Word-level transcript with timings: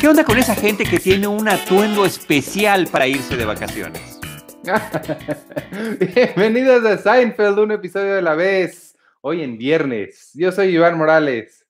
¿Qué 0.00 0.08
onda 0.08 0.24
con 0.24 0.38
esa 0.38 0.54
gente 0.54 0.84
que 0.84 0.98
tiene 0.98 1.26
un 1.28 1.48
atuendo 1.48 2.04
especial 2.04 2.88
para 2.88 3.06
irse 3.06 3.36
de 3.36 3.44
vacaciones? 3.44 4.18
Bienvenidos 6.14 6.84
a 6.84 6.98
Seinfeld, 6.98 7.58
un 7.58 7.72
episodio 7.72 8.14
de 8.14 8.22
la 8.22 8.34
vez, 8.34 8.96
hoy 9.20 9.42
en 9.42 9.56
viernes. 9.56 10.30
Yo 10.34 10.50
soy 10.50 10.74
Iván 10.74 10.98
Morales. 10.98 11.64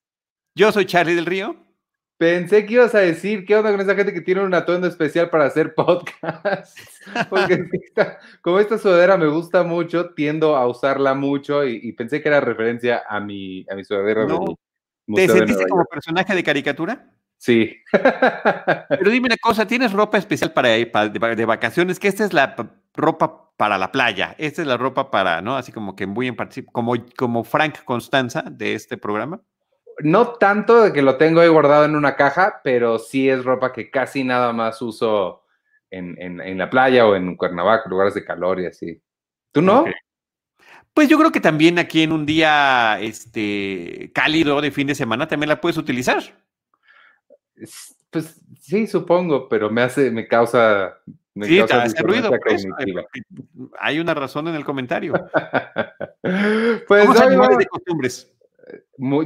Yo 0.55 0.73
soy 0.73 0.87
Charlie 0.87 1.15
del 1.15 1.27
Río. 1.27 1.68
Pensé 2.19 2.67
que 2.67 2.75
ibas 2.75 2.97
a 2.97 2.99
decir, 2.99 3.47
¿qué 3.47 3.55
onda 3.55 3.71
con 3.71 3.81
esa 3.81 3.95
gente 3.95 4.13
que 4.13 4.21
tiene 4.21 4.43
un 4.43 4.53
atuendo 4.53 4.89
especial 4.89 5.31
para 5.31 5.47
hacer 5.47 5.75
podcast? 5.77 6.77
Porque 7.31 7.65
como 8.43 8.59
esta 8.59 8.77
sudadera 8.77 9.17
me 9.17 9.29
gusta 9.29 9.63
mucho, 9.63 10.11
tiendo 10.11 10.57
a 10.57 10.67
usarla 10.67 11.15
mucho 11.15 11.65
y, 11.65 11.93
pensé 11.93 12.21
que 12.21 12.29
era 12.29 12.41
referencia 12.41 13.05
a 13.09 13.21
mi, 13.21 13.65
a 13.71 13.77
mi 13.77 13.85
sudadera. 13.85 14.27
¿Te 15.15 15.29
sentiste 15.29 15.67
como 15.69 15.85
personaje 15.85 16.35
de 16.35 16.43
caricatura? 16.43 17.09
Sí. 17.39 17.77
Pero 17.93 19.11
dime 19.11 19.27
una 19.27 19.37
cosa, 19.37 19.65
¿tienes 19.65 19.93
ropa 19.93 20.19
especial 20.19 20.53
para 20.53 20.77
ir 20.77 20.91
de, 20.91 21.45
vacaciones? 21.45 22.01
Que 22.01 22.09
esta 22.09 22.25
es 22.25 22.33
la 22.33 22.57
ropa 22.95 23.53
para 23.57 23.79
la 23.79 23.93
playa, 23.93 24.35
esta 24.39 24.63
es 24.63 24.69
la 24.69 24.77
ropa 24.77 25.13
para, 25.13 25.41
¿no? 25.41 25.57
Así 25.57 25.71
como 25.71 25.95
que 25.95 26.07
muy 26.07 26.27
en 26.27 26.37
como, 26.73 26.95
como 27.17 27.45
Frank 27.45 27.85
Constanza 27.85 28.43
de 28.43 28.75
este 28.75 28.97
programa. 28.97 29.41
No 30.01 30.35
tanto 30.35 30.83
de 30.83 30.93
que 30.93 31.03
lo 31.03 31.17
tengo 31.17 31.41
ahí 31.41 31.49
guardado 31.49 31.85
en 31.85 31.97
una 31.97 32.17
caja, 32.17 32.61
pero 32.63 32.99
sí 32.99 33.29
es 33.29 33.45
ropa 33.45 33.73
que 33.73 33.91
casi 33.91 34.25
nada 34.25 34.53
más 34.53 34.81
uso 34.81 35.45
en, 35.91 36.59
la 36.59 36.71
playa 36.71 37.07
o 37.07 37.17
en 37.17 37.37
Cuernavaca, 37.37 37.89
lugares 37.89 38.15
de 38.15 38.25
calor 38.25 38.61
y 38.61 38.67
así. 38.67 39.03
¿Tú 39.53 39.63
no? 39.63 39.87
Pues 40.95 41.09
yo 41.09 41.19
creo 41.19 41.33
que 41.33 41.41
también 41.41 41.79
aquí 41.79 42.03
en 42.03 42.13
un 42.13 42.27
día 42.27 42.99
este, 43.01 44.11
cálido 44.13 44.61
de 44.61 44.71
fin 44.71 44.87
de 44.87 44.95
semana 44.95 45.29
también 45.29 45.49
la 45.49 45.61
puedes 45.61 45.79
utilizar. 45.79 46.23
Pues 48.11 48.41
sí, 48.61 48.87
supongo, 48.87 49.49
pero 49.49 49.71
me 49.71 49.83
hace, 49.83 50.11
me 50.11 50.27
causa. 50.27 50.99
Me 51.35 51.47
sí, 51.47 51.61
hace 51.61 52.03
ruido. 52.03 52.31
hay 53.79 54.01
una 54.01 54.15
razón 54.15 54.49
en 54.49 54.55
el 54.57 54.65
comentario. 54.65 55.13
pues 56.89 57.07
¿Cómo 57.07 57.59
de 57.59 57.67
costumbres? 57.67 58.35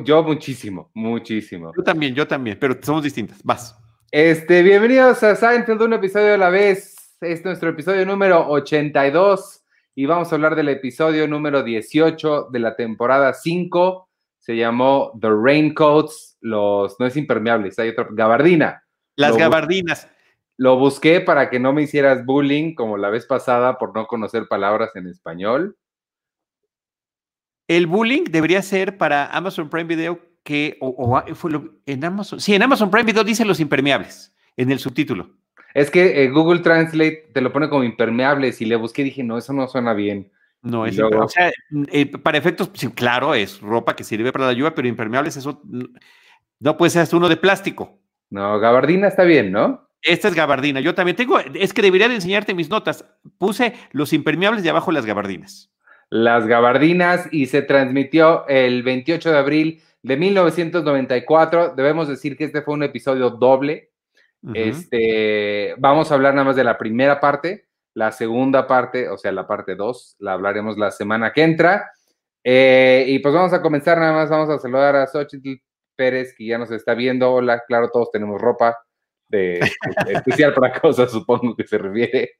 Yo 0.04 0.22
muchísimo, 0.22 0.90
muchísimo. 0.94 1.72
Yo 1.76 1.82
también, 1.82 2.14
yo 2.14 2.26
también, 2.26 2.58
pero 2.60 2.76
somos 2.82 3.02
distintas. 3.02 3.42
Vas. 3.42 3.76
Este, 4.10 4.62
bienvenidos 4.62 5.22
a 5.22 5.34
Seinfeld, 5.34 5.82
un 5.82 5.94
episodio 5.94 6.34
a 6.34 6.38
la 6.38 6.50
vez. 6.50 6.94
Este 7.14 7.32
es 7.32 7.44
nuestro 7.44 7.70
episodio 7.70 8.04
número 8.04 8.48
82 8.48 9.64
y 9.94 10.06
vamos 10.06 10.32
a 10.32 10.34
hablar 10.34 10.56
del 10.56 10.68
episodio 10.68 11.28
número 11.28 11.62
18 11.62 12.48
de 12.50 12.58
la 12.58 12.76
temporada 12.76 13.32
5 13.32 14.08
se 14.42 14.56
llamó 14.56 15.12
The 15.20 15.28
Raincoats, 15.30 16.36
los, 16.40 16.98
no 16.98 17.06
es 17.06 17.16
impermeables, 17.16 17.78
hay 17.78 17.90
otra, 17.90 18.08
gabardina. 18.10 18.82
Las 19.14 19.36
gabardinas. 19.36 20.08
Lo 20.56 20.76
busqué 20.76 21.20
para 21.20 21.48
que 21.48 21.60
no 21.60 21.72
me 21.72 21.82
hicieras 21.82 22.24
bullying 22.26 22.74
como 22.74 22.96
la 22.96 23.08
vez 23.08 23.24
pasada 23.24 23.78
por 23.78 23.94
no 23.94 24.06
conocer 24.06 24.48
palabras 24.48 24.96
en 24.96 25.06
español. 25.06 25.76
El 27.68 27.86
bullying 27.86 28.24
debería 28.24 28.62
ser 28.62 28.98
para 28.98 29.26
Amazon 29.26 29.68
Prime 29.68 29.84
Video 29.84 30.20
que, 30.42 30.76
o, 30.80 31.22
fue 31.34 31.52
en 31.86 32.04
Amazon, 32.04 32.40
sí, 32.40 32.54
en 32.54 32.62
Amazon 32.62 32.90
Prime 32.90 33.04
Video 33.04 33.24
dice 33.24 33.44
los 33.44 33.60
impermeables 33.60 34.34
en 34.56 34.72
el 34.72 34.78
subtítulo. 34.78 35.30
Es 35.74 35.90
que 35.90 36.24
eh, 36.24 36.30
Google 36.30 36.60
Translate 36.60 37.30
te 37.32 37.40
lo 37.40 37.52
pone 37.52 37.68
como 37.68 37.84
impermeables 37.84 38.60
y 38.60 38.66
le 38.66 38.76
busqué 38.76 39.02
y 39.02 39.06
dije, 39.06 39.22
no, 39.22 39.38
eso 39.38 39.52
no 39.52 39.66
suena 39.68 39.94
bien. 39.94 40.30
No 40.62 40.86
es 40.86 40.98
o 40.98 41.28
sea, 41.28 41.50
eh, 41.90 42.06
para 42.06 42.38
efectos, 42.38 42.70
claro, 42.94 43.34
es 43.34 43.60
ropa 43.60 43.96
que 43.96 44.04
sirve 44.04 44.32
para 44.32 44.46
la 44.46 44.52
lluvia, 44.52 44.74
pero 44.74 44.86
impermeables, 44.86 45.36
eso 45.36 45.60
no 46.60 46.76
puede 46.76 46.90
ser 46.90 47.02
hasta 47.02 47.16
uno 47.16 47.28
de 47.28 47.36
plástico. 47.36 47.98
No, 48.30 48.60
gabardina 48.60 49.08
está 49.08 49.24
bien, 49.24 49.50
¿no? 49.50 49.88
Esta 50.00 50.28
es 50.28 50.34
gabardina. 50.34 50.80
Yo 50.80 50.94
también 50.94 51.16
tengo, 51.16 51.38
es 51.38 51.72
que 51.72 51.82
debería 51.82 52.08
de 52.08 52.14
enseñarte 52.14 52.54
mis 52.54 52.70
notas. 52.70 53.04
Puse 53.38 53.74
los 53.90 54.12
impermeables 54.12 54.64
y 54.64 54.68
abajo 54.68 54.92
las 54.92 55.04
gabardinas. 55.04 55.72
Las 56.12 56.46
gabardinas 56.46 57.28
y 57.32 57.46
se 57.46 57.62
transmitió 57.62 58.46
el 58.48 58.82
28 58.82 59.30
de 59.32 59.38
abril 59.38 59.82
de 60.02 60.16
1994. 60.16 61.74
Debemos 61.74 62.08
decir 62.08 62.36
que 62.36 62.44
este 62.44 62.62
fue 62.62 62.74
un 62.74 62.82
episodio 62.82 63.30
doble. 63.30 63.90
Este, 64.54 65.74
vamos 65.78 66.10
a 66.10 66.14
hablar 66.14 66.34
nada 66.34 66.46
más 66.46 66.56
de 66.56 66.64
la 66.64 66.76
primera 66.76 67.20
parte 67.20 67.66
la 67.94 68.12
segunda 68.12 68.66
parte, 68.66 69.08
o 69.08 69.18
sea, 69.18 69.32
la 69.32 69.46
parte 69.46 69.74
2, 69.74 70.16
la 70.20 70.32
hablaremos 70.32 70.78
la 70.78 70.90
semana 70.90 71.32
que 71.32 71.42
entra. 71.42 71.90
Eh, 72.44 73.04
y 73.06 73.18
pues 73.18 73.34
vamos 73.34 73.52
a 73.52 73.62
comenzar 73.62 73.98
nada 73.98 74.12
más, 74.12 74.30
vamos 74.30 74.48
a 74.48 74.58
saludar 74.58 74.96
a 74.96 75.06
Xochitl 75.06 75.54
Pérez, 75.94 76.34
que 76.36 76.46
ya 76.46 76.58
nos 76.58 76.70
está 76.70 76.94
viendo. 76.94 77.32
Hola, 77.32 77.62
claro, 77.66 77.90
todos 77.90 78.10
tenemos 78.10 78.40
ropa 78.40 78.76
de, 79.28 79.60
especial 80.08 80.54
para 80.54 80.72
cosas, 80.80 81.10
supongo 81.10 81.54
que 81.54 81.66
se 81.66 81.78
refiere. 81.78 82.30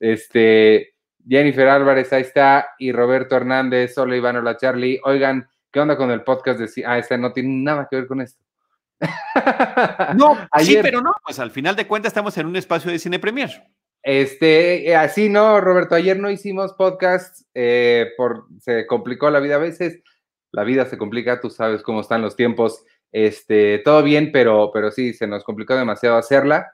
Este, 0.00 0.94
Jennifer 1.28 1.68
Álvarez, 1.68 2.12
ahí 2.12 2.22
está, 2.22 2.68
y 2.78 2.92
Roberto 2.92 3.36
Hernández, 3.36 3.98
hola 3.98 4.16
Iván, 4.16 4.36
hola 4.36 4.56
Charlie. 4.56 5.00
Oigan, 5.04 5.48
¿qué 5.72 5.80
onda 5.80 5.96
con 5.96 6.10
el 6.10 6.22
podcast 6.22 6.60
de... 6.60 6.84
Ah, 6.86 6.98
este 6.98 7.18
no 7.18 7.32
tiene 7.32 7.64
nada 7.64 7.88
que 7.90 7.96
ver 7.96 8.06
con 8.06 8.20
esto. 8.20 8.42
No, 10.16 10.36
sí, 10.60 10.78
pero 10.80 11.02
no, 11.02 11.12
pues 11.22 11.38
al 11.38 11.50
final 11.50 11.76
de 11.76 11.86
cuentas 11.86 12.10
estamos 12.10 12.36
en 12.38 12.46
un 12.46 12.56
espacio 12.56 12.90
de 12.90 12.98
cine 12.98 13.18
premier. 13.18 13.50
Este, 14.02 14.88
eh, 14.88 14.96
así 14.96 15.28
no, 15.28 15.60
Roberto, 15.60 15.94
ayer 15.94 16.18
no 16.18 16.30
hicimos 16.30 16.72
podcast, 16.74 17.42
eh, 17.52 18.12
por, 18.16 18.46
se 18.60 18.86
complicó 18.86 19.28
la 19.30 19.40
vida 19.40 19.56
a 19.56 19.58
veces, 19.58 20.00
la 20.52 20.64
vida 20.64 20.86
se 20.86 20.96
complica, 20.96 21.40
tú 21.40 21.50
sabes 21.50 21.82
cómo 21.82 22.00
están 22.00 22.22
los 22.22 22.36
tiempos, 22.36 22.84
este, 23.12 23.78
todo 23.80 24.02
bien, 24.02 24.30
pero, 24.32 24.70
pero 24.72 24.90
sí, 24.90 25.12
se 25.12 25.26
nos 25.26 25.44
complicó 25.44 25.74
demasiado 25.74 26.16
hacerla. 26.16 26.72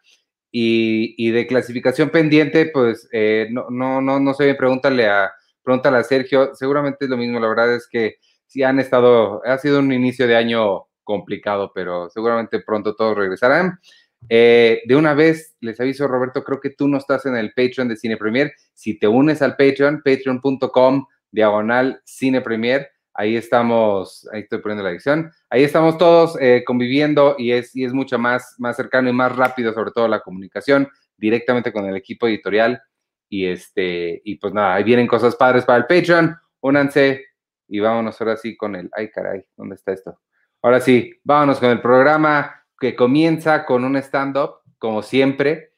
Y, 0.54 1.30
de 1.30 1.46
clasificación 1.46 2.10
pendiente, 2.10 2.66
pues 2.66 3.08
eh, 3.10 3.48
no, 3.50 3.68
no, 3.70 4.02
no, 4.02 4.20
no 4.20 4.34
sé 4.34 4.54
pregúntale 4.54 5.08
a, 5.08 5.32
pregúntale 5.62 5.96
a 5.96 6.04
Sergio, 6.04 6.54
seguramente 6.54 7.06
es 7.06 7.10
lo 7.10 7.16
mismo, 7.16 7.40
la 7.40 7.48
verdad 7.48 7.74
es 7.74 7.88
que 7.88 8.16
sí 8.46 8.62
han 8.62 8.78
estado, 8.78 9.42
ha 9.46 9.56
sido 9.56 9.78
un 9.78 9.92
inicio 9.92 10.26
de 10.26 10.36
año 10.36 10.84
complicado, 11.04 11.72
pero 11.74 12.10
seguramente 12.10 12.60
pronto 12.60 12.94
todos 12.94 13.16
regresarán. 13.16 13.78
Eh, 14.28 14.82
de 14.86 14.96
una 14.96 15.14
vez 15.14 15.56
les 15.60 15.80
aviso, 15.80 16.06
Roberto, 16.06 16.44
creo 16.44 16.60
que 16.60 16.70
tú 16.70 16.86
no 16.88 16.98
estás 16.98 17.26
en 17.26 17.36
el 17.36 17.52
Patreon 17.54 17.88
de 17.88 17.96
Cine 17.96 18.16
Premier. 18.16 18.52
Si 18.74 18.98
te 18.98 19.08
unes 19.08 19.42
al 19.42 19.56
Patreon, 19.56 20.02
patreon.com, 20.04 21.06
diagonal 21.30 22.00
Cine 22.04 22.40
Premier, 22.40 22.88
ahí 23.14 23.36
estamos, 23.36 24.28
ahí 24.32 24.40
estoy 24.42 24.60
poniendo 24.60 24.84
la 24.84 24.90
edición, 24.90 25.30
ahí 25.50 25.64
estamos 25.64 25.98
todos 25.98 26.36
eh, 26.40 26.62
conviviendo 26.66 27.36
y 27.38 27.52
es, 27.52 27.74
y 27.76 27.84
es 27.84 27.92
mucho 27.92 28.18
más, 28.18 28.54
más 28.58 28.76
cercano 28.76 29.08
y 29.08 29.12
más 29.12 29.34
rápido, 29.34 29.72
sobre 29.72 29.90
todo 29.90 30.08
la 30.08 30.20
comunicación 30.20 30.88
directamente 31.16 31.72
con 31.72 31.86
el 31.86 31.96
equipo 31.96 32.26
editorial. 32.26 32.82
Y 33.28 33.46
este, 33.46 34.20
y 34.24 34.36
pues 34.36 34.52
nada, 34.52 34.74
ahí 34.74 34.84
vienen 34.84 35.06
cosas 35.06 35.36
padres 35.36 35.64
para 35.64 35.78
el 35.78 35.86
Patreon. 35.86 36.36
Únanse 36.60 37.24
y 37.68 37.80
vámonos 37.80 38.20
ahora 38.20 38.36
sí 38.36 38.56
con 38.56 38.76
el. 38.76 38.90
Ay, 38.92 39.10
caray, 39.10 39.42
¿dónde 39.56 39.76
está 39.76 39.92
esto? 39.92 40.20
Ahora 40.60 40.80
sí, 40.80 41.18
vámonos 41.24 41.58
con 41.58 41.70
el 41.70 41.80
programa 41.80 42.64
que 42.78 42.94
comienza 42.94 43.64
con 43.64 43.84
un 43.84 43.96
stand-up, 43.96 44.60
como 44.78 45.02
siempre. 45.02 45.71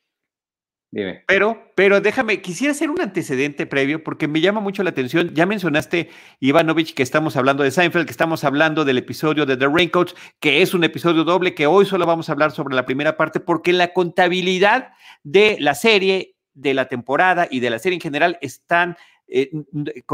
Dime. 0.95 1.25
Pero, 1.27 1.73
pero 1.75 2.01
déjame, 2.01 2.41
quisiera 2.41 2.71
hacer 2.71 2.89
un 2.89 3.01
antecedente 3.01 3.67
previo 3.67 4.05
porque 4.05 4.29
me 4.29 4.41
llama 4.41 4.61
mucho 4.61 4.85
la 4.85 4.91
atención. 4.91 5.35
Ya 5.35 5.45
mencionaste, 5.45 6.09
Ivanovich, 6.39 6.95
que 6.95 7.03
estamos 7.03 7.35
hablando 7.37 7.65
de 7.65 7.73
Seinfeld, 7.73 8.07
que 8.07 8.13
estamos 8.13 8.45
hablando 8.45 8.85
del 8.85 8.99
episodio 8.99 9.45
de 9.45 9.57
The 9.57 9.67
Raincoats, 9.67 10.15
que 10.39 10.63
es 10.63 10.73
un 10.73 10.85
episodio 10.85 11.25
doble, 11.25 11.53
que 11.53 11.67
hoy 11.67 11.85
solo 11.85 12.07
vamos 12.07 12.29
a 12.29 12.33
hablar 12.33 12.53
sobre 12.53 12.77
la 12.77 12.87
primera 12.87 13.17
parte, 13.17 13.41
porque 13.41 13.73
la 13.73 13.93
contabilidad 13.93 14.93
de 15.25 15.57
la 15.59 15.75
serie, 15.75 16.37
de 16.53 16.75
la 16.75 16.87
temporada 16.87 17.49
y 17.51 17.59
de 17.59 17.71
la 17.71 17.81
serie 17.81 17.97
en 17.97 18.01
general 18.01 18.39
están 18.41 18.97
eh, 19.27 19.51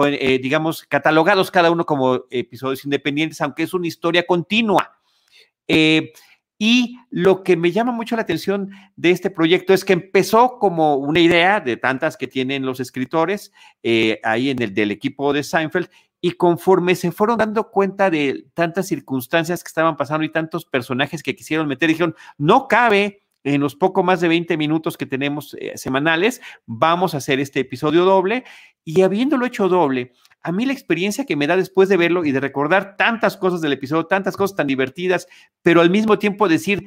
eh, 0.07 0.39
digamos, 0.43 0.85
catalogados 0.85 1.51
cada 1.51 1.71
uno 1.71 1.85
como 1.85 2.25
episodios 2.31 2.87
independientes, 2.87 3.39
aunque 3.43 3.65
es 3.65 3.75
una 3.75 3.87
historia 3.87 4.25
continua. 4.25 4.99
Eh, 5.69 6.15
y 6.63 6.99
lo 7.09 7.43
que 7.43 7.57
me 7.57 7.73
llama 7.73 7.91
mucho 7.91 8.17
la 8.17 8.23
atención 8.23 8.71
de 8.95 9.11
este 9.13 9.31
proyecto 9.31 9.73
es 9.73 9.83
que 9.83 9.95
empezó 9.95 10.59
como 10.59 10.97
una 10.97 11.19
idea 11.19 11.59
de 11.59 11.79
tantas 11.79 12.19
que 12.19 12.27
tienen 12.27 12.67
los 12.67 12.81
escritores 12.81 13.51
eh, 13.83 14.21
ahí 14.23 14.51
en 14.51 14.61
el 14.61 14.75
del 14.75 14.91
equipo 14.91 15.33
de 15.33 15.43
Seinfeld 15.43 15.89
y 16.21 16.33
conforme 16.33 16.97
se 16.97 17.13
fueron 17.13 17.39
dando 17.39 17.71
cuenta 17.71 18.11
de 18.11 18.45
tantas 18.53 18.89
circunstancias 18.89 19.65
que 19.65 19.69
estaban 19.69 19.97
pasando 19.97 20.23
y 20.23 20.31
tantos 20.31 20.67
personajes 20.67 21.23
que 21.23 21.35
quisieron 21.35 21.67
meter, 21.67 21.89
dijeron, 21.89 22.15
no 22.37 22.69
cabe 22.69 23.23
en 23.45 23.61
los 23.61 23.75
poco 23.75 24.03
más 24.03 24.21
de 24.21 24.29
20 24.29 24.57
minutos 24.57 24.97
que 24.97 25.07
tenemos 25.07 25.55
eh, 25.59 25.73
semanales, 25.77 26.41
vamos 26.67 27.15
a 27.15 27.19
hacer 27.19 27.41
este 27.41 27.61
episodio 27.61 28.05
doble 28.05 28.45
y 28.85 29.03
habiéndolo 29.03 29.47
hecho 29.47 29.69
doble, 29.69 30.13
a 30.43 30.53
mí 30.53 30.65
la 30.65 30.73
experiencia 30.73 31.27
que 31.27 31.37
me 31.37 31.47
da 31.47 31.57
después 31.57 31.89
de 31.89 31.97
verlo 31.97 32.25
y 32.25 32.33
de 32.33 32.41
recordar 32.41 32.97
tantas 32.97 33.37
cosas 33.37 33.61
del 33.61 33.73
episodio, 33.73 34.07
tantas 34.07 34.37
cosas 34.37 34.57
tan 34.57 34.67
divertidas, 34.67 35.27
pero 35.63 35.81
al 35.81 35.91
mismo 35.91 36.19
tiempo 36.19 36.49
decir, 36.49 36.87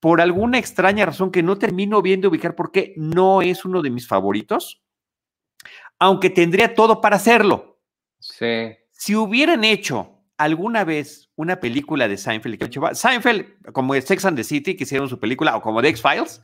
por 0.00 0.20
alguna 0.20 0.58
extraña 0.58 1.06
razón 1.06 1.30
que 1.30 1.42
no 1.42 1.58
termino 1.58 2.02
viendo 2.02 2.28
ubicar 2.28 2.54
por 2.54 2.72
qué 2.72 2.94
no 2.96 3.42
es 3.42 3.64
uno 3.64 3.82
de 3.82 3.90
mis 3.90 4.08
favoritos, 4.08 4.82
aunque 5.98 6.30
tendría 6.30 6.74
todo 6.74 7.00
para 7.00 7.16
hacerlo. 7.16 7.78
Sí. 8.18 8.74
Si 8.90 9.14
hubieran 9.14 9.64
hecho 9.64 10.13
alguna 10.36 10.84
vez 10.84 11.30
una 11.36 11.60
película 11.60 12.08
de 12.08 12.16
Seinfeld, 12.16 12.94
Seinfeld, 12.94 13.72
como 13.72 13.94
Sex 13.94 14.24
and 14.24 14.36
the 14.36 14.44
City, 14.44 14.76
que 14.76 14.84
hicieron 14.84 15.08
su 15.08 15.18
película, 15.18 15.56
o 15.56 15.62
como 15.62 15.82
The 15.82 15.88
X-Files, 15.88 16.42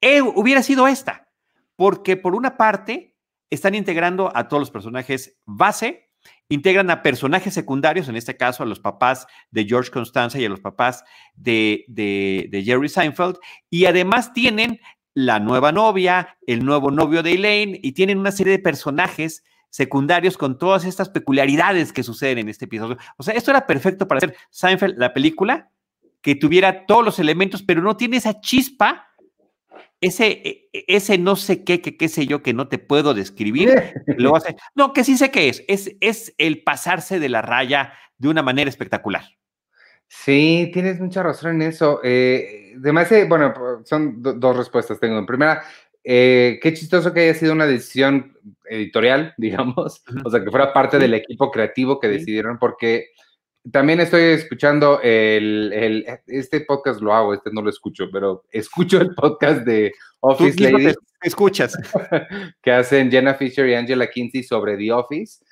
eh, 0.00 0.22
hubiera 0.22 0.62
sido 0.62 0.88
esta, 0.88 1.28
porque 1.76 2.16
por 2.16 2.34
una 2.34 2.56
parte 2.56 3.16
están 3.50 3.74
integrando 3.74 4.30
a 4.34 4.48
todos 4.48 4.60
los 4.60 4.70
personajes 4.70 5.38
base, 5.44 6.08
integran 6.48 6.90
a 6.90 7.02
personajes 7.02 7.54
secundarios, 7.54 8.08
en 8.08 8.16
este 8.16 8.36
caso 8.36 8.62
a 8.62 8.66
los 8.66 8.80
papás 8.80 9.26
de 9.50 9.64
George 9.64 9.90
Constanza 9.90 10.38
y 10.38 10.44
a 10.44 10.48
los 10.48 10.60
papás 10.60 11.04
de, 11.34 11.84
de, 11.88 12.62
Jerry 12.64 12.88
Seinfeld, 12.88 13.38
y 13.68 13.86
además 13.86 14.32
tienen 14.32 14.80
la 15.14 15.40
nueva 15.40 15.72
novia, 15.72 16.38
el 16.46 16.64
nuevo 16.64 16.90
novio 16.90 17.22
de 17.22 17.32
Elaine, 17.32 17.78
y 17.82 17.92
tienen 17.92 18.18
una 18.18 18.32
serie 18.32 18.52
de 18.52 18.62
personajes 18.62 19.42
secundarios 19.70 20.36
con 20.36 20.58
todas 20.58 20.84
estas 20.84 21.08
peculiaridades 21.08 21.92
que 21.92 22.02
suceden 22.02 22.38
en 22.38 22.48
este 22.48 22.66
episodio. 22.66 22.98
O 23.16 23.22
sea, 23.22 23.34
esto 23.34 23.50
era 23.50 23.66
perfecto 23.66 24.06
para 24.06 24.18
hacer 24.18 24.36
Seinfeld, 24.50 24.98
la 24.98 25.14
película, 25.14 25.70
que 26.20 26.34
tuviera 26.34 26.84
todos 26.86 27.04
los 27.04 27.18
elementos, 27.18 27.62
pero 27.62 27.80
no 27.80 27.96
tiene 27.96 28.18
esa 28.18 28.40
chispa 28.40 29.06
ese, 30.00 30.26
e, 30.26 30.68
e, 30.72 30.84
ese 30.88 31.18
no 31.18 31.36
sé 31.36 31.62
qué, 31.64 31.80
que 31.80 31.96
qué 31.96 32.08
sé 32.08 32.26
yo, 32.26 32.42
que 32.42 32.54
no 32.54 32.68
te 32.68 32.78
puedo 32.78 33.14
describir, 33.14 33.94
lo 34.06 34.34
hace. 34.36 34.56
No, 34.74 34.92
que 34.92 35.04
sí 35.04 35.16
sé 35.16 35.30
qué 35.30 35.48
es. 35.48 35.62
es. 35.68 35.96
Es 36.00 36.34
el 36.38 36.62
pasarse 36.62 37.18
de 37.18 37.28
la 37.28 37.42
raya 37.42 37.92
de 38.18 38.28
una 38.28 38.42
manera 38.42 38.68
espectacular. 38.68 39.24
Sí, 40.08 40.70
tienes 40.72 40.98
mucha 41.00 41.22
razón 41.22 41.62
en 41.62 41.68
eso. 41.68 42.00
Eh, 42.02 42.74
además, 42.76 43.12
eh, 43.12 43.26
bueno, 43.28 43.54
son 43.84 44.20
dos 44.20 44.56
respuestas 44.56 44.98
tengo. 44.98 45.18
En 45.18 45.26
primera, 45.26 45.62
eh, 46.04 46.58
qué 46.62 46.74
chistoso 46.74 47.12
que 47.12 47.20
haya 47.20 47.34
sido 47.34 47.52
una 47.52 47.66
decisión 47.66 48.36
editorial, 48.68 49.34
digamos, 49.38 50.02
o 50.24 50.30
sea, 50.30 50.42
que 50.42 50.50
fuera 50.50 50.72
parte 50.72 50.98
del 50.98 51.14
equipo 51.14 51.50
creativo 51.50 52.00
que 52.00 52.08
decidieron, 52.08 52.58
porque 52.58 53.08
también 53.70 54.00
estoy 54.00 54.22
escuchando 54.22 55.00
el, 55.02 56.06
este 56.26 56.62
podcast 56.62 57.00
lo 57.02 57.14
hago, 57.14 57.34
este 57.34 57.50
no 57.52 57.60
lo 57.60 57.68
escucho, 57.68 58.06
pero 58.10 58.44
escucho 58.50 59.00
el 59.00 59.14
podcast 59.14 59.66
de 59.66 59.92
Office 60.20 60.58
Ladies. 60.60 60.96
escuchas. 61.22 61.76
que 62.62 62.72
hacen 62.72 63.10
Jenna 63.10 63.34
Fisher 63.34 63.68
y 63.68 63.74
Angela 63.74 64.08
Kinsey 64.08 64.42
sobre 64.42 64.78
The 64.78 64.92
Office. 64.92 65.44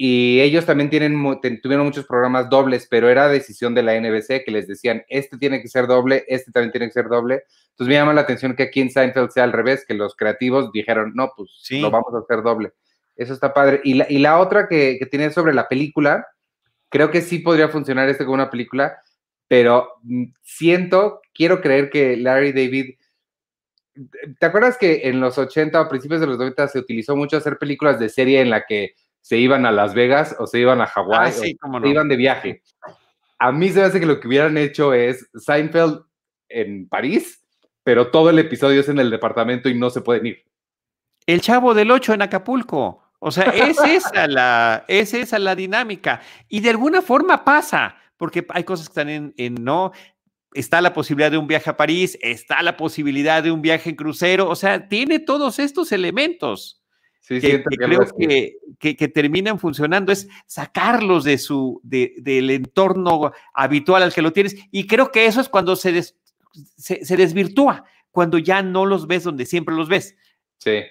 Y 0.00 0.40
ellos 0.40 0.64
también 0.64 0.90
tienen, 0.90 1.12
tuvieron 1.60 1.84
muchos 1.84 2.06
programas 2.06 2.48
dobles, 2.48 2.86
pero 2.88 3.08
era 3.08 3.26
decisión 3.26 3.74
de 3.74 3.82
la 3.82 4.00
NBC 4.00 4.44
que 4.44 4.52
les 4.52 4.68
decían, 4.68 5.04
este 5.08 5.38
tiene 5.38 5.60
que 5.60 5.66
ser 5.66 5.88
doble, 5.88 6.24
este 6.28 6.52
también 6.52 6.70
tiene 6.70 6.86
que 6.86 6.92
ser 6.92 7.08
doble. 7.08 7.42
Entonces 7.70 7.88
me 7.88 7.94
llama 7.94 8.14
la 8.14 8.20
atención 8.20 8.54
que 8.54 8.62
aquí 8.62 8.80
en 8.80 8.92
Seinfeld 8.92 9.30
sea 9.30 9.42
al 9.42 9.52
revés, 9.52 9.84
que 9.84 9.94
los 9.94 10.14
creativos 10.14 10.70
dijeron, 10.70 11.14
no, 11.16 11.32
pues 11.36 11.50
lo 11.72 11.90
vamos 11.90 12.14
a 12.14 12.18
hacer 12.18 12.44
doble. 12.44 12.74
Eso 13.16 13.34
está 13.34 13.52
padre. 13.52 13.80
Y 13.82 13.94
la, 13.94 14.06
y 14.08 14.18
la 14.18 14.38
otra 14.38 14.68
que, 14.68 14.98
que 15.00 15.06
tiene 15.06 15.32
sobre 15.32 15.52
la 15.52 15.66
película, 15.66 16.24
creo 16.90 17.10
que 17.10 17.20
sí 17.20 17.40
podría 17.40 17.68
funcionar 17.68 18.08
este 18.08 18.24
como 18.24 18.34
una 18.34 18.50
película, 18.50 19.02
pero 19.48 19.94
mm, 20.04 20.26
siento, 20.42 21.22
quiero 21.34 21.60
creer 21.60 21.90
que 21.90 22.16
Larry 22.16 22.52
David, 22.52 22.94
¿te 24.38 24.46
acuerdas 24.46 24.78
que 24.78 25.08
en 25.08 25.18
los 25.18 25.38
80 25.38 25.80
o 25.80 25.88
principios 25.88 26.20
de 26.20 26.28
los 26.28 26.38
90 26.38 26.68
se 26.68 26.78
utilizó 26.78 27.16
mucho 27.16 27.36
hacer 27.36 27.58
películas 27.58 27.98
de 27.98 28.08
serie 28.08 28.40
en 28.40 28.50
la 28.50 28.64
que 28.64 28.94
se 29.20 29.36
iban 29.38 29.66
a 29.66 29.72
Las 29.72 29.94
Vegas 29.94 30.36
o 30.38 30.46
se 30.46 30.60
iban 30.60 30.80
a 30.80 30.86
Hawái 30.86 31.30
ah, 31.30 31.34
o 31.36 31.80
se 31.80 31.88
iban 31.88 32.08
de 32.08 32.16
viaje? 32.16 32.62
A 33.38 33.52
mí 33.52 33.68
se 33.68 33.80
me 33.80 33.86
hace 33.86 34.00
que 34.00 34.06
lo 34.06 34.20
que 34.20 34.28
hubieran 34.28 34.58
hecho 34.58 34.92
es 34.92 35.28
Seinfeld 35.34 36.00
en 36.48 36.88
París, 36.88 37.44
pero 37.84 38.10
todo 38.10 38.30
el 38.30 38.38
episodio 38.38 38.80
es 38.80 38.88
en 38.88 38.98
el 38.98 39.10
departamento 39.10 39.68
y 39.68 39.78
no 39.78 39.90
se 39.90 40.00
pueden 40.00 40.26
ir. 40.26 40.44
El 41.26 41.40
chavo 41.40 41.74
del 41.74 41.90
8 41.90 42.14
en 42.14 42.22
Acapulco. 42.22 43.02
O 43.20 43.30
sea, 43.30 43.44
es 43.44 43.78
esa 43.80 44.26
la, 44.26 44.84
es 44.88 45.12
esa 45.12 45.38
la 45.38 45.54
dinámica. 45.54 46.20
Y 46.48 46.60
de 46.60 46.70
alguna 46.70 47.02
forma 47.02 47.44
pasa, 47.44 47.96
porque 48.16 48.46
hay 48.50 48.64
cosas 48.64 48.88
que 48.88 48.92
están 48.92 49.08
en, 49.08 49.34
en 49.36 49.54
no. 49.54 49.92
Está 50.54 50.80
la 50.80 50.94
posibilidad 50.94 51.30
de 51.30 51.38
un 51.38 51.46
viaje 51.46 51.68
a 51.68 51.76
París, 51.76 52.18
está 52.22 52.62
la 52.62 52.76
posibilidad 52.76 53.42
de 53.42 53.50
un 53.50 53.60
viaje 53.60 53.90
en 53.90 53.96
crucero, 53.96 54.48
o 54.48 54.56
sea, 54.56 54.88
tiene 54.88 55.18
todos 55.18 55.58
estos 55.58 55.92
elementos. 55.92 56.82
Sí, 57.28 57.40
que, 57.42 57.62
creo 57.62 58.06
que, 58.78 58.96
que, 58.96 59.08
terminan 59.08 59.58
funcionando, 59.58 60.12
es 60.12 60.28
sacarlos 60.46 61.24
de 61.24 61.36
su, 61.36 61.78
de, 61.84 62.14
del 62.22 62.48
entorno 62.48 63.32
habitual 63.52 64.02
al 64.02 64.14
que 64.14 64.22
lo 64.22 64.32
tienes. 64.32 64.56
Y 64.70 64.86
creo 64.86 65.12
que 65.12 65.26
eso 65.26 65.42
es 65.42 65.50
cuando 65.50 65.76
se, 65.76 66.02
se, 66.02 67.04
se 67.04 67.16
desvirtúa, 67.18 67.84
cuando 68.10 68.38
ya 68.38 68.62
no 68.62 68.86
los 68.86 69.06
ves 69.06 69.24
donde 69.24 69.44
siempre 69.44 69.74
los 69.74 69.90
ves. 69.90 70.16
Sí. 70.56 70.84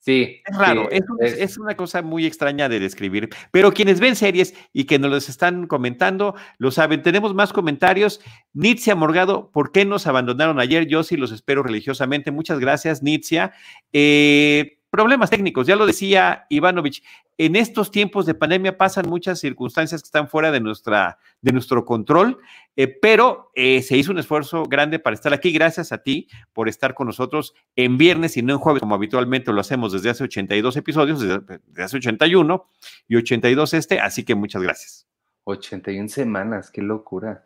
Sí. 0.00 0.40
Es 0.46 0.56
raro, 0.56 0.88
es, 0.90 1.58
una 1.58 1.76
cosa 1.76 2.02
muy 2.02 2.24
extraña 2.24 2.68
de 2.68 2.80
describir. 2.80 3.28
Pero 3.50 3.72
quienes 3.72 4.00
ven 4.00 4.16
series 4.16 4.54
y 4.72 4.84
que 4.84 4.98
nos 4.98 5.10
los 5.10 5.28
están 5.28 5.66
comentando, 5.66 6.34
lo 6.56 6.70
saben. 6.70 7.02
Tenemos 7.02 7.34
más 7.34 7.52
comentarios. 7.52 8.20
Nitzia 8.52 8.94
Morgado, 8.94 9.50
¿por 9.50 9.70
qué 9.70 9.84
nos 9.84 10.06
abandonaron 10.06 10.60
ayer? 10.60 10.86
Yo 10.86 11.02
sí 11.02 11.16
los 11.16 11.30
espero 11.30 11.62
religiosamente. 11.62 12.30
Muchas 12.30 12.58
gracias, 12.58 13.02
Nitzia. 13.02 13.52
Eh, 13.92 14.77
problemas 14.90 15.30
técnicos, 15.30 15.66
ya 15.66 15.76
lo 15.76 15.86
decía 15.86 16.46
Ivanovich, 16.48 17.02
en 17.36 17.54
estos 17.54 17.90
tiempos 17.90 18.26
de 18.26 18.34
pandemia 18.34 18.76
pasan 18.76 19.08
muchas 19.08 19.38
circunstancias 19.38 20.02
que 20.02 20.06
están 20.06 20.28
fuera 20.28 20.50
de, 20.50 20.60
nuestra, 20.60 21.18
de 21.40 21.52
nuestro 21.52 21.84
control, 21.84 22.38
eh, 22.74 22.88
pero 22.88 23.52
eh, 23.54 23.82
se 23.82 23.96
hizo 23.96 24.10
un 24.10 24.18
esfuerzo 24.18 24.64
grande 24.64 24.98
para 24.98 25.14
estar 25.14 25.32
aquí. 25.32 25.52
Gracias 25.52 25.92
a 25.92 25.98
ti 25.98 26.28
por 26.52 26.68
estar 26.68 26.94
con 26.94 27.06
nosotros 27.06 27.54
en 27.76 27.96
viernes 27.96 28.36
y 28.36 28.42
no 28.42 28.54
en 28.54 28.58
jueves, 28.58 28.80
como 28.80 28.96
habitualmente 28.96 29.52
lo 29.52 29.60
hacemos 29.60 29.92
desde 29.92 30.10
hace 30.10 30.24
82 30.24 30.76
episodios, 30.76 31.20
desde, 31.20 31.40
desde 31.66 31.82
hace 31.82 31.96
81 31.98 32.70
y 33.06 33.16
82 33.16 33.74
este, 33.74 34.00
así 34.00 34.24
que 34.24 34.34
muchas 34.34 34.62
gracias. 34.62 35.06
81 35.44 36.08
semanas, 36.08 36.70
qué 36.70 36.82
locura. 36.82 37.44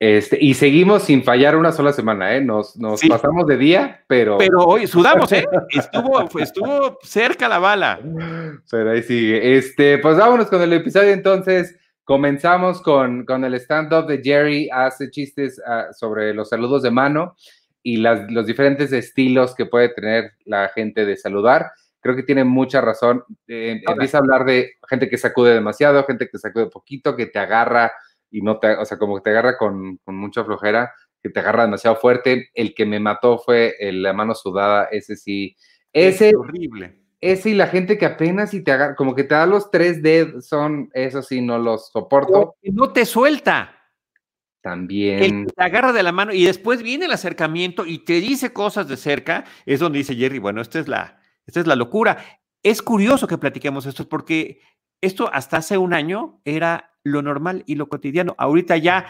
Este, 0.00 0.38
y 0.40 0.54
seguimos 0.54 1.02
sin 1.02 1.24
fallar 1.24 1.56
una 1.56 1.72
sola 1.72 1.92
semana, 1.92 2.36
¿eh? 2.36 2.40
Nos, 2.40 2.76
nos 2.76 3.00
pasamos 3.02 3.46
de 3.46 3.56
día, 3.56 4.04
pero. 4.06 4.38
Pero 4.38 4.60
hoy 4.60 4.86
sudamos, 4.86 5.32
¿eh? 5.32 5.44
Estuvo, 5.70 6.38
estuvo 6.38 6.98
cerca 7.02 7.48
la 7.48 7.58
bala. 7.58 7.98
Pero 8.70 8.90
ahí 8.92 9.02
sigue. 9.02 9.56
Este, 9.56 9.98
pues 9.98 10.16
vámonos 10.16 10.46
con 10.46 10.62
el 10.62 10.72
episodio 10.72 11.12
entonces. 11.12 11.76
Comenzamos 12.04 12.80
con, 12.80 13.26
con 13.26 13.44
el 13.44 13.54
stand-up 13.54 14.06
de 14.06 14.22
Jerry, 14.22 14.70
hace 14.72 15.10
chistes 15.10 15.60
ah, 15.66 15.88
sobre 15.92 16.32
los 16.32 16.48
saludos 16.48 16.82
de 16.82 16.90
mano 16.90 17.36
y 17.82 17.98
las, 17.98 18.30
los 18.30 18.46
diferentes 18.46 18.92
estilos 18.92 19.54
que 19.54 19.66
puede 19.66 19.90
tener 19.90 20.32
la 20.46 20.68
gente 20.68 21.04
de 21.04 21.16
saludar. 21.16 21.72
Creo 22.00 22.16
que 22.16 22.22
tiene 22.22 22.44
mucha 22.44 22.80
razón. 22.80 23.24
Eh, 23.46 23.82
empieza 23.86 24.18
a 24.18 24.20
hablar 24.20 24.44
de 24.44 24.76
gente 24.88 25.10
que 25.10 25.18
sacude 25.18 25.52
demasiado, 25.52 26.04
gente 26.04 26.28
que 26.30 26.38
sacude 26.38 26.66
poquito, 26.66 27.16
que 27.16 27.26
te 27.26 27.40
agarra 27.40 27.92
y 28.30 28.42
no 28.42 28.58
te, 28.58 28.76
o 28.76 28.84
sea, 28.84 28.98
como 28.98 29.16
que 29.16 29.22
te 29.22 29.30
agarra 29.30 29.56
con, 29.56 30.00
mucha 30.06 30.44
flojera, 30.44 30.92
que 31.22 31.30
te 31.30 31.40
agarra 31.40 31.64
demasiado 31.64 31.96
fuerte. 31.96 32.50
El 32.54 32.74
que 32.74 32.86
me 32.86 33.00
mató 33.00 33.38
fue 33.38 33.74
la 33.80 34.12
mano 34.12 34.34
sudada, 34.34 34.88
ese 34.90 35.16
sí. 35.16 35.56
Ese, 35.92 36.28
es 36.28 36.34
horrible. 36.34 37.00
Ese 37.20 37.50
y 37.50 37.54
la 37.54 37.66
gente 37.66 37.98
que 37.98 38.06
apenas 38.06 38.54
y 38.54 38.62
te 38.62 38.72
agarra, 38.72 38.94
como 38.94 39.14
que 39.14 39.24
te 39.24 39.34
da 39.34 39.46
los 39.46 39.70
tres 39.70 40.02
dedos, 40.02 40.46
son, 40.46 40.90
eso 40.92 41.22
sí, 41.22 41.40
no 41.40 41.58
los 41.58 41.90
soporto. 41.90 42.56
no 42.62 42.92
te 42.92 43.04
suelta. 43.04 43.74
También. 44.60 45.46
te 45.46 45.62
agarra 45.62 45.92
de 45.92 46.02
la 46.02 46.12
mano 46.12 46.32
y 46.32 46.44
después 46.44 46.82
viene 46.82 47.06
el 47.06 47.12
acercamiento 47.12 47.86
y 47.86 48.00
te 48.00 48.14
dice 48.14 48.52
cosas 48.52 48.88
de 48.88 48.96
cerca, 48.96 49.44
es 49.64 49.80
donde 49.80 49.98
dice 49.98 50.16
Jerry, 50.16 50.38
bueno, 50.38 50.60
esta 50.60 50.78
es 50.80 50.88
la, 50.88 51.20
esta 51.46 51.60
es 51.60 51.66
la 51.66 51.76
locura. 51.76 52.18
Es 52.62 52.82
curioso 52.82 53.26
que 53.26 53.38
platiquemos 53.38 53.86
esto 53.86 54.08
porque 54.08 54.60
esto 55.00 55.30
hasta 55.32 55.58
hace 55.58 55.78
un 55.78 55.94
año 55.94 56.40
era 56.44 56.97
lo 57.08 57.22
normal 57.22 57.62
y 57.66 57.74
lo 57.74 57.88
cotidiano. 57.88 58.34
Ahorita 58.38 58.76
ya, 58.76 59.06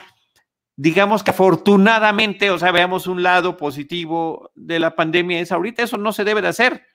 digamos 0.76 1.23
que 1.23 1.31
afortunadamente, 1.31 2.50
o 2.50 2.59
sea, 2.59 2.73
veamos 2.73 3.07
un 3.07 3.23
lado 3.23 3.57
positivo 3.57 4.50
de 4.55 4.78
la 4.78 4.95
pandemia, 4.95 5.40
es 5.40 5.52
ahorita 5.52 5.83
eso 5.83 5.99
no 5.99 6.12
se 6.12 6.25
debe 6.25 6.43
de 6.43 6.49
hacer. 6.49 6.87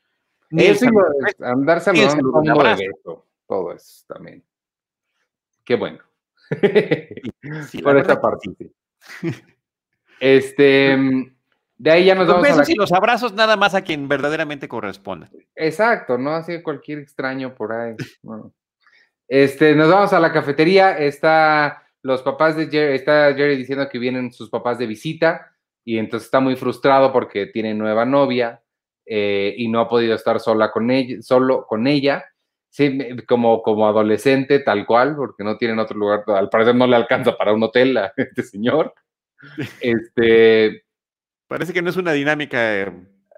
Ni 0.49 0.65
eso 0.65 0.85
es, 0.85 1.41
andar 1.41 1.81
saludando 1.81 3.23
todo 3.47 3.73
eso 3.73 4.05
también. 4.07 4.43
Qué 5.63 5.75
bueno. 5.75 5.99
Por 7.83 7.97
esta 7.97 8.21
parte, 8.21 8.49
Este, 10.19 10.97
de 11.77 11.91
ahí 11.91 12.05
ya 12.05 12.15
nos 12.15 12.27
los 12.27 12.41
vamos 12.41 12.59
a 12.59 12.71
y 12.71 12.75
los 12.75 12.91
abrazos 12.93 13.33
nada 13.33 13.57
más 13.57 13.75
a 13.75 13.81
quien 13.81 14.07
verdaderamente 14.07 14.67
corresponda. 14.67 15.29
Exacto, 15.55 16.17
no 16.17 16.31
así 16.31 16.61
cualquier 16.61 16.99
extraño 16.99 17.53
por 17.55 17.73
ahí. 17.73 17.95
Este, 19.27 19.75
nos 19.75 19.89
vamos 19.89 20.13
a 20.13 20.19
la 20.19 20.31
cafetería, 20.31 20.97
está 20.97 21.83
los 22.01 22.21
papás 22.21 22.55
de 22.55 22.67
Jerry, 22.67 22.95
está 22.95 23.33
Jerry 23.33 23.55
diciendo 23.55 23.87
que 23.89 23.97
vienen 23.97 24.33
sus 24.33 24.49
papás 24.49 24.77
de 24.77 24.85
visita 24.85 25.55
y 25.85 25.97
entonces 25.97 26.25
está 26.25 26.39
muy 26.39 26.55
frustrado 26.55 27.11
porque 27.13 27.47
tiene 27.47 27.73
nueva 27.73 28.05
novia 28.05 28.61
eh, 29.05 29.53
y 29.57 29.69
no 29.69 29.79
ha 29.79 29.89
podido 29.89 30.15
estar 30.15 30.39
sola 30.39 30.71
con 30.71 30.91
ella, 30.91 31.21
solo 31.21 31.65
con 31.65 31.87
ella, 31.87 32.25
sí, 32.69 32.99
como, 33.27 33.61
como 33.63 33.87
adolescente 33.87 34.59
tal 34.59 34.85
cual, 34.85 35.15
porque 35.15 35.43
no 35.43 35.57
tienen 35.57 35.79
otro 35.79 35.97
lugar, 35.97 36.23
al 36.27 36.49
parecer 36.49 36.75
no 36.75 36.87
le 36.87 36.95
alcanza 36.95 37.37
para 37.37 37.53
un 37.53 37.63
hotel 37.63 37.97
a 37.97 38.13
este 38.17 38.43
señor. 38.43 38.93
Este, 39.81 40.85
Parece 41.47 41.73
que 41.73 41.81
no 41.81 41.89
es 41.89 41.97
una 41.97 42.13
dinámica 42.13 42.81
eh, 42.81 42.91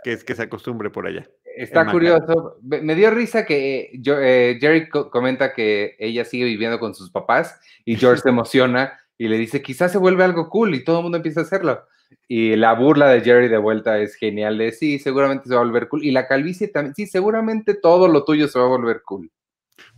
que, 0.04 0.18
que 0.20 0.36
se 0.36 0.44
acostumbre 0.44 0.92
por 0.92 1.08
allá. 1.08 1.28
Está 1.56 1.90
curioso. 1.90 2.58
Me 2.62 2.96
dio 2.96 3.12
risa 3.12 3.46
que 3.46 3.92
yo, 4.00 4.20
eh, 4.20 4.58
Jerry 4.60 4.90
comenta 4.90 5.54
que 5.54 5.96
ella 6.00 6.26
sigue 6.26 6.46
viviendo 6.46 6.80
con 6.80 6.94
sus 6.94 7.12
papás 7.12 7.60
y 7.86 7.96
George 7.98 8.22
se 8.22 8.30
emociona 8.30 9.00
y 9.18 9.28
le 9.28 9.38
dice, 9.38 9.62
quizás 9.62 9.92
se 9.92 9.98
vuelve 9.98 10.24
algo 10.24 10.50
cool 10.50 10.76
y 10.76 10.84
todo 10.84 10.98
el 11.00 11.04
mundo 11.04 11.18
empieza 11.18 11.42
a 11.42 11.44
hacerlo. 11.44 11.84
Y 12.28 12.56
la 12.56 12.74
burla 12.74 13.08
de 13.10 13.22
Jerry 13.22 13.48
de 13.48 13.58
vuelta 13.58 14.00
es 14.00 14.16
genial, 14.16 14.58
de 14.58 14.72
sí, 14.72 15.00
seguramente 15.00 15.48
se 15.48 15.56
va 15.56 15.62
a 15.62 15.64
volver 15.64 15.88
cool. 15.88 16.04
Y 16.04 16.12
la 16.12 16.28
calvicie 16.28 16.68
también, 16.68 16.96
sí, 16.96 17.08
seguramente 17.08 17.76
todo 17.76 18.08
lo 18.08 18.24
tuyo 18.24 18.48
se 18.48 18.60
va 18.60 18.66
a 18.66 18.70
volver 18.70 19.02
cool. 19.04 19.32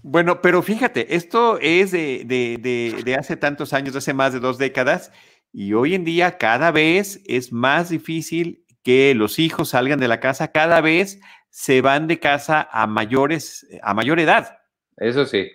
Bueno, 0.02 0.42
pero 0.42 0.62
fíjate, 0.62 1.16
esto 1.16 1.60
es 1.60 1.92
de, 1.92 2.24
de, 2.26 3.02
de, 3.04 3.16
hace 3.16 3.36
tantos 3.38 3.74
años, 3.74 3.96
hace 3.96 4.14
más 4.14 4.34
de 4.34 4.40
dos 4.40 4.58
décadas, 4.58 5.12
y 5.54 5.74
hoy 5.74 5.96
en 5.96 6.04
día 6.04 6.38
cada 6.38 6.72
vez 6.72 7.22
es 7.26 7.52
más 7.52 7.90
difícil 7.90 8.64
que 8.84 9.14
los 9.16 9.38
hijos 9.40 9.70
salgan 9.70 10.00
de 10.00 10.08
la 10.08 10.20
casa, 10.20 10.52
cada 10.52 10.82
vez 10.82 11.20
se 11.58 11.82
van 11.82 12.06
de 12.06 12.20
casa 12.20 12.70
a 12.72 12.86
mayores, 12.86 13.66
a 13.82 13.96
mayor 13.96 14.20
edad. 14.20 14.60
Eso 14.96 15.26
sí. 15.26 15.50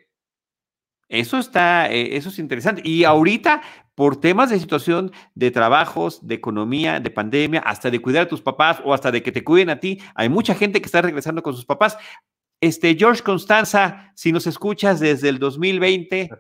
Eso 1.09 1.39
está, 1.39 1.93
eh, 1.93 2.17
eso 2.17 2.31
es 2.31 2.41
interesante. 2.41 2.83
Y 2.85 3.05
ahorita, 3.05 3.63
por 3.95 4.21
temas 4.21 4.51
de 4.51 4.59
situación 4.59 5.13
de 5.37 5.53
trabajos, 5.53 6.27
de 6.27 6.35
economía, 6.35 6.99
de 6.99 7.11
pandemia, 7.11 7.61
hasta 7.61 7.89
de 7.89 8.03
cuidar 8.03 8.23
a 8.25 8.29
tus 8.29 8.43
papás 8.43 8.83
o 8.85 8.93
hasta 8.93 9.13
de 9.13 9.23
que 9.23 9.31
te 9.31 9.45
cuiden 9.45 9.71
a 9.71 9.79
ti, 9.79 10.03
hay 10.17 10.29
mucha 10.29 10.57
gente 10.57 10.81
que 10.81 10.87
está 10.87 11.03
regresando 11.03 11.41
con 11.41 11.55
sus 11.55 11.67
papás. 11.67 11.97
Este, 12.61 12.97
George 12.97 13.23
Constanza, 13.23 14.13
si 14.17 14.33
nos 14.33 14.49
escuchas 14.49 14.99
desde 14.99 15.29
el 15.29 15.39
2020 15.39 16.31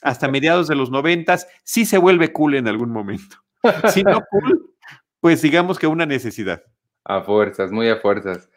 hasta 0.00 0.28
mediados 0.28 0.66
de 0.66 0.76
los 0.76 0.90
90, 0.90 1.36
sí 1.62 1.84
se 1.84 1.98
vuelve 1.98 2.32
cool 2.32 2.54
en 2.54 2.68
algún 2.68 2.90
momento. 2.90 3.36
Si 3.92 4.02
no 4.02 4.22
cool, 4.30 4.74
pues 5.20 5.42
digamos 5.42 5.78
que 5.78 5.86
una 5.86 6.06
necesidad. 6.06 6.62
A 7.04 7.20
fuerzas, 7.20 7.70
muy 7.70 7.90
a 7.90 7.96
fuerzas. 7.96 8.48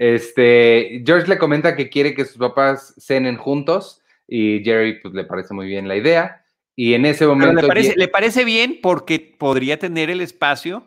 Este, 0.00 1.02
George 1.04 1.28
le 1.28 1.36
comenta 1.36 1.76
que 1.76 1.90
quiere 1.90 2.14
que 2.14 2.24
sus 2.24 2.38
papás 2.38 2.94
cenen 2.96 3.36
juntos 3.36 4.00
y 4.26 4.64
Jerry 4.64 4.98
pues 4.98 5.12
le 5.12 5.24
parece 5.24 5.52
muy 5.52 5.66
bien 5.66 5.88
la 5.88 5.96
idea. 5.96 6.42
Y 6.74 6.94
en 6.94 7.04
ese 7.04 7.26
momento... 7.26 7.60
Le 7.60 8.08
parece, 8.08 8.46
bien 8.46 8.78
porque 8.82 9.36
podría 9.38 9.78
tener 9.78 10.08
el 10.08 10.22
espacio 10.22 10.86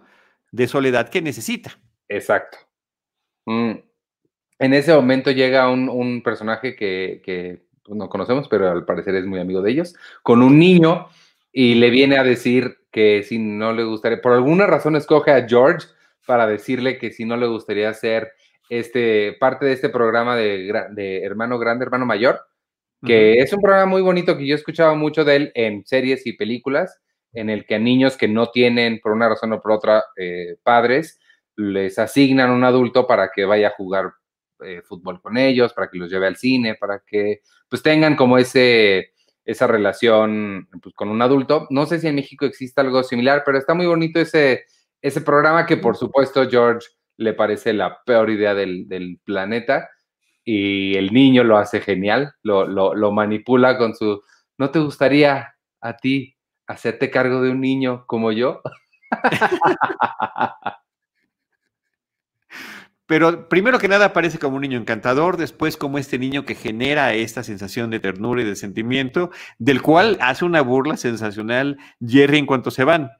de 0.52 0.68
soledad 0.68 1.10
que 1.10 1.22
necesita. 1.22 1.78
Exacto. 2.10 2.58
Mm. 3.46 3.74
En 4.58 4.74
ese 4.74 4.96
momento 4.96 5.30
llega 5.30 5.70
un, 5.70 6.24
personaje 6.24 6.76
que, 6.76 7.62
pues, 7.86 7.96
no 7.96 8.10
conocemos, 8.10 8.48
pero 8.48 8.72
al 8.72 8.84
parecer 8.84 9.14
es 9.14 9.28
muy 9.28 9.40
amigo 9.40 9.62
de 9.62 9.74
ellos, 9.74 9.94
con 10.24 10.42
un 10.42 10.58
niño 10.58 11.08
y 11.52 11.76
le 11.76 11.92
viene 11.92 12.18
a 12.18 12.24
decir 12.24 12.80
que 12.90 13.22
si 13.22 13.38
no 13.38 13.74
le 13.74 13.84
gustaría, 13.84 14.24
por 14.24 14.32
alguna 14.32 14.66
razón 14.66 14.96
escoge 14.96 15.30
a 15.30 15.48
George 15.48 15.86
para 16.26 16.48
decirle 16.48 16.98
que 16.98 17.12
si 17.12 17.26
no 17.26 17.38
le 17.38 17.46
gustaría 17.46 17.94
ser 17.94 18.32
este, 18.70 19.34
parte 19.40 19.66
de 19.66 19.74
este 19.74 19.90
programa 19.90 20.36
de, 20.36 20.72
de 20.92 21.24
hermano 21.24 21.60
grande, 21.60 21.86
hermano 21.86 22.06
mayor, 22.06 22.42
que 23.06 23.34
es 23.40 23.52
un 23.52 23.62
programa 23.62 23.86
muy 23.86 24.02
bonito 24.02 24.38
que 24.38 24.48
yo 24.48 24.56
he 24.56 24.58
escuchado 24.58 24.96
mucho 24.96 25.26
de 25.26 25.36
él 25.36 25.52
en 25.56 25.86
series 25.86 26.26
y 26.26 26.34
películas, 26.34 27.02
en 27.34 27.50
el 27.50 27.66
que 27.66 27.76
a 27.76 27.80
niños 27.80 28.16
que 28.16 28.30
no 28.30 28.50
tienen, 28.50 29.00
por 29.02 29.12
una 29.12 29.28
razón 29.28 29.52
o 29.52 29.62
por 29.62 29.74
otra, 29.74 30.06
eh, 30.16 30.56
padres, 30.64 31.20
les 31.56 32.00
asignan 32.00 32.52
un 32.52 32.64
adulto 32.64 33.06
para 33.06 33.30
que 33.30 33.46
vaya 33.46 33.68
a 33.68 33.76
jugar 33.76 34.14
eh, 34.64 34.82
fútbol 34.84 35.22
con 35.22 35.38
ellos, 35.38 35.74
para 35.74 35.90
que 35.90 35.98
los 35.98 36.10
lleve 36.10 36.28
al 36.28 36.38
cine, 36.38 36.76
para 36.76 37.04
que 37.06 37.42
pues 37.68 37.84
tengan 37.84 38.16
como 38.16 38.38
ese, 38.38 39.12
esa 39.44 39.68
relación 39.68 40.70
pues, 40.82 40.96
con 40.96 41.10
un 41.10 41.22
adulto. 41.22 41.68
No 41.70 41.86
sé 41.86 42.00
si 42.00 42.08
en 42.08 42.16
México 42.16 42.46
existe 42.46 42.80
algo 42.82 43.04
similar, 43.04 43.44
pero 43.46 43.58
está 43.58 43.74
muy 43.74 43.86
bonito 43.86 44.20
ese, 44.20 44.66
ese 45.02 45.22
programa 45.22 45.66
que 45.66 45.78
por 45.78 45.98
supuesto 45.98 46.50
George 46.50 46.88
le 47.18 47.34
parece 47.34 47.74
la 47.74 48.04
peor 48.04 48.30
idea 48.30 48.54
del, 48.54 49.20
planeta 49.24 49.90
y 50.44 50.96
el 50.98 51.14
niño 51.14 51.44
lo 51.44 51.58
hace 51.58 51.82
genial, 51.82 52.34
lo, 52.44 53.12
manipula 53.12 53.78
con 53.78 53.96
su, 53.96 54.24
¿no 54.58 54.72
te 54.72 54.80
gustaría 54.80 55.56
a 55.82 55.98
ti 55.98 56.36
hacerte 56.68 57.10
cargo 57.10 57.42
de 57.42 57.52
un 57.52 57.62
niño 57.62 58.06
como 58.08 58.32
yo? 58.32 58.62
Pero 63.06 63.50
primero 63.50 63.80
que 63.80 63.90
nada 63.90 64.06
aparece 64.08 64.40
como 64.40 64.56
un 64.56 64.62
niño 64.62 64.78
encantador, 64.78 65.36
después 65.38 65.76
como 65.78 65.98
este 65.98 66.18
niño 66.18 66.46
que 66.46 66.56
genera 66.56 67.14
esta 67.14 67.44
sensación 67.44 67.90
de 67.90 68.00
ternura 68.00 68.42
y 68.42 68.46
de 68.46 68.56
sentimiento, 68.56 69.30
del 69.60 69.82
cual 69.82 70.18
hace 70.22 70.46
una 70.46 70.62
burla 70.62 70.96
sensacional 70.96 71.78
Jerry 72.06 72.38
en 72.38 72.46
cuanto 72.46 72.72
se 72.72 72.86
van. 72.86 73.12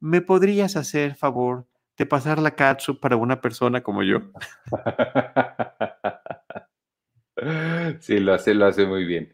¿Me 0.00 0.20
podrías 0.22 0.76
hacer 0.76 1.14
favor 1.14 1.66
de 1.98 2.06
pasar 2.06 2.38
la 2.38 2.52
catsup 2.52 3.00
para 3.00 3.16
una 3.16 3.40
persona 3.40 3.82
como 3.82 4.02
yo? 4.02 4.20
Sí, 8.00 8.18
lo 8.18 8.34
hace, 8.34 8.52
lo 8.52 8.66
hace 8.66 8.84
muy 8.84 9.04
bien. 9.04 9.32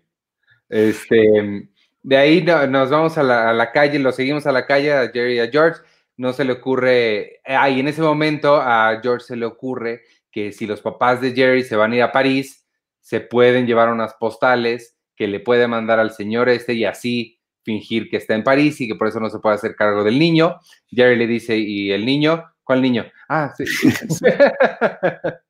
Este, 0.69 1.69
de 2.03 2.17
ahí 2.17 2.43
nos 2.43 2.91
vamos 2.91 3.17
a 3.17 3.23
la, 3.23 3.73
calle, 3.73 3.99
lo 3.99 4.13
seguimos 4.13 4.47
a 4.47 4.53
la 4.53 4.67
calle, 4.67 4.93
a 4.93 5.11
Jerry 5.11 5.37
y 5.37 5.41
a 5.41 5.51
George. 5.51 5.81
No 6.17 6.33
se 6.33 6.45
le 6.45 6.53
ocurre, 6.53 7.41
ah, 7.47 7.71
y 7.71 7.81
en 7.81 7.89
ese 7.89 8.03
momento 8.03 8.57
a 8.57 9.01
George 9.03 9.25
se 9.25 9.37
le 9.37 9.47
ocurre 9.47 10.03
que 10.31 10.53
si 10.53 10.67
los 10.67 10.81
papás 10.81 11.21
de 11.21 11.33
Jerry 11.33 11.65
se 11.65 11.77
van 11.77 11.93
a 11.93 11.97
ir 11.97 12.03
a 12.03 12.13
París, 12.13 12.67
se 13.01 13.21
pueden 13.21 13.67
llevar 13.67 13.91
unas 13.91 14.15
postales 14.15 14.97
que 15.17 15.27
le 15.27 15.41
puede 15.41 15.67
mandar 15.67 15.99
al 15.99 16.13
señor 16.13 16.49
este 16.49 16.75
y 16.75 16.85
así 16.85 17.41
fingir 17.63 18.11
que 18.11 18.19
está 18.19 18.35
en 18.35 18.45
París 18.45 18.81
y 18.81 18.89
que 18.89 18.97
por 18.97 19.09
eso 19.09 19.21
no 19.21 19.31
se 19.31 19.39
puede 19.39 19.55
hacer 19.55 19.75
cargo 19.75 20.05
del 20.05 20.19
niño. 20.19 20.57
Jerry 20.91 21.17
le 21.17 21.27
dice, 21.27 21.57
¿y 21.57 21.91
el 21.91 22.05
niño? 22.05 22.45
¿Cuál 22.65 22.83
niño? 22.83 23.05
Ah, 23.29 23.55
sí. 23.57 23.65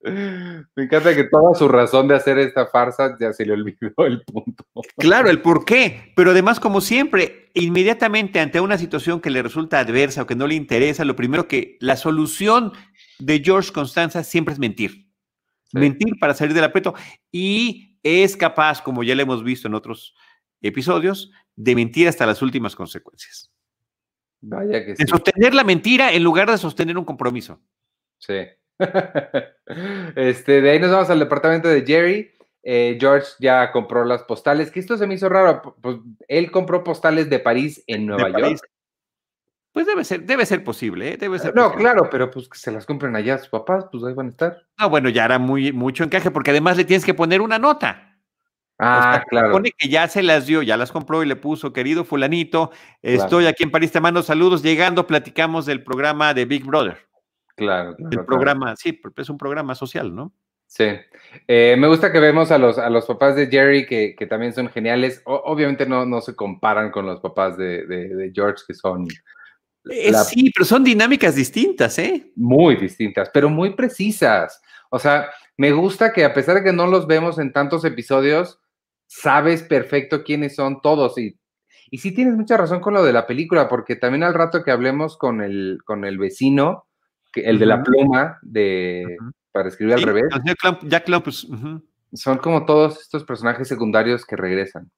Me 0.00 0.84
encanta 0.84 1.14
que 1.14 1.24
toda 1.24 1.54
su 1.54 1.66
razón 1.68 2.06
de 2.06 2.14
hacer 2.14 2.38
esta 2.38 2.66
farsa 2.66 3.16
ya 3.20 3.32
se 3.32 3.44
le 3.44 3.52
olvidó 3.52 4.06
el 4.06 4.22
punto. 4.22 4.64
Claro, 4.96 5.28
el 5.28 5.42
por 5.42 5.64
qué. 5.64 6.12
Pero 6.14 6.30
además, 6.30 6.60
como 6.60 6.80
siempre, 6.80 7.50
inmediatamente 7.54 8.38
ante 8.38 8.60
una 8.60 8.78
situación 8.78 9.20
que 9.20 9.30
le 9.30 9.42
resulta 9.42 9.80
adversa 9.80 10.22
o 10.22 10.26
que 10.26 10.36
no 10.36 10.46
le 10.46 10.54
interesa, 10.54 11.04
lo 11.04 11.16
primero 11.16 11.48
que 11.48 11.76
la 11.80 11.96
solución 11.96 12.72
de 13.18 13.42
George 13.44 13.72
Constanza 13.72 14.22
siempre 14.22 14.54
es 14.54 14.60
mentir. 14.60 15.08
Mentir 15.72 16.14
para 16.20 16.34
salir 16.34 16.54
del 16.54 16.64
aprieto. 16.64 16.94
Y 17.32 17.98
es 18.02 18.36
capaz, 18.36 18.80
como 18.80 19.02
ya 19.02 19.16
le 19.16 19.24
hemos 19.24 19.42
visto 19.42 19.66
en 19.66 19.74
otros 19.74 20.14
episodios, 20.62 21.32
de 21.56 21.74
mentir 21.74 22.06
hasta 22.06 22.24
las 22.24 22.40
últimas 22.40 22.76
consecuencias. 22.76 23.52
Vaya 24.40 24.84
que 24.84 24.96
sí. 24.96 25.02
De 25.02 25.08
sostener 25.08 25.54
la 25.54 25.64
mentira 25.64 26.12
en 26.12 26.22
lugar 26.22 26.50
de 26.50 26.58
sostener 26.58 26.96
un 26.96 27.04
compromiso. 27.04 27.60
Sí. 28.18 28.46
este, 30.16 30.60
de 30.60 30.70
ahí 30.70 30.78
nos 30.78 30.90
vamos 30.90 31.10
al 31.10 31.18
departamento 31.18 31.68
de 31.68 31.84
Jerry. 31.84 32.30
Eh, 32.62 32.98
George 33.00 33.28
ya 33.40 33.72
compró 33.72 34.04
las 34.04 34.22
postales, 34.24 34.70
que 34.70 34.80
esto 34.80 34.96
se 34.96 35.06
me 35.06 35.14
hizo 35.14 35.28
raro. 35.28 35.76
Pues 35.80 35.98
él 36.28 36.50
compró 36.50 36.84
postales 36.84 37.30
de 37.30 37.38
París 37.38 37.82
en 37.86 38.06
Nueva 38.06 38.30
York. 38.30 38.60
Pues 39.72 39.86
debe 39.86 40.04
ser, 40.04 40.24
debe 40.24 40.44
ser 40.44 40.64
posible, 40.64 41.12
¿eh? 41.12 41.16
debe 41.16 41.38
ser. 41.38 41.54
No, 41.54 41.72
claro, 41.72 42.08
pero 42.10 42.30
pues 42.30 42.48
que 42.48 42.58
se 42.58 42.72
las 42.72 42.84
compren 42.84 43.14
allá 43.14 43.34
a 43.34 43.38
sus 43.38 43.48
papás, 43.48 43.86
pues 43.92 44.02
ahí 44.02 44.14
van 44.14 44.26
a 44.26 44.30
estar. 44.30 44.66
No, 44.78 44.90
bueno, 44.90 45.08
ya 45.08 45.24
era 45.24 45.38
muy 45.38 45.72
mucho 45.72 46.04
encaje, 46.04 46.30
porque 46.30 46.50
además 46.50 46.76
le 46.76 46.84
tienes 46.84 47.04
que 47.04 47.14
poner 47.14 47.40
una 47.40 47.58
nota. 47.58 48.07
Ah, 48.78 49.24
claro. 49.28 49.48
Supone 49.48 49.72
que 49.76 49.88
ya 49.88 50.06
se 50.06 50.22
las 50.22 50.46
dio, 50.46 50.62
ya 50.62 50.76
las 50.76 50.92
compró 50.92 51.22
y 51.22 51.26
le 51.26 51.36
puso, 51.36 51.72
querido 51.72 52.04
fulanito, 52.04 52.70
estoy 53.02 53.46
aquí 53.46 53.64
en 53.64 53.72
París, 53.72 53.90
te 53.90 54.00
mando 54.00 54.22
saludos, 54.22 54.62
llegando, 54.62 55.06
platicamos 55.06 55.66
del 55.66 55.82
programa 55.82 56.32
de 56.32 56.44
Big 56.44 56.64
Brother. 56.64 57.08
Claro, 57.56 57.96
El 57.98 58.24
programa, 58.24 58.76
sí, 58.76 59.00
es 59.16 59.28
un 59.28 59.36
programa 59.36 59.74
social, 59.74 60.14
¿no? 60.14 60.32
Sí. 60.68 60.84
Eh, 61.48 61.76
me 61.76 61.88
gusta 61.88 62.12
que 62.12 62.20
vemos 62.20 62.52
a 62.52 62.58
los, 62.58 62.78
a 62.78 62.88
los 62.88 63.06
papás 63.06 63.34
de 63.34 63.48
Jerry 63.48 63.84
que, 63.86 64.14
también 64.28 64.52
son 64.52 64.68
geniales. 64.68 65.22
obviamente 65.24 65.84
no, 65.86 66.06
no 66.06 66.20
se 66.20 66.36
comparan 66.36 66.92
con 66.92 67.06
los 67.06 67.20
papás 67.20 67.56
de, 67.56 68.30
George, 68.32 68.62
que 68.66 68.74
son. 68.74 69.08
Eh, 69.90 70.12
sí, 70.14 70.52
pero 70.54 70.64
son 70.64 70.84
dinámicas 70.84 71.34
distintas, 71.34 71.98
¿eh? 71.98 72.30
Muy 72.36 72.76
distintas, 72.76 73.30
pero 73.32 73.48
muy 73.48 73.70
precisas. 73.74 74.62
O 74.90 74.98
sea, 74.98 75.30
me 75.56 75.72
gusta 75.72 76.12
que 76.12 76.24
a 76.24 76.34
pesar 76.34 76.56
de 76.56 76.62
que 76.62 76.72
no 76.72 76.86
los 76.86 77.06
vemos 77.06 77.38
en 77.38 77.52
tantos 77.52 77.84
episodios, 77.84 78.60
sabes 79.08 79.64
perfecto 79.64 80.22
quiénes 80.22 80.54
son 80.54 80.80
todos. 80.80 81.18
Y, 81.18 81.36
y 81.90 81.98
sí 81.98 82.14
tienes 82.14 82.36
mucha 82.36 82.56
razón 82.56 82.80
con 82.80 82.94
lo 82.94 83.02
de 83.02 83.12
la 83.12 83.26
película, 83.26 83.68
porque 83.68 83.96
también 83.96 84.22
al 84.22 84.34
rato 84.34 84.62
que 84.62 84.70
hablemos 84.70 85.16
con 85.16 85.40
el, 85.40 85.80
con 85.84 86.04
el 86.04 86.18
vecino, 86.18 86.86
el 87.34 87.58
de 87.58 87.66
la 87.66 87.82
pluma 87.82 88.38
de, 88.42 89.16
para 89.50 89.68
escribir 89.68 89.94
al 89.94 90.02
revés. 90.02 90.24
Jack 90.82 91.04
Clumpus. 91.04 91.48
Son 92.12 92.38
como 92.38 92.64
todos 92.64 93.00
estos 93.00 93.24
personajes 93.24 93.68
secundarios 93.68 94.24
que 94.24 94.36
regresan. 94.36 94.90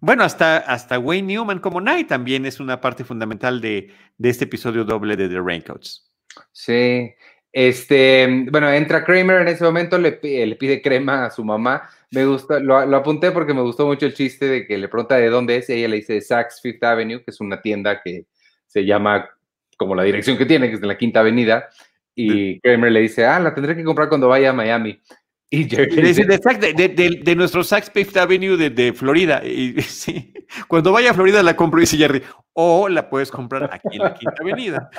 Bueno, 0.00 0.24
hasta, 0.24 0.58
hasta 0.58 0.98
Wayne 0.98 1.34
Newman 1.34 1.58
como 1.58 1.80
Knight 1.80 2.08
también 2.08 2.44
es 2.44 2.60
una 2.60 2.80
parte 2.80 3.04
fundamental 3.04 3.60
de, 3.60 3.92
este 4.18 4.44
episodio 4.44 4.84
doble 4.84 5.16
de 5.16 5.28
The 5.28 5.40
Raincoats. 5.40 6.10
Sí. 6.52 7.14
Este, 7.58 8.44
bueno, 8.50 8.70
entra 8.70 9.02
Kramer 9.02 9.40
en 9.40 9.48
ese 9.48 9.64
momento, 9.64 9.96
le, 9.96 10.20
le 10.22 10.56
pide 10.56 10.82
crema 10.82 11.24
a 11.24 11.30
su 11.30 11.42
mamá. 11.42 11.88
Me 12.10 12.26
gusta, 12.26 12.60
lo, 12.60 12.76
apunté 12.76 13.30
porque 13.30 13.54
me 13.54 13.62
gustó 13.62 13.86
mucho 13.86 14.04
el 14.04 14.12
chiste 14.12 14.44
de 14.44 14.66
que 14.66 14.76
le 14.76 14.88
pregunta 14.88 15.16
de 15.16 15.30
dónde 15.30 15.56
es 15.56 15.70
y 15.70 15.72
ella 15.72 15.88
le 15.88 15.96
dice 15.96 16.20
Saks 16.20 16.60
Fifth 16.60 16.84
Avenue, 16.84 17.24
que 17.24 17.30
es 17.30 17.40
una 17.40 17.62
tienda 17.62 18.02
que 18.02 18.26
se 18.66 18.84
llama 18.84 19.30
como 19.78 19.94
la 19.94 20.02
dirección 20.02 20.36
que 20.36 20.44
tiene, 20.44 20.68
que 20.68 20.74
es 20.74 20.82
de 20.82 20.86
la 20.86 20.98
Quinta 20.98 21.20
Avenida, 21.20 21.70
Y 22.14 22.60
Kramer 22.60 22.92
le 22.92 23.00
dice, 23.00 23.24
ah, 23.24 23.40
la 23.40 23.54
tendré 23.54 23.74
que 23.74 23.84
comprar 23.84 24.10
cuando 24.10 24.28
vaya 24.28 24.50
a 24.50 24.52
Miami. 24.52 25.00
Y 25.48 25.64
Jerry 25.64 26.02
dice, 26.02 26.26
de, 26.26 26.74
de, 26.74 27.20
de, 27.22 27.36
nuestro 27.36 27.64
Saks 27.64 27.90
Fifth 27.90 28.18
Avenue 28.18 28.58
de, 28.58 28.92
Florida. 28.92 29.42
Y, 29.42 29.80
sí, 29.80 30.34
cuando 30.68 30.92
vaya 30.92 31.12
a 31.12 31.14
Florida 31.14 31.42
la 31.42 31.56
compro, 31.56 31.80
dice 31.80 31.96
Jerry. 31.96 32.22
O 32.52 32.90
la 32.90 33.08
puedes 33.08 33.30
comprar 33.30 33.64
aquí 33.72 33.96
en 33.96 34.02
la 34.02 34.12
Quinta 34.12 34.42
Avenida. 34.42 34.90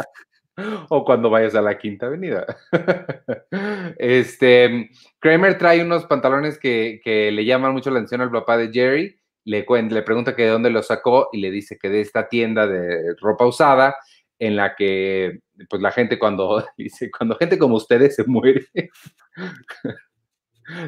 o 0.90 1.06
cuando 1.06 1.30
vayas 1.30 1.56
a 1.56 1.62
la 1.62 1.78
Quinta 1.78 2.08
Avenida. 2.08 2.46
este, 3.98 4.90
Kramer 5.20 5.58
trae 5.58 5.84
unos 5.84 6.06
pantalones 6.06 6.58
que, 6.58 7.00
que, 7.04 7.32
le 7.32 7.46
llaman 7.46 7.74
mucho 7.74 7.90
la 7.92 8.00
atención 8.00 8.22
al 8.22 8.32
papá 8.32 8.58
de 8.58 8.72
Jerry. 8.72 9.20
Le, 9.46 9.66
le 9.90 10.02
pregunta 10.02 10.36
que 10.36 10.44
de 10.44 10.50
dónde 10.50 10.70
los 10.70 10.88
sacó 10.88 11.30
y 11.32 11.40
le 11.40 11.52
dice 11.52 11.78
que 11.82 11.90
de 11.90 12.02
esta 12.02 12.28
tienda 12.28 12.68
de 12.68 13.16
ropa 13.22 13.46
usada 13.46 13.96
en 14.40 14.56
la 14.56 14.76
que 14.76 15.40
pues 15.70 15.82
la 15.82 15.92
gente 15.92 16.20
cuando 16.20 16.64
dice 16.78 17.10
cuando 17.10 17.36
gente 17.38 17.58
como 17.58 17.76
ustedes 17.76 18.16
se 18.16 18.24
muere 18.26 18.68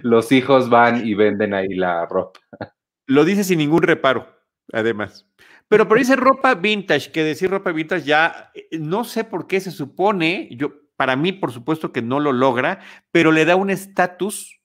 los 0.04 0.32
hijos 0.32 0.70
van 0.70 1.08
y 1.08 1.14
venden 1.14 1.54
ahí 1.54 1.70
la 1.70 2.06
ropa. 2.06 2.40
Lo 3.06 3.26
dice 3.26 3.44
sin 3.44 3.60
ningún 3.60 3.82
reparo, 3.82 4.28
además. 4.72 5.26
Pero 5.70 5.88
por 5.88 6.00
dice 6.00 6.16
ropa 6.16 6.56
vintage, 6.56 7.12
que 7.12 7.24
decir 7.24 7.50
ropa 7.50 7.72
vintage 7.72 8.04
ya, 8.04 8.52
eh, 8.56 8.68
no 8.80 9.04
sé 9.04 9.24
por 9.24 9.48
qué 9.48 9.62
se 9.62 9.72
supone, 9.72 10.50
yo, 10.52 10.72
para 10.98 11.16
mí 11.16 11.32
por 11.32 11.52
supuesto 11.52 11.94
que 11.94 12.02
no 12.02 12.20
lo 12.20 12.34
logra, 12.34 12.80
pero 13.12 13.32
le 13.32 13.46
da 13.46 13.56
un 13.56 13.70
estatus 13.70 14.60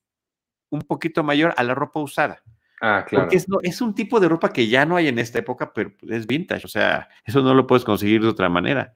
un 0.71 0.81
poquito 0.81 1.23
mayor 1.23 1.55
a 1.57 1.63
la 1.63 1.75
ropa 1.75 2.01
usada. 2.01 2.43
Ah, 2.81 3.05
claro. 3.07 3.27
Porque 3.27 3.37
es, 3.37 3.47
es, 3.63 3.81
un 3.83 3.95
tipo 3.95 4.19
de 4.19 4.29
ropa 4.29 4.49
que 4.51 4.67
ya 4.67 4.85
no 4.87 4.97
hay 4.97 5.09
en 5.09 5.19
esta 5.19 5.39
época, 5.39 5.73
pero 5.73 5.93
es 6.09 6.27
vintage, 6.27 6.65
o 6.65 6.69
sea, 6.69 7.09
eso 7.25 7.43
no 7.43 7.55
lo 7.55 7.67
puedes 7.67 7.85
conseguir 7.85 8.23
de 8.23 8.29
otra 8.29 8.49
manera. 8.49 8.95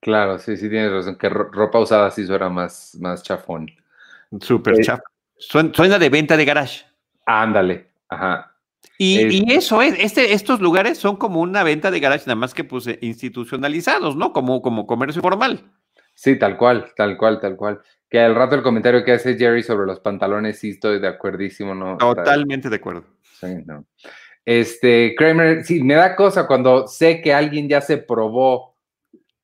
Claro, 0.00 0.38
sí, 0.38 0.56
sí 0.56 0.70
tienes 0.70 0.90
razón, 0.90 1.16
que 1.16 1.28
ropa 1.28 1.78
usada 1.78 2.10
sí 2.10 2.26
suena 2.26 2.48
más, 2.48 2.96
más 3.00 3.22
chafón. 3.22 3.70
Súper 4.40 4.80
eh, 4.80 4.82
chafón. 4.82 5.74
Suena 5.74 5.98
de 5.98 6.08
venta 6.08 6.36
de 6.36 6.44
garage. 6.46 6.86
Ándale, 7.26 7.90
ajá. 8.08 8.55
Y, 8.98 9.52
eso 9.52 9.82
es, 9.82 9.94
este, 9.98 10.32
estos 10.32 10.60
lugares 10.60 10.98
son 10.98 11.16
como 11.16 11.40
una 11.40 11.62
venta 11.62 11.90
de 11.90 12.00
garage, 12.00 12.24
nada 12.26 12.36
más 12.36 12.54
que 12.54 12.64
pues 12.64 12.88
institucionalizados, 13.00 14.16
¿no? 14.16 14.32
Como, 14.32 14.62
como 14.62 14.86
comercio 14.86 15.20
formal. 15.20 15.70
Sí, 16.14 16.38
tal 16.38 16.56
cual, 16.56 16.92
tal 16.96 17.16
cual, 17.16 17.40
tal 17.40 17.56
cual. 17.56 17.80
Que 18.08 18.20
al 18.20 18.34
rato 18.34 18.54
el 18.54 18.62
comentario 18.62 19.04
que 19.04 19.12
hace 19.12 19.36
Jerry 19.36 19.62
sobre 19.62 19.86
los 19.86 20.00
pantalones, 20.00 20.58
sí 20.58 20.70
estoy 20.70 20.98
de 20.98 21.08
acuerdísimo, 21.08 21.74
¿no? 21.74 21.98
Totalmente 21.98 22.70
de 22.70 22.76
acuerdo. 22.76 23.04
Sí, 23.38 23.48
no. 23.66 23.84
Este, 24.44 25.14
Kramer, 25.16 25.64
sí, 25.64 25.82
me 25.82 25.94
da 25.94 26.16
cosa 26.16 26.46
cuando 26.46 26.86
sé 26.86 27.20
que 27.20 27.34
alguien 27.34 27.68
ya 27.68 27.80
se 27.80 27.98
probó 27.98 28.76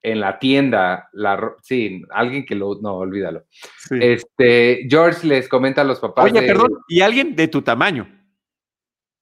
en 0.01 0.21
la 0.21 0.39
tienda, 0.39 1.09
la, 1.13 1.55
sí, 1.63 2.03
alguien 2.11 2.45
que 2.45 2.55
lo, 2.55 2.77
no, 2.81 2.95
olvídalo. 2.95 3.45
Este, 3.91 4.87
George 4.89 5.27
les 5.27 5.49
comenta 5.49 5.83
a 5.83 5.85
los 5.85 6.01
papás. 6.01 6.25
Oye, 6.25 6.43
perdón, 6.43 6.73
y 6.89 7.01
alguien 7.01 7.37
de 7.37 7.49
tu 7.49 7.63
tamaño. 7.63 8.22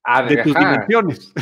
Ah, 0.04 0.22
de, 0.22 0.36
tus 0.42 0.54
dimensiones. 0.54 1.32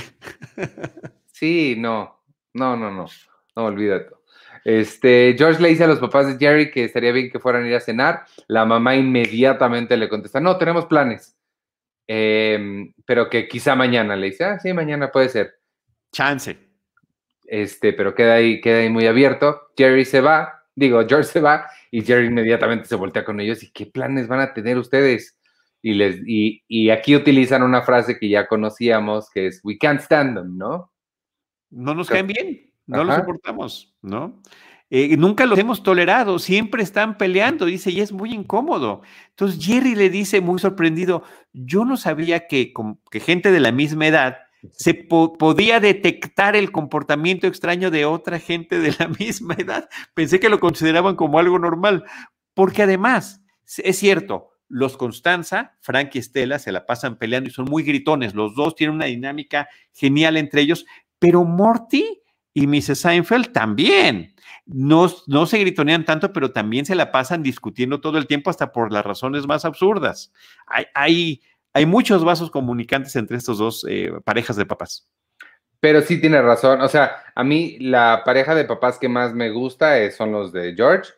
Sí, 1.32 1.76
no, 1.78 2.20
no, 2.54 2.76
no, 2.76 2.90
no, 2.90 3.06
no, 3.54 3.64
olvídate. 3.64 4.10
Este, 4.64 5.36
George 5.38 5.62
le 5.62 5.68
dice 5.68 5.84
a 5.84 5.86
los 5.86 6.00
papás 6.00 6.26
de 6.26 6.36
Jerry 6.36 6.70
que 6.70 6.84
estaría 6.84 7.12
bien 7.12 7.30
que 7.30 7.38
fueran 7.38 7.62
a 7.62 7.68
ir 7.68 7.76
a 7.76 7.80
cenar. 7.80 8.24
La 8.48 8.64
mamá 8.64 8.96
inmediatamente 8.96 9.96
le 9.96 10.08
contesta, 10.08 10.40
no, 10.40 10.58
tenemos 10.58 10.86
planes. 10.86 11.36
Em, 12.08 12.92
pero 13.06 13.30
que 13.30 13.46
quizá 13.46 13.76
mañana 13.76 14.16
le 14.16 14.30
dice, 14.30 14.44
ah, 14.44 14.58
sí, 14.58 14.72
mañana 14.72 15.12
puede 15.12 15.28
ser. 15.28 15.60
Chance 16.10 16.68
este, 17.48 17.94
pero 17.94 18.14
queda 18.14 18.34
ahí, 18.34 18.60
queda 18.60 18.78
ahí 18.78 18.90
muy 18.90 19.06
abierto. 19.06 19.70
Jerry 19.76 20.04
se 20.04 20.20
va, 20.20 20.64
digo, 20.74 21.04
George 21.08 21.28
se 21.28 21.40
va 21.40 21.68
y 21.90 22.02
Jerry 22.04 22.26
inmediatamente 22.26 22.86
se 22.86 22.94
voltea 22.94 23.24
con 23.24 23.40
ellos 23.40 23.62
y 23.62 23.72
qué 23.72 23.86
planes 23.86 24.28
van 24.28 24.40
a 24.40 24.54
tener 24.54 24.78
ustedes. 24.78 25.37
Y, 25.80 25.94
les, 25.94 26.20
y, 26.26 26.90
aquí 26.90 27.14
utilizan 27.14 27.62
una 27.62 27.82
frase 27.82 28.18
que 28.18 28.28
ya 28.28 28.48
conocíamos, 28.48 29.30
que 29.30 29.46
es, 29.46 29.60
we 29.62 29.78
can't 29.78 30.00
stand 30.00 30.36
them, 30.36 30.56
¿no? 30.58 30.92
No 31.70 31.94
nos 31.94 32.08
caen 32.08 32.26
bien, 32.26 32.72
no 32.86 33.04
los 33.04 33.14
soportamos, 33.14 33.94
¿no? 34.02 34.42
Eh, 34.90 35.16
nunca 35.18 35.44
los 35.44 35.58
hemos 35.58 35.82
tolerado, 35.82 36.38
siempre 36.38 36.82
están 36.82 37.18
peleando, 37.18 37.66
dice, 37.66 37.90
y 37.90 38.00
es 38.00 38.10
muy 38.10 38.32
incómodo. 38.32 39.02
Entonces 39.30 39.64
Jerry 39.64 39.94
le 39.94 40.08
dice 40.08 40.40
muy 40.40 40.58
sorprendido, 40.58 41.22
yo 41.52 41.84
no 41.84 41.96
sabía 41.96 42.46
que, 42.46 42.72
que 43.10 43.20
gente 43.20 43.52
de 43.52 43.60
la 43.60 43.70
misma 43.70 44.06
edad 44.06 44.38
se 44.72 44.94
podía 44.94 45.78
detectar 45.78 46.56
el 46.56 46.72
comportamiento 46.72 47.46
extraño 47.46 47.90
de 47.90 48.04
otra 48.04 48.38
gente 48.38 48.80
de 48.80 48.94
la 48.98 49.08
misma 49.20 49.54
edad. 49.54 49.88
Pensé 50.14 50.40
que 50.40 50.48
lo 50.48 50.58
consideraban 50.58 51.16
como 51.16 51.38
algo 51.38 51.58
normal, 51.58 52.04
porque 52.54 52.82
además, 52.82 53.42
es 53.78 53.98
cierto, 53.98 54.47
los 54.68 54.96
Constanza, 54.96 55.76
Frank 55.80 56.10
y 56.14 56.18
Estela, 56.18 56.58
se 56.58 56.72
la 56.72 56.86
pasan 56.86 57.16
peleando 57.16 57.48
y 57.48 57.52
son 57.52 57.66
muy 57.66 57.82
gritones. 57.82 58.34
Los 58.34 58.54
dos 58.54 58.74
tienen 58.74 58.96
una 58.96 59.06
dinámica 59.06 59.68
genial 59.92 60.36
entre 60.36 60.62
ellos, 60.62 60.86
pero 61.18 61.44
Morty 61.44 62.22
y 62.54 62.66
Mrs. 62.66 62.98
Seinfeld 62.98 63.52
también. 63.52 64.34
No, 64.66 65.10
no 65.26 65.46
se 65.46 65.58
gritonean 65.58 66.04
tanto, 66.04 66.32
pero 66.32 66.52
también 66.52 66.84
se 66.84 66.94
la 66.94 67.10
pasan 67.10 67.42
discutiendo 67.42 68.00
todo 68.00 68.18
el 68.18 68.26
tiempo, 68.26 68.50
hasta 68.50 68.72
por 68.72 68.92
las 68.92 69.04
razones 69.04 69.46
más 69.46 69.64
absurdas. 69.64 70.32
Hay, 70.66 70.84
hay 70.94 71.42
hay 71.78 71.86
muchos 71.86 72.24
vasos 72.24 72.50
comunicantes 72.50 73.14
entre 73.16 73.36
estos 73.36 73.58
dos 73.58 73.86
eh, 73.88 74.10
parejas 74.24 74.56
de 74.56 74.66
papás. 74.66 75.08
Pero 75.80 76.02
sí 76.02 76.20
tiene 76.20 76.42
razón. 76.42 76.80
O 76.80 76.88
sea, 76.88 77.22
a 77.34 77.44
mí 77.44 77.78
la 77.78 78.22
pareja 78.24 78.54
de 78.54 78.64
papás 78.64 78.98
que 78.98 79.08
más 79.08 79.32
me 79.32 79.50
gusta 79.50 79.98
eh, 80.00 80.10
son 80.10 80.32
los 80.32 80.52
de 80.52 80.74
George, 80.74 81.12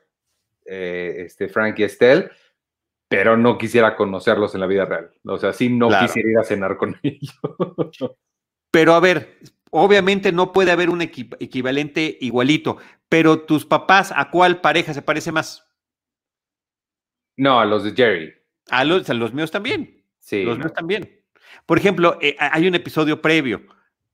eh, 0.67 1.23
este, 1.25 1.49
Frank 1.49 1.79
y 1.79 1.85
Estelle, 1.85 2.29
pero 3.11 3.37
no 3.37 3.59
quisiera 3.59 3.97
conocerlos 3.97 4.55
en 4.55 4.61
la 4.61 4.69
vida 4.69 4.85
real. 4.85 5.11
O 5.25 5.37
sea, 5.37 5.53
sí 5.53 5.69
no 5.69 5.89
quisiera 5.89 6.31
ir 6.31 6.39
a 6.39 6.45
cenar 6.45 6.77
con 6.77 6.97
ellos. 7.03 7.33
pero 8.71 8.95
a 8.95 9.01
ver, 9.01 9.37
obviamente 9.71 10.31
no 10.31 10.53
puede 10.53 10.71
haber 10.71 10.91
un 10.91 11.03
equivalente 11.03 12.17
igualito, 12.21 12.77
pero 13.09 13.41
tus 13.41 13.67
papás, 13.67 14.13
¿a 14.15 14.31
cuál 14.31 14.61
pareja 14.61 14.95
se 14.95 15.03
parece 15.03 15.33
más? 15.33 15.69
No, 17.37 17.59
a 17.59 17.65
los 17.65 17.83
de 17.83 17.95
Jerry. 17.95 18.33
A 18.71 18.85
los, 18.85 19.11
a 19.11 19.15
los 19.15 19.35
míos 19.35 19.51
también. 19.51 20.05
Los 20.31 20.59
míos 20.59 20.73
también. 20.73 21.21
Por 21.67 21.79
ejemplo, 21.79 22.17
eh, 22.21 22.37
hay 22.39 22.69
un 22.69 22.77
episodio 22.77 23.21
previo 23.21 23.63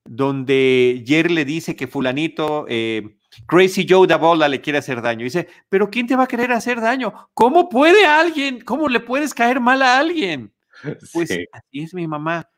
donde 0.04 1.04
Jerry 1.06 1.35
le 1.35 1.44
dice 1.44 1.76
que 1.76 1.87
fulanito, 1.87 2.64
eh, 2.66 3.18
Crazy 3.46 3.87
Joe 3.88 4.07
da 4.07 4.16
bola 4.16 4.49
le 4.49 4.61
quiere 4.61 4.79
hacer 4.79 5.03
daño. 5.03 5.25
dice, 5.25 5.49
pero 5.68 5.90
¿quién 5.90 6.07
te 6.07 6.16
va 6.16 6.25
a 6.25 6.29
querer 6.29 6.53
hacer 6.53 6.81
daño? 6.81 7.31
¿Cómo 7.35 7.68
puede 7.68 8.07
alguien? 8.07 8.61
¿Cómo 8.61 8.88
le 8.88 9.01
puedes 9.01 9.35
caer 9.35 9.61
mal 9.61 9.83
a 9.83 9.99
alguien? 9.99 10.53
Pues 11.12 11.31
así 11.53 11.83
es 11.83 11.94
mi 11.94 12.07
mamá. 12.07 12.51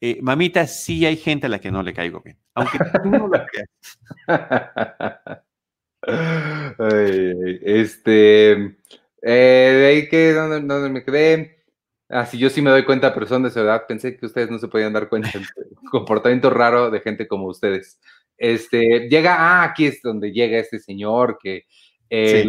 Eh, 0.00 0.18
mamita, 0.22 0.66
sí 0.66 1.04
hay 1.04 1.16
gente 1.16 1.46
a 1.46 1.48
la 1.48 1.58
que 1.58 1.70
no 1.70 1.82
le 1.82 1.92
caigo 1.92 2.20
bien, 2.20 2.38
aunque 2.54 2.78
tú 3.02 3.10
no 3.10 3.28
lo 3.28 3.46
creas. 3.46 3.68
este, 7.62 8.76
de 9.20 9.86
ahí 9.86 10.08
que, 10.08 10.32
¿dónde, 10.32 10.60
dónde 10.60 10.88
me 10.88 11.04
quedé? 11.04 11.56
Ah, 12.08 12.24
sí, 12.24 12.38
yo 12.38 12.50
sí 12.50 12.62
me 12.62 12.70
doy 12.70 12.84
cuenta, 12.84 13.12
pero 13.12 13.26
son 13.26 13.42
de 13.42 13.50
su 13.50 13.58
edad. 13.58 13.86
Pensé 13.88 14.16
que 14.16 14.26
ustedes 14.26 14.50
no 14.50 14.58
se 14.58 14.68
podían 14.68 14.92
dar 14.92 15.08
cuenta 15.08 15.30
del 15.32 15.46
comportamiento 15.90 16.50
raro 16.50 16.90
de 16.90 17.00
gente 17.00 17.26
como 17.26 17.46
ustedes. 17.46 18.00
Este, 18.36 19.08
llega, 19.08 19.36
ah, 19.38 19.64
aquí 19.64 19.86
es 19.86 20.02
donde 20.02 20.32
llega 20.32 20.58
este 20.58 20.78
señor 20.78 21.38
que 21.42 21.64
eh, 22.10 22.46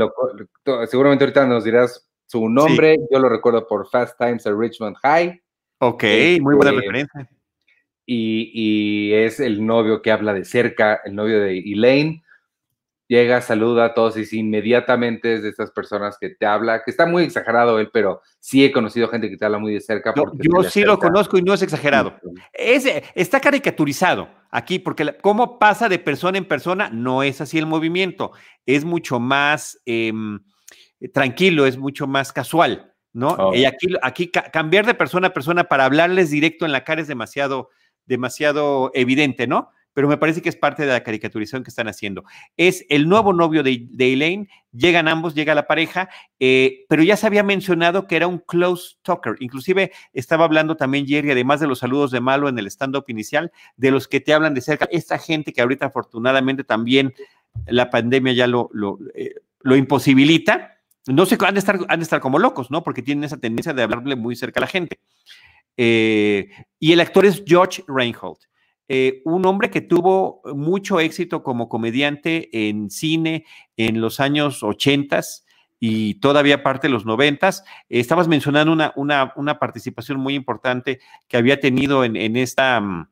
seguramente 0.88 1.24
ahorita 1.24 1.46
nos 1.46 1.64
dirás 1.64 2.08
su 2.26 2.50
nombre. 2.50 2.98
Yo 3.12 3.20
lo 3.20 3.30
recuerdo 3.30 3.68
por 3.68 3.90
Fast 3.90 4.18
Times 4.18 4.46
at 4.46 4.54
Richmond 4.54 4.98
High. 5.02 5.42
Ok, 5.80 6.04
muy 6.42 6.56
buena 6.56 6.72
este, 6.72 6.82
referencia. 6.82 7.30
Y, 8.06 8.52
y, 8.54 9.14
es 9.14 9.40
el 9.40 9.66
novio 9.66 10.02
que 10.02 10.12
habla 10.12 10.34
de 10.34 10.46
cerca, 10.46 11.02
el 11.04 11.14
novio 11.16 11.42
de 11.42 11.60
Elaine 11.60 12.24
llega, 13.08 13.42
saluda 13.42 13.86
a 13.86 13.94
todos 13.94 14.18
y 14.18 14.40
inmediatamente 14.40 15.36
es 15.36 15.44
de 15.44 15.50
estas 15.50 15.72
personas 15.72 16.18
que 16.20 16.30
te 16.30 16.46
habla, 16.46 16.84
que 16.84 16.92
está 16.92 17.06
muy 17.06 17.24
exagerado 17.24 17.80
él, 17.80 17.90
pero 17.92 18.22
sí 18.40 18.64
he 18.64 18.72
conocido 18.72 19.08
gente 19.08 19.30
que 19.30 19.38
te 19.38 19.46
habla 19.46 19.60
muy 19.60 19.74
de 19.74 19.82
cerca. 19.82 20.14
yo 20.16 20.64
sí 20.64 20.84
lo 20.84 21.00
conozco 21.00 21.38
y 21.38 21.42
no 21.42 21.54
es 21.54 21.62
exagerado. 21.62 22.16
Es, 22.54 22.86
está 23.16 23.40
caricaturizado 23.40 24.30
aquí, 24.52 24.80
porque 24.80 25.18
cómo 25.22 25.60
pasa 25.60 25.90
de 25.90 26.00
persona 26.00 26.38
en 26.38 26.46
persona, 26.46 26.90
no 26.90 27.24
es 27.24 27.42
así 27.42 27.58
el 27.58 27.66
movimiento, 27.66 28.32
es 28.66 28.86
mucho 28.86 29.20
más 29.20 29.80
em, 29.86 30.40
tranquilo, 31.14 31.66
es 31.66 31.78
mucho 31.78 32.08
más 32.08 32.32
casual, 32.32 32.94
¿no? 33.14 33.30
Oh. 33.30 33.54
Y 33.54 33.66
aquí, 33.66 33.88
aquí 34.02 34.30
cambiar 34.30 34.86
de 34.86 34.94
persona 34.94 35.28
a 35.28 35.34
persona 35.34 35.66
para 35.66 35.86
hablarles 35.86 36.30
directo 36.30 36.66
en 36.66 36.72
la 36.72 36.84
cara 36.84 37.02
es 37.02 37.08
demasiado, 37.08 37.70
demasiado 38.06 38.92
evidente, 38.94 39.48
¿no? 39.48 39.72
Pero 39.98 40.08
me 40.08 40.18
parece 40.18 40.44
que 40.44 40.50
es 40.50 40.56
parte 40.56 40.86
de 40.86 40.92
la 40.92 41.02
caricaturización 41.02 41.64
que 41.64 41.72
están 41.72 41.88
haciendo. 41.88 42.24
Es 42.56 42.86
el 42.88 43.10
nuevo 43.10 43.34
novio 43.34 43.64
de, 43.64 43.88
Elaine, 43.98 44.48
llegan 44.72 45.08
ambos, 45.08 45.34
llega 45.34 45.56
la 45.56 45.66
pareja, 45.66 46.08
eh, 46.40 46.86
pero 46.88 47.02
ya 47.02 47.18
se 47.18 47.26
había 47.26 47.42
mencionado 47.42 48.06
que 48.06 48.16
era 48.16 48.28
un 48.28 48.38
close 48.38 48.98
talker, 49.02 49.38
inclusive 49.40 49.92
estaba 50.14 50.46
hablando 50.46 50.78
también 50.78 51.08
Jerry, 51.08 51.32
además 51.32 51.62
de 51.62 51.66
los 51.66 51.80
saludos 51.80 52.12
de 52.12 52.22
malo 52.22 52.48
en 52.48 52.60
el 52.60 52.68
stand-up 52.68 53.06
inicial, 53.08 53.52
de 53.76 53.90
los 53.90 54.08
que 54.08 54.20
te 54.20 54.36
hablan 54.36 54.54
de 54.54 54.62
cerca, 54.62 54.88
esta 54.92 55.18
gente 55.18 55.52
que 55.52 55.62
ahorita 55.62 55.88
afortunadamente 55.88 56.64
también 56.64 57.16
la 57.66 57.90
pandemia 57.90 58.34
ya 58.34 58.46
lo, 58.46 58.70
lo, 58.74 59.00
eh, 59.16 59.34
lo 59.62 59.76
imposibilita, 59.76 60.78
no 61.08 61.26
sé, 61.26 61.40
han 61.44 61.56
de, 61.56 61.60
estar, 61.60 61.80
han 61.88 62.00
de 62.00 62.04
estar 62.04 62.20
como 62.20 62.38
locos, 62.38 62.70
¿no? 62.70 62.84
Porque 62.84 63.02
tienen 63.02 63.24
esa 63.24 63.38
tendencia 63.38 63.74
de 63.74 63.82
hablarle 63.82 64.16
muy 64.16 64.36
cerca 64.36 64.60
a 64.60 64.62
la 64.62 64.68
gente. 64.68 65.00
Eh, 65.76 66.52
y 66.80 66.92
el 66.92 67.00
actor 67.00 67.26
es 67.26 67.42
George 67.48 67.84
Reinhold. 67.88 68.38
Eh, 68.90 69.22
un 69.26 69.46
hombre 69.46 69.70
que 69.70 69.82
tuvo 69.82 70.42
mucho 70.56 71.00
éxito 71.00 71.44
como 71.44 71.68
comediante 71.68 72.70
en 72.70 72.90
cine 72.90 73.46
en 73.76 74.00
los 74.00 74.20
años 74.20 74.64
80 74.64 75.22
y 75.80 76.16
todavía 76.16 76.64
parte 76.64 76.88
de 76.88 76.94
los 76.94 77.06
90. 77.06 77.50
estabas 77.90 78.28
mencionando 78.28 78.72
una, 78.72 78.94
una, 78.96 79.34
una, 79.36 79.60
participación 79.60 80.20
muy 80.20 80.36
importante 80.36 81.00
que 81.28 81.38
había 81.38 81.60
tenido 81.60 82.04
en, 82.04 82.16
en 82.16 82.38
esta 82.38 82.80
mm, 82.80 83.08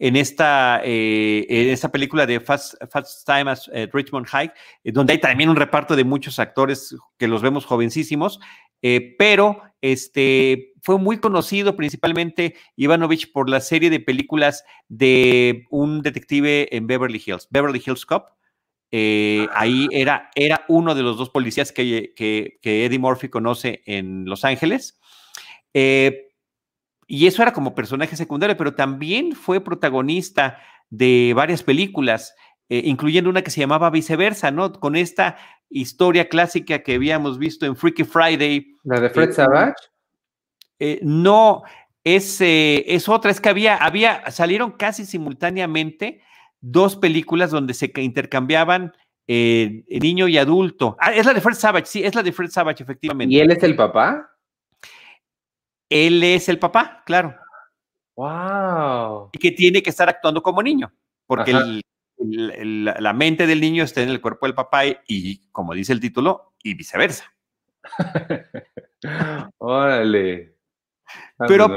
en 0.00 0.16
esta, 0.16 0.80
eh, 0.82 1.46
en 1.48 1.68
esta 1.68 1.90
película 1.90 2.24
de 2.24 2.40
Fast, 2.40 2.74
Fast 2.90 3.26
Time 3.26 3.50
as 3.50 3.70
eh, 3.72 3.86
Richmond 3.92 4.26
High, 4.26 4.50
donde 4.84 5.12
hay 5.12 5.20
también 5.20 5.50
un 5.50 5.56
reparto 5.56 5.94
de 5.94 6.04
muchos 6.04 6.38
actores 6.38 6.96
que 7.18 7.28
los 7.28 7.42
vemos 7.42 7.66
jovencísimos, 7.66 8.40
pero 8.80 9.62
este, 9.80 10.72
fue 10.82 10.98
muy 10.98 11.18
conocido 11.18 11.76
principalmente 11.76 12.54
Ivanovich 12.76 13.32
por 13.32 13.48
la 13.48 13.60
serie 13.60 13.90
de 13.90 14.00
películas 14.00 14.64
de 14.88 15.66
un 15.70 16.02
detective 16.02 16.74
en 16.74 16.86
Beverly 16.86 17.22
Hills, 17.24 17.48
Beverly 17.50 17.82
Hills 17.84 18.06
Cop. 18.06 18.28
ahí 18.92 19.88
era, 19.90 20.30
era 20.34 20.64
uno 20.68 20.94
de 20.94 21.02
los 21.02 21.18
dos 21.18 21.30
policías 21.30 21.72
que, 21.72 22.12
que, 22.16 22.58
que 22.62 22.84
Eddie 22.84 22.98
Murphy 22.98 23.28
conoce 23.28 23.82
en 23.86 24.24
Los 24.24 24.44
Ángeles. 24.44 24.98
Y 27.12 27.26
eso 27.26 27.42
era 27.42 27.52
como 27.52 27.74
personaje 27.74 28.14
secundario, 28.14 28.56
pero 28.56 28.76
también 28.76 29.32
fue 29.32 29.64
protagonista 29.64 30.60
de 30.90 31.32
varias 31.34 31.64
películas, 31.64 32.36
eh, 32.68 32.82
incluyendo 32.84 33.28
una 33.28 33.42
que 33.42 33.50
se 33.50 33.58
llamaba 33.58 33.90
Viceversa, 33.90 34.52
¿no? 34.52 34.72
Con 34.72 34.94
esta 34.94 35.36
historia 35.70 36.28
clásica 36.28 36.82
que 36.82 36.94
habíamos 36.94 37.38
visto 37.38 37.64
en 37.64 37.76
Freaky 37.76 38.04
Friday. 38.04 38.76
¿La 38.84 39.00
de 39.00 39.10
Fred 39.10 39.30
eh, 39.30 39.32
Savage? 39.32 39.74
Eh, 40.78 41.00
no, 41.02 41.62
es, 42.04 42.38
es 42.40 43.08
otra, 43.08 43.30
es 43.30 43.40
que 43.40 43.48
había, 43.48 43.76
había, 43.76 44.30
salieron 44.30 44.72
casi 44.72 45.04
simultáneamente 45.06 46.22
dos 46.60 46.96
películas 46.96 47.50
donde 47.50 47.74
se 47.74 47.92
intercambiaban 47.96 48.92
niño 49.26 50.26
y 50.26 50.36
adulto. 50.36 50.96
Ah, 50.98 51.12
es 51.12 51.24
la 51.24 51.32
de 51.32 51.40
Fred 51.40 51.54
Savage, 51.54 51.86
sí, 51.86 52.02
es 52.02 52.14
la 52.16 52.22
de 52.22 52.32
Fred 52.32 52.50
Savage, 52.50 52.82
efectivamente. 52.82 53.32
¿Y 53.32 53.38
él 53.38 53.52
es 53.52 53.62
el 53.62 53.76
papá? 53.76 54.30
él 55.90 56.22
es 56.22 56.48
el 56.48 56.58
papá, 56.58 57.02
claro. 57.04 57.34
¡Wow! 58.16 59.30
Y 59.32 59.38
que 59.38 59.50
tiene 59.50 59.82
que 59.82 59.90
estar 59.90 60.08
actuando 60.08 60.42
como 60.42 60.62
niño, 60.62 60.90
porque 61.26 61.52
la 62.20 63.12
mente 63.12 63.46
del 63.46 63.60
niño 63.60 63.84
está 63.84 64.02
en 64.02 64.10
el 64.10 64.20
cuerpo 64.20 64.46
del 64.46 64.54
papá 64.54 64.82
y, 65.06 65.38
como 65.52 65.74
dice 65.74 65.92
el 65.92 66.00
título, 66.00 66.54
y 66.62 66.74
viceversa. 66.74 67.34
Órale. 69.58 70.54
Pero 71.48 71.76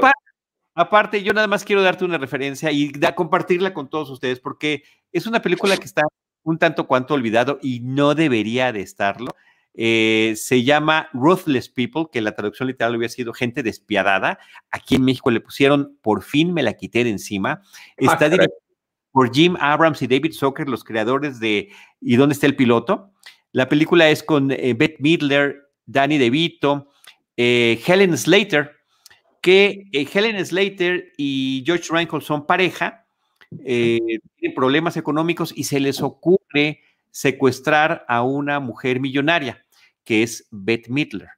aparte, 0.74 1.22
yo 1.22 1.32
nada 1.32 1.46
más 1.46 1.64
quiero 1.64 1.82
darte 1.82 2.04
una 2.04 2.18
referencia 2.18 2.70
y 2.70 2.92
compartirla 3.14 3.72
con 3.72 3.88
todos 3.88 4.10
ustedes, 4.10 4.40
porque 4.40 4.84
es 5.12 5.26
una 5.26 5.40
película 5.40 5.76
que 5.76 5.84
está 5.84 6.02
un 6.42 6.58
tanto 6.58 6.86
cuanto 6.86 7.14
olvidado 7.14 7.58
y 7.62 7.80
no 7.80 8.14
debería 8.14 8.72
de 8.72 8.82
estarlo. 8.82 9.34
Eh, 9.76 10.34
se 10.36 10.62
llama 10.62 11.08
Ruthless 11.12 11.68
People, 11.68 12.04
que 12.12 12.20
la 12.20 12.36
traducción 12.36 12.68
literal 12.68 12.94
hubiera 12.94 13.12
sido 13.12 13.32
gente 13.32 13.62
despiadada. 13.62 14.38
Aquí 14.70 14.94
en 14.96 15.04
México 15.04 15.30
le 15.32 15.40
pusieron 15.40 15.98
Por 16.00 16.22
fin 16.22 16.54
me 16.54 16.62
la 16.62 16.74
quité 16.74 17.02
de 17.02 17.10
encima. 17.10 17.62
Está 17.96 18.28
dirigida 18.28 18.54
por 19.14 19.32
Jim 19.32 19.54
Abrams 19.60 20.02
y 20.02 20.08
David 20.08 20.32
Zucker, 20.32 20.68
los 20.68 20.82
creadores 20.82 21.38
de 21.38 21.70
¿Y 22.00 22.16
dónde 22.16 22.32
está 22.32 22.46
el 22.46 22.56
piloto? 22.56 23.12
La 23.52 23.68
película 23.68 24.10
es 24.10 24.24
con 24.24 24.50
eh, 24.50 24.74
Beth 24.74 24.96
Midler, 24.98 25.70
Danny 25.86 26.18
DeVito, 26.18 26.90
eh, 27.36 27.80
Helen 27.86 28.18
Slater, 28.18 28.72
que 29.40 29.84
Helen 29.92 30.44
Slater 30.44 31.12
y 31.16 31.62
George 31.64 31.84
Reinhold 31.90 32.24
son 32.24 32.46
pareja, 32.46 33.06
tienen 33.50 34.20
problemas 34.54 34.96
económicos 34.96 35.52
y 35.54 35.64
se 35.64 35.78
les 35.78 36.02
ocurre 36.02 36.80
secuestrar 37.12 38.04
a 38.08 38.22
una 38.22 38.58
mujer 38.58 38.98
millonaria 38.98 39.64
que 40.02 40.24
es 40.24 40.48
Beth 40.50 40.88
Midler. 40.88 41.28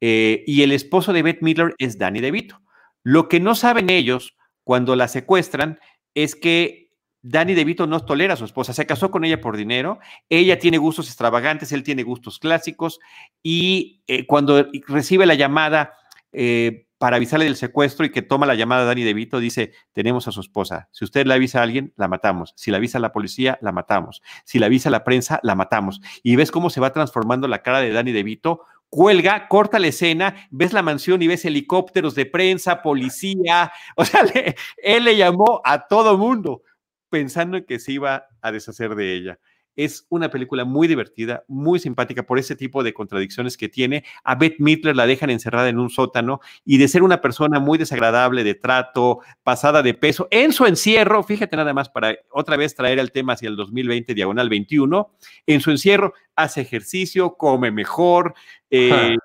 Eh, 0.00 0.44
y 0.46 0.62
el 0.62 0.72
esposo 0.72 1.12
de 1.12 1.22
Beth 1.22 1.42
Midler 1.42 1.74
es 1.78 1.98
Danny 1.98 2.20
DeVito. 2.20 2.60
Lo 3.02 3.28
que 3.28 3.40
no 3.40 3.54
saben 3.54 3.90
ellos 3.90 4.36
cuando 4.64 4.96
la 4.96 5.08
secuestran 5.08 5.80
es 6.14 6.34
que 6.34 6.87
Danny 7.22 7.54
DeVito 7.54 7.86
no 7.86 8.00
tolera 8.00 8.34
a 8.34 8.36
su 8.36 8.44
esposa, 8.44 8.72
se 8.72 8.86
casó 8.86 9.10
con 9.10 9.24
ella 9.24 9.40
por 9.40 9.56
dinero, 9.56 9.98
ella 10.28 10.58
tiene 10.58 10.78
gustos 10.78 11.06
extravagantes, 11.08 11.72
él 11.72 11.82
tiene 11.82 12.02
gustos 12.02 12.38
clásicos 12.38 13.00
y 13.42 14.02
eh, 14.06 14.26
cuando 14.26 14.68
recibe 14.86 15.26
la 15.26 15.34
llamada 15.34 15.94
eh, 16.32 16.86
para 16.98 17.16
avisarle 17.16 17.44
del 17.44 17.56
secuestro 17.56 18.04
y 18.04 18.10
que 18.10 18.22
toma 18.22 18.44
la 18.44 18.54
llamada 18.54 18.84
Dani 18.84 19.04
DeVito, 19.04 19.38
dice, 19.38 19.72
tenemos 19.92 20.26
a 20.26 20.32
su 20.32 20.40
esposa. 20.40 20.88
Si 20.90 21.04
usted 21.04 21.26
le 21.26 21.34
avisa 21.34 21.60
a 21.60 21.62
alguien, 21.62 21.92
la 21.96 22.08
matamos. 22.08 22.54
Si 22.56 22.70
la 22.70 22.78
avisa 22.78 22.98
a 22.98 23.00
la 23.00 23.12
policía, 23.12 23.58
la 23.62 23.70
matamos. 23.70 24.20
Si 24.44 24.58
la 24.58 24.66
avisa 24.66 24.88
a 24.88 24.92
la 24.92 25.04
prensa, 25.04 25.38
la 25.44 25.54
matamos. 25.54 26.00
Y 26.24 26.34
ves 26.34 26.50
cómo 26.50 26.70
se 26.70 26.80
va 26.80 26.92
transformando 26.92 27.46
la 27.46 27.62
cara 27.62 27.80
de 27.80 27.92
Dani 27.92 28.10
DeVito. 28.10 28.62
Cuelga, 28.90 29.46
corta 29.48 29.78
la 29.78 29.86
escena, 29.88 30.34
ves 30.50 30.72
la 30.72 30.82
mansión 30.82 31.22
y 31.22 31.28
ves 31.28 31.44
helicópteros 31.44 32.16
de 32.16 32.26
prensa, 32.26 32.82
policía. 32.82 33.70
O 33.96 34.04
sea, 34.04 34.22
él 34.78 35.04
le 35.04 35.16
llamó 35.16 35.60
a 35.64 35.86
todo 35.86 36.18
mundo 36.18 36.62
pensando 37.08 37.56
en 37.56 37.64
que 37.64 37.78
se 37.78 37.92
iba 37.92 38.26
a 38.40 38.52
deshacer 38.52 38.94
de 38.94 39.14
ella. 39.14 39.38
Es 39.76 40.06
una 40.08 40.28
película 40.28 40.64
muy 40.64 40.88
divertida, 40.88 41.44
muy 41.46 41.78
simpática 41.78 42.24
por 42.24 42.40
ese 42.40 42.56
tipo 42.56 42.82
de 42.82 42.92
contradicciones 42.92 43.56
que 43.56 43.68
tiene. 43.68 44.04
A 44.24 44.34
Beth 44.34 44.56
Midler 44.58 44.96
la 44.96 45.06
dejan 45.06 45.30
encerrada 45.30 45.68
en 45.68 45.78
un 45.78 45.88
sótano 45.88 46.40
y 46.64 46.78
de 46.78 46.88
ser 46.88 47.04
una 47.04 47.20
persona 47.20 47.60
muy 47.60 47.78
desagradable 47.78 48.42
de 48.42 48.56
trato, 48.56 49.20
pasada 49.44 49.82
de 49.82 49.94
peso, 49.94 50.26
en 50.32 50.52
su 50.52 50.66
encierro, 50.66 51.22
fíjate 51.22 51.56
nada 51.56 51.74
más 51.74 51.90
para 51.90 52.16
otra 52.30 52.56
vez 52.56 52.74
traer 52.74 52.98
el 52.98 53.12
tema 53.12 53.34
hacia 53.34 53.48
el 53.48 53.54
2020, 53.54 54.14
diagonal 54.14 54.48
21, 54.48 55.12
en 55.46 55.60
su 55.60 55.70
encierro 55.70 56.12
hace 56.34 56.60
ejercicio, 56.60 57.36
come 57.36 57.70
mejor 57.70 58.34
eh, 58.70 59.16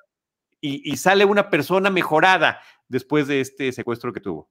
y, 0.62 0.96
sale 0.98 1.26
una 1.26 1.50
persona 1.50 1.90
mejorada 1.90 2.62
después 2.88 3.28
de 3.28 3.42
este 3.42 3.72
secuestro 3.72 4.14
que 4.14 4.22
tuvo. 4.22 4.50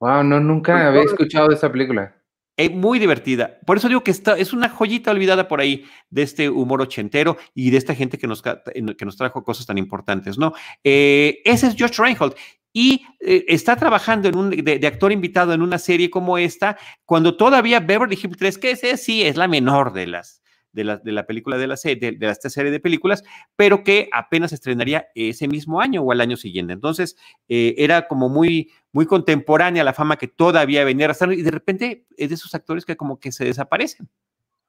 Wow, 0.00 0.24
no, 0.24 0.40
nunca 0.40 0.88
había 0.88 1.02
escuchado 1.02 1.48
de 1.48 1.54
esa 1.54 1.70
película. 1.70 2.16
Es 2.56 2.72
muy 2.72 2.98
divertida. 2.98 3.58
Por 3.66 3.76
eso 3.76 3.88
digo 3.88 4.02
que 4.02 4.10
está, 4.10 4.38
es 4.38 4.52
una 4.52 4.70
joyita 4.70 5.10
olvidada 5.10 5.46
por 5.46 5.60
ahí 5.60 5.84
de 6.08 6.22
este 6.22 6.48
humor 6.48 6.80
ochentero 6.80 7.36
y 7.54 7.70
de 7.70 7.76
esta 7.76 7.94
gente 7.94 8.16
que 8.16 8.26
nos, 8.26 8.42
que 8.42 9.04
nos 9.04 9.16
trajo 9.16 9.44
cosas 9.44 9.66
tan 9.66 9.76
importantes, 9.76 10.38
¿no? 10.38 10.54
Eh, 10.82 11.40
ese 11.44 11.66
es 11.66 11.76
George 11.76 12.02
Reinhold. 12.02 12.34
Y 12.72 13.06
eh, 13.20 13.44
está 13.48 13.76
trabajando 13.76 14.30
de, 14.30 14.86
actor 14.86 15.10
invitado 15.10 15.54
en 15.54 15.62
una 15.62 15.78
serie 15.78 16.10
como 16.10 16.36
esta, 16.36 16.76
cuando 17.04 17.36
todavía 17.36 17.80
Beverly 17.80 18.18
Hills 18.22 18.36
3, 18.36 18.58
que 18.58 18.70
ese 18.72 18.96
sí 18.98 19.22
es 19.22 19.36
la 19.36 19.48
menor 19.48 19.92
de 19.94 20.06
las, 20.06 20.42
de 20.76 20.84
la, 20.84 20.98
de 20.98 21.10
la 21.10 21.26
película 21.26 21.56
de 21.56 21.66
la 21.66 21.76
serie, 21.76 22.12
de, 22.12 22.30
esta 22.30 22.50
serie 22.50 22.70
de 22.70 22.78
películas, 22.78 23.24
pero 23.56 23.82
que 23.82 24.08
apenas 24.12 24.52
estrenaría 24.52 25.08
ese 25.14 25.48
mismo 25.48 25.80
año 25.80 26.02
o 26.02 26.12
al 26.12 26.20
año 26.20 26.36
siguiente. 26.36 26.74
Entonces, 26.74 27.16
eh, 27.48 27.74
era 27.78 28.06
como 28.06 28.28
muy, 28.28 28.70
muy 28.92 29.06
contemporánea 29.06 29.82
la 29.82 29.94
fama 29.94 30.16
que 30.16 30.28
todavía 30.28 30.84
venía 30.84 31.06
arrastrando 31.06 31.34
y 31.34 31.42
de 31.42 31.50
repente 31.50 32.06
es 32.16 32.28
de 32.28 32.34
esos 32.34 32.54
actores 32.54 32.84
que 32.84 32.96
como 32.96 33.18
que 33.18 33.32
se 33.32 33.44
desaparecen. 33.44 34.08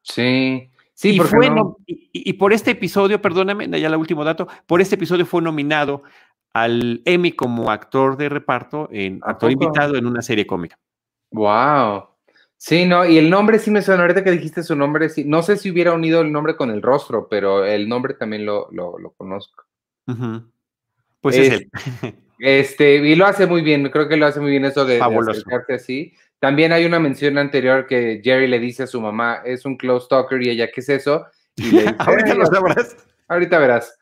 Sí. 0.02 0.72
Sí, 0.93 1.10
y, 1.10 1.20
fue 1.20 1.52
y, 1.86 2.34
por 2.34 2.54
este 2.54 2.72
episodio, 2.72 3.22
perdóname, 3.22 3.70
ya 3.80 3.88
el 3.88 3.96
último 3.96 4.24
dato, 4.24 4.48
por 4.65 4.82
este 4.82 4.96
episodio 4.96 5.28
fue 5.28 5.43
nominado 5.43 6.02
al 6.54 7.04
Emmy 7.06 7.34
como 7.34 7.70
actor 7.70 8.17
de 8.17 8.30
reparto, 8.30 8.89
en 8.91 9.20
actor 9.22 9.52
invitado 9.52 9.96
en 9.96 10.08
una 10.08 10.24
serie 10.24 10.48
cómica. 10.48 10.80
Wow. 11.30 12.16
Sí, 12.58 12.86
no, 12.86 13.06
y 13.06 13.20
el 13.20 13.30
nombre 13.30 13.60
sí 13.60 13.70
me 13.70 13.84
suena, 13.84 14.02
ahorita 14.02 14.24
que 14.24 14.32
dijiste 14.32 14.63
su 14.63 14.76
nombre, 14.76 15.10
sí, 15.10 15.24
no 15.24 15.43
sé 15.43 15.58
si 15.58 15.70
hubiera 15.70 15.93
unido 15.93 16.22
el 16.22 16.32
nombre 16.32 16.56
con 16.56 16.72
el 16.72 16.82
rostro, 16.82 17.28
pero 17.30 17.63
el 17.63 17.88
nombre 17.88 18.15
también 18.15 18.46
lo, 18.46 18.67
lo, 18.72 19.13
conozco. 19.15 19.63
Pues 21.22 21.38
es, 21.38 21.52
él. 21.54 21.70
Este, 22.39 22.98
y 22.98 23.15
lo 23.15 23.26
hace 23.26 23.48
muy 23.48 23.62
bien, 23.62 23.89
creo 23.89 24.08
que 24.08 24.15
lo 24.15 24.28
hace 24.28 24.39
muy 24.39 24.52
bien 24.52 24.65
eso 24.65 24.86
de, 24.86 25.00
de 25.00 25.76
así. 25.76 26.13
También 26.39 26.72
hay 26.72 26.86
una 26.86 27.00
mención 27.00 27.38
anterior 27.39 27.88
que 27.88 28.22
Jerry 28.24 28.48
le 28.48 28.60
dice 28.60 28.84
a 28.84 28.88
su 28.88 29.02
mamá, 29.02 29.41
es 29.43 29.65
un 29.65 29.76
close 29.76 30.08
talker, 30.08 30.41
y 30.43 30.50
ella, 30.50 30.70
¿qué 30.72 30.82
es 30.82 30.89
eso? 30.89 31.26
Y 31.56 31.72
le 31.72 31.86
ahorita 31.98 32.36
lo 32.36 32.46
sabrás. 32.46 32.96
Ahorita 33.28 33.58
verás. 33.58 33.98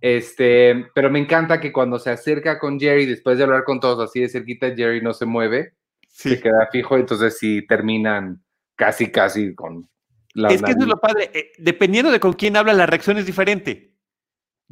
Este, 0.00 0.86
pero 0.94 1.10
me 1.10 1.20
encanta 1.20 1.60
que 1.60 1.72
cuando 1.72 1.98
se 1.98 2.10
acerca 2.10 2.58
con 2.58 2.78
Jerry, 2.78 3.06
después 3.06 3.38
de 3.38 3.44
hablar 3.44 3.64
con 3.64 3.78
todos 3.78 4.08
así 4.08 4.20
de 4.20 4.28
cerquita, 4.28 4.74
Jerry 4.74 5.00
no 5.00 5.14
se 5.14 5.24
mueve 5.24 5.74
se 6.16 6.40
queda 6.40 6.68
fijo, 6.72 6.96
entonces 6.96 7.36
sí 7.38 7.66
terminan 7.66 8.42
casi, 8.74 9.10
casi 9.10 9.54
con 9.54 9.88
la... 10.32 10.48
Es 10.48 10.62
que 10.62 10.70
eso 10.70 10.80
es 10.80 10.86
lo 10.86 10.98
padre, 10.98 11.30
eh, 11.34 11.52
dependiendo 11.58 12.10
de 12.10 12.20
con 12.20 12.32
quién 12.32 12.56
habla, 12.56 12.72
la 12.72 12.86
reacción 12.86 13.18
es 13.18 13.26
diferente. 13.26 13.94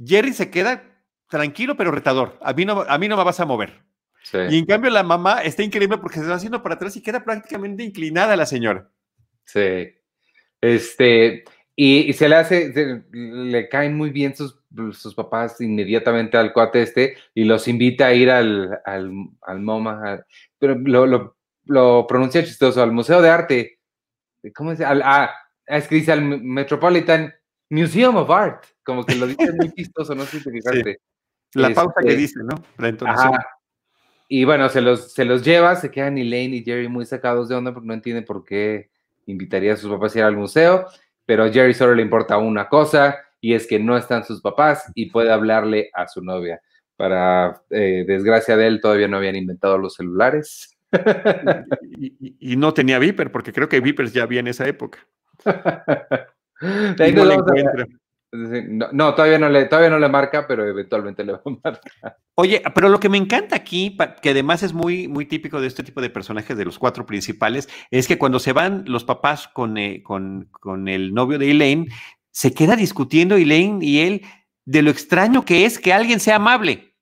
Jerry 0.02 0.32
se 0.32 0.50
queda 0.50 1.02
tranquilo 1.28 1.76
pero 1.76 1.90
retador, 1.90 2.38
a 2.40 2.52
mí 2.54 2.64
no, 2.64 2.80
a 2.80 2.98
mí 2.98 3.08
no 3.08 3.16
me 3.16 3.24
vas 3.24 3.40
a 3.40 3.46
mover. 3.46 3.84
Y 4.50 4.58
en 4.58 4.64
cambio 4.64 4.90
la 4.90 5.02
mamá 5.02 5.42
está 5.42 5.62
increíble 5.62 5.98
porque 5.98 6.18
se 6.18 6.26
va 6.26 6.36
haciendo 6.36 6.62
para 6.62 6.76
atrás 6.76 6.96
y 6.96 7.02
queda 7.02 7.22
prácticamente 7.22 7.84
inclinada 7.84 8.36
la 8.36 8.46
señora. 8.46 8.90
Sí. 9.44 9.92
Este, 10.62 11.44
Y, 11.76 12.10
se 12.14 12.28
le 12.30 12.36
hace, 12.36 13.04
le 13.12 13.68
caen 13.68 13.94
muy 13.98 14.08
bien 14.08 14.34
sus, 14.34 14.58
sus, 14.92 15.14
papás 15.14 15.60
inmediatamente 15.60 16.38
al 16.38 16.54
cuate 16.54 16.80
este 16.80 17.16
y 17.34 17.44
los 17.44 17.68
invita 17.68 18.06
a 18.06 18.14
ir 18.14 18.30
al, 18.30 18.80
al, 18.86 19.12
al 19.42 19.60
MoMA, 19.60 20.24
lo, 20.68 21.06
lo, 21.06 21.36
lo, 21.64 22.06
pronuncia 22.06 22.44
chistoso, 22.44 22.82
al 22.82 22.92
Museo 22.92 23.22
de 23.22 23.30
Arte. 23.30 23.78
¿Cómo 24.54 24.72
es? 24.72 24.80
Al, 24.80 25.02
ah, 25.02 25.30
es 25.66 25.88
que 25.88 25.96
dice 25.96 26.12
al 26.12 26.22
Metropolitan 26.22 27.32
Museum 27.70 28.16
of 28.16 28.30
Art, 28.30 28.64
como 28.84 29.04
que 29.04 29.14
lo 29.14 29.26
dice 29.26 29.52
muy 29.52 29.72
chistoso, 29.72 30.14
no 30.14 30.24
sé 30.24 30.38
si 30.38 30.44
te 30.44 30.50
fijaste. 30.50 30.98
La 31.54 31.70
pausa 31.70 32.00
que 32.00 32.08
este, 32.08 32.20
dice, 32.20 32.40
¿no? 32.42 32.62
La 32.78 32.88
entonación. 32.88 33.32
Y 34.28 34.44
bueno, 34.44 34.68
se 34.68 34.80
los, 34.80 35.12
se 35.12 35.24
los 35.24 35.44
lleva, 35.44 35.76
se 35.76 35.90
quedan 35.90 36.18
Elaine 36.18 36.56
y 36.56 36.64
Jerry 36.64 36.88
muy 36.88 37.06
sacados 37.06 37.48
de 37.48 37.54
onda 37.54 37.72
porque 37.72 37.86
no 37.86 37.94
entienden 37.94 38.24
por 38.24 38.44
qué 38.44 38.90
invitaría 39.26 39.74
a 39.74 39.76
sus 39.76 39.90
papás 39.90 40.14
a 40.14 40.18
ir 40.18 40.24
al 40.24 40.36
museo, 40.36 40.86
pero 41.24 41.44
a 41.44 41.50
Jerry 41.50 41.74
solo 41.74 41.94
le 41.94 42.02
importa 42.02 42.38
una 42.38 42.68
cosa 42.68 43.18
y 43.40 43.54
es 43.54 43.66
que 43.66 43.78
no 43.78 43.96
están 43.96 44.24
sus 44.24 44.40
papás 44.40 44.90
y 44.94 45.10
puede 45.10 45.30
hablarle 45.30 45.90
a 45.92 46.08
su 46.08 46.22
novia. 46.22 46.60
Para 46.96 47.62
eh, 47.70 48.04
desgracia 48.06 48.56
de 48.56 48.66
él, 48.66 48.80
todavía 48.80 49.08
no 49.08 49.16
habían 49.16 49.36
inventado 49.36 49.78
los 49.78 49.94
celulares. 49.94 50.76
y, 51.98 52.56
no 52.56 52.72
tenía 52.72 52.98
Viper, 52.98 53.32
porque 53.32 53.52
creo 53.52 53.68
que 53.68 53.80
Vipers 53.80 54.12
ya 54.12 54.22
había 54.22 54.40
en 54.40 54.48
esa 54.48 54.68
época. 54.68 54.98
no, 58.92 59.14
todavía 59.14 59.38
no, 59.38 59.48
le, 59.48 59.64
todavía 59.64 59.90
no 59.90 59.98
le 59.98 60.08
marca, 60.08 60.46
pero 60.46 60.66
eventualmente 60.66 61.24
le 61.24 61.32
va 61.32 61.42
a 61.44 61.50
marcar. 61.50 61.80
Oye, 62.36 62.62
pero 62.74 62.88
lo 62.88 63.00
que 63.00 63.08
me 63.08 63.18
encanta 63.18 63.56
aquí, 63.56 63.96
que 64.22 64.30
además 64.30 64.62
es 64.62 64.72
muy, 64.72 65.08
muy 65.08 65.26
típico 65.26 65.60
de 65.60 65.66
este 65.66 65.82
tipo 65.82 66.00
de 66.00 66.10
personajes, 66.10 66.56
de 66.56 66.64
los 66.64 66.78
cuatro 66.78 67.06
principales, 67.06 67.68
es 67.90 68.08
que 68.08 68.18
cuando 68.18 68.38
se 68.38 68.52
van 68.52 68.84
los 68.86 69.04
papás 69.04 69.48
con, 69.48 69.76
eh, 69.78 70.02
con, 70.02 70.48
con 70.50 70.88
el 70.88 71.12
novio 71.14 71.38
de 71.38 71.50
Elaine, 71.50 71.88
se 72.30 72.52
queda 72.52 72.74
discutiendo 72.74 73.36
Elaine 73.36 73.78
y 73.80 74.00
él 74.00 74.22
de 74.64 74.82
lo 74.82 74.90
extraño 74.90 75.44
que 75.44 75.64
es 75.66 75.78
que 75.78 75.92
alguien 75.92 76.20
sea 76.20 76.36
amable 76.36 76.94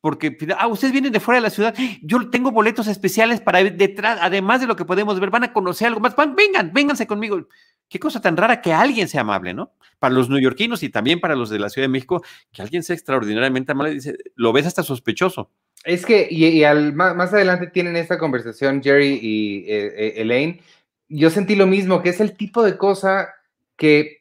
porque, 0.00 0.36
ah, 0.56 0.68
ustedes 0.68 0.92
vienen 0.92 1.12
de 1.12 1.20
fuera 1.20 1.38
de 1.38 1.42
la 1.42 1.50
ciudad, 1.50 1.74
yo 2.02 2.30
tengo 2.30 2.52
boletos 2.52 2.86
especiales 2.86 3.40
para 3.40 3.64
detrás, 3.64 4.18
además 4.22 4.60
de 4.60 4.68
lo 4.68 4.76
que 4.76 4.84
podemos 4.84 5.18
ver, 5.18 5.30
van 5.30 5.44
a 5.44 5.52
conocer 5.52 5.88
algo 5.88 6.00
más, 6.00 6.14
van, 6.14 6.36
vengan, 6.36 6.72
vénganse 6.72 7.06
conmigo. 7.06 7.48
Qué 7.88 7.98
cosa 7.98 8.20
tan 8.20 8.36
rara 8.36 8.60
que 8.60 8.72
alguien 8.72 9.08
sea 9.08 9.22
amable, 9.22 9.54
¿no? 9.54 9.72
Para 9.98 10.14
los 10.14 10.30
neoyorquinos 10.30 10.82
y 10.84 10.88
también 10.88 11.20
para 11.20 11.34
los 11.34 11.50
de 11.50 11.58
la 11.58 11.68
Ciudad 11.68 11.84
de 11.84 11.92
México, 11.92 12.22
que 12.52 12.62
alguien 12.62 12.84
sea 12.84 12.94
extraordinariamente 12.94 13.72
amable, 13.72 13.94
dice, 13.94 14.16
lo 14.36 14.52
ves 14.52 14.66
hasta 14.66 14.84
sospechoso. 14.84 15.50
Es 15.84 16.06
que, 16.06 16.28
y, 16.30 16.62
al, 16.62 16.92
más, 16.92 17.32
adelante 17.32 17.66
tienen 17.66 17.96
esta 17.96 18.18
conversación 18.18 18.82
Jerry 18.82 19.18
y 19.20 19.58
eh, 19.68 19.92
eh, 19.96 20.12
Elaine, 20.16 20.60
yo 21.08 21.30
sentí 21.30 21.56
lo 21.56 21.66
mismo, 21.66 22.02
que 22.02 22.10
es 22.10 22.20
el 22.20 22.36
tipo 22.36 22.62
de 22.62 22.76
cosa 22.76 23.30
que 23.76 24.17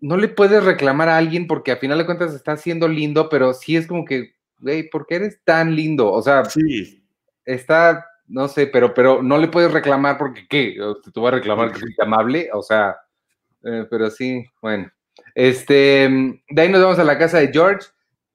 no 0.00 0.16
le 0.16 0.28
puedes 0.28 0.64
reclamar 0.64 1.08
a 1.08 1.16
alguien 1.16 1.46
porque 1.46 1.72
a 1.72 1.76
final 1.76 1.98
de 1.98 2.06
cuentas 2.06 2.34
está 2.34 2.56
siendo 2.56 2.88
lindo, 2.88 3.28
pero 3.28 3.54
sí 3.54 3.76
es 3.76 3.86
como 3.86 4.04
que 4.04 4.38
güey, 4.60 4.88
¿por 4.88 5.06
qué 5.06 5.16
eres 5.16 5.40
tan 5.44 5.74
lindo? 5.74 6.10
O 6.10 6.22
sea, 6.22 6.44
sí. 6.44 7.04
está, 7.44 8.06
no 8.26 8.48
sé, 8.48 8.66
pero, 8.66 8.94
pero 8.94 9.22
no 9.22 9.38
le 9.38 9.48
puedes 9.48 9.72
reclamar 9.72 10.18
porque, 10.18 10.46
¿qué? 10.48 10.76
Tú 11.12 11.22
vas 11.22 11.32
a 11.32 11.36
reclamar 11.36 11.72
que 11.72 11.78
es 11.78 12.00
amable, 12.00 12.50
o 12.52 12.62
sea, 12.62 12.96
eh, 13.64 13.86
pero 13.88 14.10
sí, 14.10 14.44
bueno. 14.60 14.90
Este, 15.34 16.08
de 16.48 16.62
ahí 16.62 16.68
nos 16.68 16.82
vamos 16.82 16.98
a 16.98 17.04
la 17.04 17.18
casa 17.18 17.38
de 17.38 17.52
George. 17.52 17.86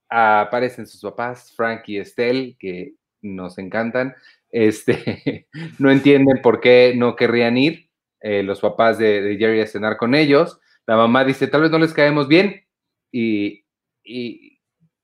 aparecen 0.09 0.85
sus 0.85 1.01
papás, 1.01 1.53
Frank 1.55 1.83
y 1.87 1.97
Estelle, 1.97 2.55
que 2.59 2.93
nos 3.21 3.57
encantan. 3.57 4.15
Este, 4.49 5.47
no 5.79 5.91
entienden 5.91 6.41
por 6.41 6.59
qué 6.59 6.93
no 6.95 7.15
querrían 7.15 7.57
ir 7.57 7.89
eh, 8.21 8.43
los 8.43 8.61
papás 8.61 8.97
de, 8.97 9.21
de, 9.21 9.37
Jerry 9.37 9.61
a 9.61 9.67
cenar 9.67 9.97
con 9.97 10.15
ellos. 10.15 10.59
La 10.85 10.97
mamá 10.97 11.23
dice, 11.23 11.47
tal 11.47 11.61
vez 11.61 11.71
no 11.71 11.79
les 11.79 11.93
caemos 11.93 12.27
bien. 12.27 12.63
Y, 13.11 13.63
y, 14.03 14.59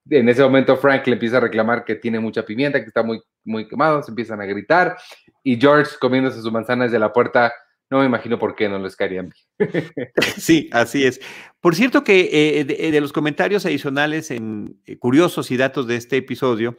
en 0.10 0.28
ese 0.28 0.42
momento 0.42 0.76
Frank 0.78 1.06
le 1.06 1.14
empieza 1.14 1.38
a 1.38 1.42
reclamar 1.42 1.86
que 1.86 1.96
tiene 1.96 2.20
mucha 2.20 2.44
pimienta, 2.44 2.82
que 2.82 2.88
está 2.88 3.04
muy, 3.04 3.22
muy 3.44 3.68
quemado, 3.68 4.02
se 4.02 4.12
empiezan 4.12 4.42
a 4.42 4.46
gritar 4.46 4.98
y 5.44 5.60
George 5.60 5.92
comiéndose 6.00 6.42
su 6.42 6.52
manzana 6.52 6.86
desde 6.86 7.00
la 7.00 7.14
puerta, 7.14 7.54
no 7.90 8.00
me 8.00 8.06
imagino 8.06 8.38
por 8.38 8.56
qué 8.56 8.70
no 8.70 8.80
les 8.80 8.96
caerían 8.96 9.30
bien. 9.30 9.84
Sí, 10.38 10.70
así 10.72 11.06
es. 11.06 11.20
Por 11.60 11.76
cierto 11.76 12.04
que 12.04 12.30
eh, 12.60 12.64
de, 12.66 13.02
los 13.02 13.14
comentarios 13.14 13.66
adicionales 13.66 14.32
en 14.32 14.80
eh, 14.86 14.98
curiosos 14.98 15.52
y 15.52 15.58
datos 15.58 15.88
de 15.88 15.96
este 15.96 16.18
episodio, 16.18 16.78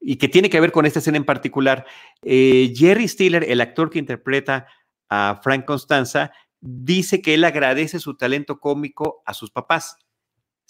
y 0.00 0.16
que 0.16 0.28
tiene 0.28 0.50
que 0.50 0.60
ver 0.60 0.72
con 0.72 0.84
esta 0.84 0.98
escena 0.98 1.16
en 1.16 1.24
particular, 1.24 1.86
eh, 2.24 2.72
Jerry 2.74 3.06
Stiller, 3.06 3.44
el 3.48 3.60
actor 3.60 3.88
que 3.90 4.00
interpreta 4.00 4.66
a 5.08 5.40
Frank 5.42 5.64
Constanza, 5.64 6.32
dice 6.62 7.20
que 7.20 7.34
él 7.34 7.44
agradece 7.44 8.00
su 8.00 8.16
talento 8.16 8.58
cómico 8.58 9.22
a 9.26 9.34
sus 9.34 9.50
papás 9.50 9.98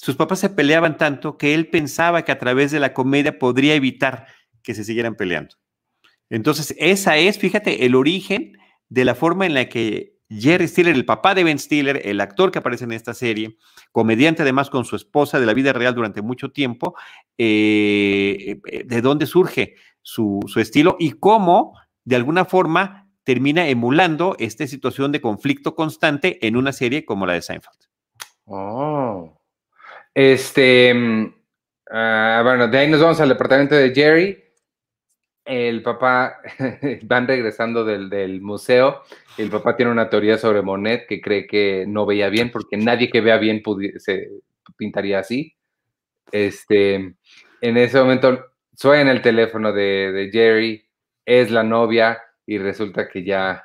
sus 0.03 0.17
papás 0.17 0.41
se 0.41 0.51
peleaban 0.51 0.97
tanto 0.97 1.39
que 1.39 1.55
él 1.55 1.69
pensaba 1.69 2.23
que 2.25 2.33
a 2.33 2.39
través 2.41 2.73
de 2.73 2.81
la 2.81 2.93
comedia 2.93 3.39
podría 3.39 3.77
evitar 3.77 4.27
que 4.65 4.75
se 4.75 4.83
siguieran 4.83 5.15
peleando. 5.15 5.55
Entonces, 6.29 6.75
esa 6.77 7.17
es, 7.19 7.39
fíjate, 7.39 7.87
el 7.87 7.95
origen 7.95 8.59
de 8.89 9.05
la 9.05 9.15
forma 9.15 9.47
en 9.47 9.55
la 9.55 9.69
que 9.69 10.19
Jerry 10.29 10.67
Stiller, 10.67 10.97
el 10.97 11.05
papá 11.05 11.37
de 11.37 11.45
Ben 11.45 11.61
Stiller, 11.61 12.03
el 12.05 12.21
actor 12.21 12.51
que 12.51 12.59
aparece 12.59 12.83
en 12.83 12.91
esta 12.91 13.15
serie, 13.15 13.59
comediante 13.93 14.43
además 14.43 14.71
con 14.71 14.85
su 14.85 14.97
esposa 14.97 15.39
de 15.39 15.47
la 15.47 15.55
vida 15.55 15.73
real 15.73 15.95
durante 15.95 16.21
mucho 16.21 16.51
tiempo, 16.51 16.97
eh, 17.39 18.61
eh, 18.67 18.83
de 18.85 19.01
dónde 19.03 19.27
surge 19.27 19.77
su, 20.01 20.41
su 20.49 20.59
estilo 20.59 20.97
y 20.99 21.13
cómo, 21.13 21.79
de 22.05 22.17
alguna 22.17 22.45
forma, 22.45 23.02
termina 23.25 23.69
emulando 23.69 24.37
esta 24.39 24.67
situación 24.67 25.13
de 25.13 25.21
conflicto 25.21 25.75
constante 25.75 26.45
en 26.47 26.57
una 26.57 26.73
serie 26.73 27.05
como 27.05 27.27
la 27.27 27.35
de 27.35 27.43
Seinfeld. 27.43 27.79
Oh. 28.47 29.41
Este, 30.15 30.93
mm, 30.93 31.35
ah, 31.91 32.41
bueno, 32.45 32.69
de 32.69 32.79
ahí 32.79 32.89
nos 32.89 33.01
vamos 33.01 33.21
al 33.21 33.29
departamento 33.29 33.75
de 33.75 33.95
Jerry. 33.95 34.39
El 35.45 35.83
papá, 35.83 36.39
van 37.03 37.27
regresando 37.27 37.85
del, 37.85 38.41
museo. 38.41 39.03
El 39.37 39.51
papá 39.51 39.77
tiene 39.77 39.91
una 39.91 40.09
teoría 40.09 40.39
sobre 40.39 40.63
Monet 40.63 41.07
que 41.09 41.21
cree 41.21 41.47
que 41.47 41.85
no 41.89 42.07
veía 42.07 42.29
bien 42.29 42.51
porque 42.51 42.77
nadie 42.77 43.11
que 43.11 43.21
vea 43.21 43.39
bien 43.39 43.63
se 43.99 44.29
pintaría 44.77 45.19
así. 45.21 45.55
Este, 46.31 46.95
en 47.61 47.77
ese 47.77 47.99
momento 47.99 48.53
suena 48.75 49.11
el 49.11 49.23
teléfono 49.23 49.73
de, 49.73 50.13
de 50.13 50.31
Jerry, 50.31 50.89
es 51.25 51.51
la 51.51 51.63
novia 51.63 52.21
y 52.47 52.59
resulta 52.59 53.09
que 53.09 53.25
ya, 53.25 53.65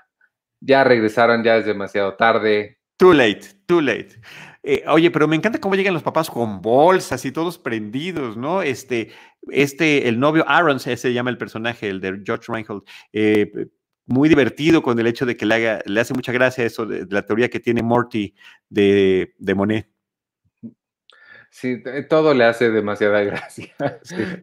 ya 0.59 0.83
regresaron, 0.83 1.43
ya 1.43 1.57
es 1.57 1.65
demasiado 1.65 2.15
tarde. 2.15 2.79
Too 2.97 3.13
late, 3.13 3.41
too 3.65 3.81
late. 3.81 4.19
Eh, 4.63 4.83
oye, 4.87 5.09
pero 5.11 5.27
me 5.27 5.35
encanta 5.37 5.59
cómo 5.59 5.75
llegan 5.75 5.93
los 5.93 6.03
papás 6.03 6.29
con 6.29 6.61
bolsas 6.61 7.23
y 7.23 7.31
todos 7.31 7.57
prendidos, 7.57 8.35
¿no? 8.35 8.61
Este, 8.61 9.11
este, 9.49 10.09
el 10.09 10.19
novio 10.19 10.43
Aaron, 10.45 10.75
ese 10.75 10.97
se 10.97 11.13
llama 11.13 11.29
el 11.29 11.37
personaje, 11.37 11.87
el 11.87 12.01
de 12.01 12.21
George 12.25 12.51
Reinhold, 12.51 12.83
eh, 13.13 13.49
muy 14.07 14.27
divertido 14.29 14.81
con 14.81 14.99
el 14.99 15.07
hecho 15.07 15.25
de 15.25 15.37
que 15.37 15.45
le, 15.45 15.55
haga, 15.55 15.81
le 15.85 16.01
hace 16.01 16.13
mucha 16.13 16.31
gracia 16.31 16.65
eso 16.65 16.85
de, 16.85 17.05
la 17.09 17.25
teoría 17.25 17.49
que 17.49 17.59
tiene 17.59 17.81
Morty 17.81 18.35
de, 18.69 19.33
de, 19.37 19.55
Monet. 19.55 19.89
Sí, 21.49 21.81
todo 22.09 22.33
le 22.33 22.43
hace 22.43 22.69
demasiada 22.69 23.21
gracia. 23.23 23.73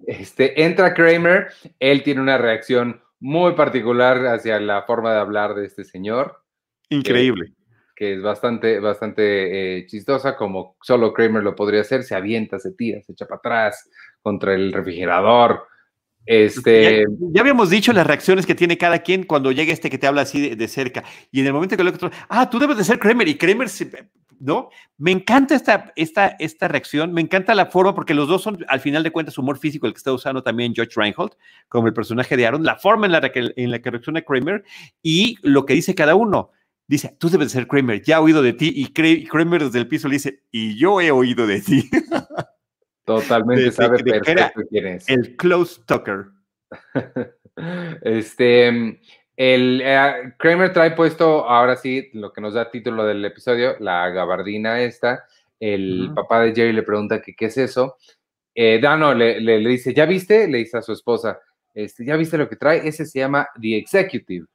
Este, 0.06 0.64
entra 0.64 0.94
Kramer, 0.94 1.48
él 1.80 2.02
tiene 2.02 2.20
una 2.20 2.38
reacción 2.38 3.03
muy 3.24 3.54
particular 3.54 4.26
hacia 4.26 4.60
la 4.60 4.82
forma 4.82 5.14
de 5.14 5.20
hablar 5.20 5.54
de 5.54 5.64
este 5.64 5.84
señor. 5.84 6.42
Increíble 6.90 7.54
que 7.96 8.14
es 8.14 8.22
bastante, 8.22 8.80
bastante 8.80 9.78
eh, 9.78 9.86
chistosa, 9.86 10.36
como 10.36 10.76
solo 10.82 11.12
Kramer 11.12 11.44
lo 11.44 11.54
podría 11.54 11.82
hacer, 11.82 12.02
se 12.02 12.16
avienta, 12.16 12.58
se 12.58 12.72
tira, 12.72 13.00
se 13.02 13.12
echa 13.12 13.24
para 13.26 13.38
atrás 13.38 13.88
contra 14.20 14.52
el 14.54 14.72
refrigerador. 14.72 15.68
Este... 16.26 17.04
Ya, 17.32 17.40
habíamos 17.40 17.70
dicho 17.70 17.92
las 17.92 18.06
reacciones 18.06 18.46
que 18.46 18.56
tiene 18.56 18.76
cada 18.76 18.98
quien 18.98 19.22
cuando 19.22 19.52
llega 19.52 19.72
este 19.72 19.90
que 19.90 19.98
te 19.98 20.08
habla 20.08 20.22
así 20.22 20.56
de, 20.56 20.68
cerca. 20.68 21.04
Y 21.30 21.40
en 21.40 21.46
el 21.46 21.52
momento 21.52 21.76
que 21.76 21.84
lo 21.84 21.90
otro, 21.90 22.10
ah, 22.28 22.50
tú 22.50 22.58
debes 22.58 22.78
de 22.78 22.84
ser 22.84 22.98
Kramer 22.98 23.28
y 23.28 23.36
Kramer, 23.36 23.68
¿no? 24.44 24.68
Me 24.98 25.10
encanta 25.10 25.54
esta, 25.54 25.92
esta, 25.96 26.36
esta 26.38 26.68
reacción, 26.68 27.12
me 27.12 27.22
encanta 27.22 27.54
la 27.54 27.66
forma, 27.66 27.94
porque 27.94 28.14
los 28.14 28.28
dos 28.28 28.42
son, 28.42 28.64
al 28.68 28.80
final 28.80 29.02
de 29.02 29.10
cuentas, 29.10 29.38
humor 29.38 29.58
físico, 29.58 29.86
el 29.86 29.94
que 29.94 29.98
está 29.98 30.12
usando 30.12 30.42
también 30.42 30.74
George 30.74 30.92
Reinhold, 30.94 31.32
como 31.68 31.88
el 31.88 31.94
personaje 31.94 32.36
de 32.36 32.46
Aaron, 32.46 32.62
la 32.62 32.76
forma 32.76 33.06
en 33.06 33.12
la 33.12 33.20
que, 33.32 33.52
en 33.56 33.70
la 33.70 33.80
que 33.80 33.90
reacciona 33.90 34.22
Kramer 34.22 34.64
y 35.02 35.36
lo 35.42 35.64
que 35.64 35.74
dice 35.74 35.94
cada 35.94 36.14
uno 36.14 36.50
dice, 36.86 37.16
tú 37.18 37.30
debes 37.30 37.52
ser 37.52 37.66
Kramer, 37.66 38.02
ya 38.02 38.16
he 38.16 38.20
oído 38.20 38.42
de 38.42 38.52
ti, 38.52 38.70
y 38.74 38.92
Kramer 38.92 39.64
desde 39.64 39.78
el 39.78 39.88
piso 39.88 40.08
le 40.08 40.16
dice, 40.16 40.42
y 40.50 40.76
yo 40.76 41.00
he 41.00 41.10
oído 41.10 41.46
de 41.46 41.60
ti. 41.62 41.88
Totalmente 43.06 43.72
sabe 43.72 44.02
perfecto 44.02 44.62
quién 44.68 44.86
es. 44.86 45.08
El 45.08 45.36
close 45.36 45.80
talker. 45.86 46.26
este, 48.02 49.00
el 49.36 49.80
eh, 49.84 50.32
Kramer 50.38 50.72
trae 50.72 50.92
puesto, 50.92 51.48
ahora 51.48 51.76
sí, 51.76 52.10
lo 52.12 52.32
que 52.32 52.40
nos 52.40 52.54
da 52.54 52.70
título 52.70 53.04
del 53.04 53.24
episodio, 53.24 53.76
la 53.80 54.08
gabardina 54.10 54.80
esta. 54.80 55.24
El 55.58 56.12
papá 56.14 56.40
de 56.42 56.54
Jerry 56.54 56.72
le 56.72 56.82
pregunta 56.82 57.22
que 57.22 57.34
qué 57.34 57.46
es 57.46 57.56
eso. 57.56 57.96
Eh, 58.54 58.78
Dano 58.80 59.14
le, 59.14 59.40
le, 59.40 59.60
le, 59.60 59.70
dice, 59.70 59.94
¿ya 59.94 60.06
viste? 60.06 60.46
Le 60.48 60.58
dice 60.58 60.78
a 60.78 60.82
su 60.82 60.92
esposa, 60.92 61.40
este, 61.72 62.04
¿ya 62.04 62.16
viste 62.16 62.38
lo 62.38 62.48
que 62.48 62.56
trae? 62.56 62.86
Ese 62.86 63.04
se 63.06 63.18
llama 63.18 63.48
The 63.60 63.76
Executive 63.78 64.46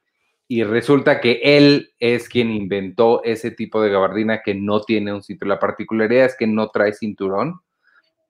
y 0.51 0.63
resulta 0.63 1.21
que 1.21 1.39
él 1.43 1.93
es 1.99 2.27
quien 2.27 2.49
inventó 2.49 3.23
ese 3.23 3.51
tipo 3.51 3.81
de 3.83 3.91
gabardina 3.91 4.41
que 4.41 4.55
no 4.55 4.81
tiene 4.81 5.13
un 5.13 5.21
cinturón. 5.21 5.49
La 5.49 5.59
particularidad 5.59 6.25
es 6.25 6.35
que 6.35 6.47
no 6.47 6.69
trae 6.69 6.91
cinturón. 6.91 7.61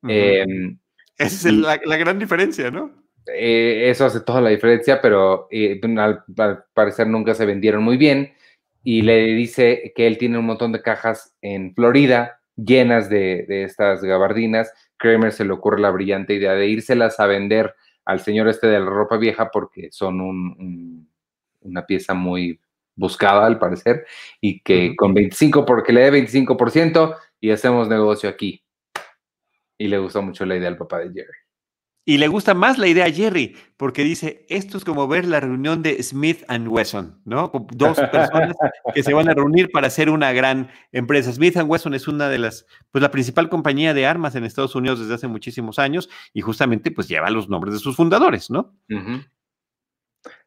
Em, 0.04 0.78
Esa 1.18 1.48
es 1.48 1.56
la, 1.56 1.78
gran 1.78 2.20
diferencia, 2.20 2.72
¿no? 2.72 2.92
Eh, 3.28 3.90
eso 3.90 4.06
hace 4.06 4.22
toda 4.22 4.42
la 4.42 4.50
diferencia, 4.50 5.02
pero 5.02 5.48
eh, 5.52 5.80
al, 5.98 6.24
parecer 6.74 7.08
nunca 7.08 7.34
se 7.34 7.46
vendieron 7.46 7.84
muy 7.84 7.98
bien. 7.98 8.34
Y 8.84 9.02
le 9.02 9.26
dice 9.36 9.94
que 9.96 10.08
él 10.08 10.18
tiene 10.18 10.38
un 10.38 10.46
montón 10.46 10.72
de 10.72 10.82
cajas 10.82 11.36
en 11.42 11.74
Florida 11.76 12.40
llenas 12.56 13.10
de, 13.10 13.46
estas 13.64 14.02
gabardinas. 14.04 14.74
Kramer 14.98 15.32
se 15.32 15.46
le 15.46 15.54
ocurre 15.54 15.80
la 15.80 15.92
brillante 15.92 16.34
idea 16.34 16.54
de 16.54 16.68
írselas 16.68 17.20
a 17.20 17.28
vender 17.28 17.76
al 18.06 18.22
señor 18.22 18.48
este 18.48 18.68
de 18.68 18.80
la 18.80 18.86
ropa 18.86 19.18
vieja 19.18 19.52
porque 19.52 19.90
son 19.92 20.22
un 20.22 21.10
una 21.62 21.86
pieza 21.86 22.14
muy 22.14 22.60
buscada 22.96 23.46
al 23.46 23.60
parecer, 23.60 24.06
y 24.42 24.62
que 24.62 24.96
con 24.96 25.14
25, 25.14 25.66
porque 25.66 25.94
le 25.94 26.02
dé 26.02 26.12
25% 26.12 27.16
y 27.40 27.52
hacemos 27.52 27.88
negocio 27.88 28.30
aquí. 28.30 28.64
Y 29.78 29.88
le 29.88 29.98
gustó 29.98 30.22
mucho 30.22 30.46
la 30.46 30.58
idea 30.58 30.68
al 30.68 30.78
papá 30.78 31.00
de 31.00 31.14
Jerry. 31.14 31.38
Y 32.10 32.18
le 32.18 32.28
gusta 32.28 32.56
más 32.56 32.80
la 32.80 32.88
idea 32.88 33.06
a 33.06 33.12
Jerry, 33.12 33.56
porque 33.78 34.04
dice, 34.04 34.44
esto 34.50 34.80
es 34.80 34.84
como 34.84 35.08
ver 35.08 35.26
la 35.26 35.40
reunión 35.40 35.84
de 35.84 36.02
Smith 36.02 36.44
and 36.48 36.68
Wesson, 36.68 37.22
¿no? 37.24 37.52
Dos 37.72 38.00
personas 38.00 38.56
que 38.96 39.04
se 39.04 39.14
van 39.14 39.30
a 39.30 39.36
reunir 39.36 39.70
para 39.72 39.86
hacer 39.86 40.10
una 40.10 40.32
gran 40.32 40.72
empresa. 40.92 41.32
Smith 41.32 41.56
and 41.58 41.70
Wesson 41.70 41.94
es 41.94 42.08
una 42.08 42.28
de 42.28 42.40
las, 42.40 42.66
pues 42.90 43.04
la 43.04 43.12
principal 43.12 43.48
compañía 43.48 43.94
de 43.94 44.08
armas 44.08 44.34
en 44.34 44.44
Estados 44.44 44.74
Unidos 44.74 45.02
desde 45.02 45.14
hace 45.14 45.28
muchísimos 45.28 45.78
años 45.78 46.10
y 46.34 46.42
justamente 46.42 46.90
pues 46.90 47.08
lleva 47.08 47.30
los 47.30 47.48
nombres 47.48 47.76
de 47.76 47.80
sus 47.80 47.96
fundadores, 47.96 48.50
¿no? 48.50 48.76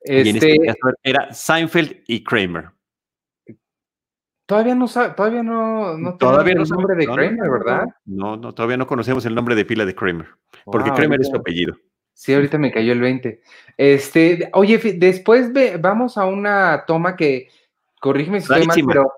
Este, 0.01 0.57
era 1.05 1.33
Seinfeld 1.33 2.03
y 2.09 2.25
Kramer. 2.25 2.72
Todavía 4.47 4.75
no 4.75 4.87
todavía 4.89 5.43
no, 5.43 5.97
no 5.97 6.17
todavía 6.17 6.55
el 6.55 6.69
nombre 6.69 6.97
de 6.97 7.07
Kramer, 7.07 7.51
¿verdad? 7.51 7.85
No, 8.05 8.37
no, 8.37 8.53
todavía 8.53 8.77
no 8.77 8.87
conocemos 8.87 9.25
el 9.25 9.35
nombre 9.35 9.55
de 9.55 9.65
pila 9.65 9.85
de 9.85 9.95
Kramer, 9.95 10.29
porque 10.65 10.91
Kramer 10.91 11.21
es 11.21 11.29
su 11.29 11.37
apellido. 11.37 11.77
Sí, 12.13 12.35
ahorita 12.35 12.59
me 12.59 12.71
cayó 12.71 12.93
el 12.93 13.01
20. 13.01 13.41
Este, 13.77 14.51
oye, 14.53 14.79
después 14.97 15.51
vamos 15.81 16.19
a 16.19 16.27
una 16.27 16.85
toma 16.87 17.17
que, 17.17 17.49
corrígeme 18.01 18.41
si 18.41 18.53
estoy 18.53 18.67
mal, 18.67 18.79
pero 18.87 19.13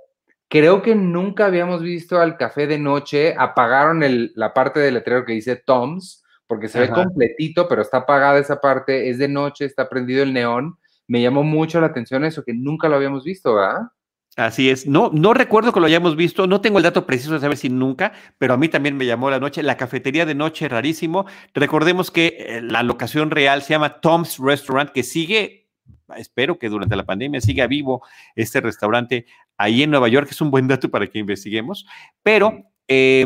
creo 0.49 0.83
que 0.83 0.95
nunca 0.95 1.47
habíamos 1.47 1.83
visto 1.83 2.21
al 2.21 2.37
café 2.37 2.67
de 2.67 2.79
noche. 2.79 3.35
Apagaron 3.37 4.03
la 4.35 4.55
parte 4.55 4.79
del 4.81 4.95
letrero 4.95 5.25
que 5.25 5.33
dice 5.33 5.57
Tom's 5.57 6.25
porque 6.47 6.69
se 6.69 6.79
ve 6.79 6.91
completito, 6.91 7.69
pero 7.69 7.83
está 7.83 7.99
apagada 7.99 8.39
esa 8.39 8.61
parte, 8.61 9.09
es 9.09 9.19
de 9.19 9.29
noche, 9.29 9.65
está 9.65 9.89
prendido 9.89 10.23
el 10.23 10.33
neón. 10.33 10.79
Me 11.07 11.23
llamó 11.23 11.43
mucho 11.43 11.81
la 11.81 11.89
atención 11.89 12.25
eso, 12.25 12.45
que 12.45 12.55
nunca 12.55 12.89
lo 12.89 12.97
habíamos 12.97 13.25
visto, 13.25 13.55
¿verdad? 13.55 13.89
Así 14.37 14.69
es. 14.69 14.87
No, 14.87 15.11
no 15.13 15.33
recuerdo 15.33 15.73
que 15.73 15.81
lo 15.81 15.87
hayamos 15.87 16.17
visto, 16.17 16.47
no 16.47 16.61
tengo 16.61 16.79
el 16.79 16.85
dato 16.85 17.07
preciso 17.07 17.35
de 17.35 17.41
saber 17.41 17.57
si 17.57 17.69
nunca, 17.69 18.13
pero 18.37 18.55
a 18.55 18.57
mí 18.57 18.69
también 18.69 18.97
me 18.97 19.07
llamó 19.07 19.31
la 19.31 19.39
noche. 19.39 19.63
La 19.63 19.77
cafetería 19.77 20.27
de 20.27 20.35
noche, 20.35 20.69
rarísimo. 20.69 21.27
Recordemos 21.55 22.11
que 22.11 22.37
eh, 22.39 22.63
la 22.63 22.83
locación 22.83 23.31
real 23.31 23.63
se 23.63 23.75
llama 23.75 24.01
Tom's 24.01 24.39
Restaurant, 24.39 24.91
que 24.91 25.05
sigue, 25.05 25.69
espero 26.17 26.59
que 26.59 26.69
durante 26.69 26.97
la 26.97 27.05
pandemia 27.05 27.41
siga 27.41 27.67
vivo 27.69 28.03
este 28.35 28.61
restaurante 28.61 29.27
ahí 29.57 29.85
en 29.85 29.91
Nueva 29.91 30.09
York. 30.09 30.29
Es 30.31 30.41
un 30.41 30.51
buen 30.51 30.67
dato 30.67 30.91
para 30.91 31.07
que 31.07 31.21
investiguemos, 31.21 31.87
pero 32.23 32.65
eh, 32.89 33.25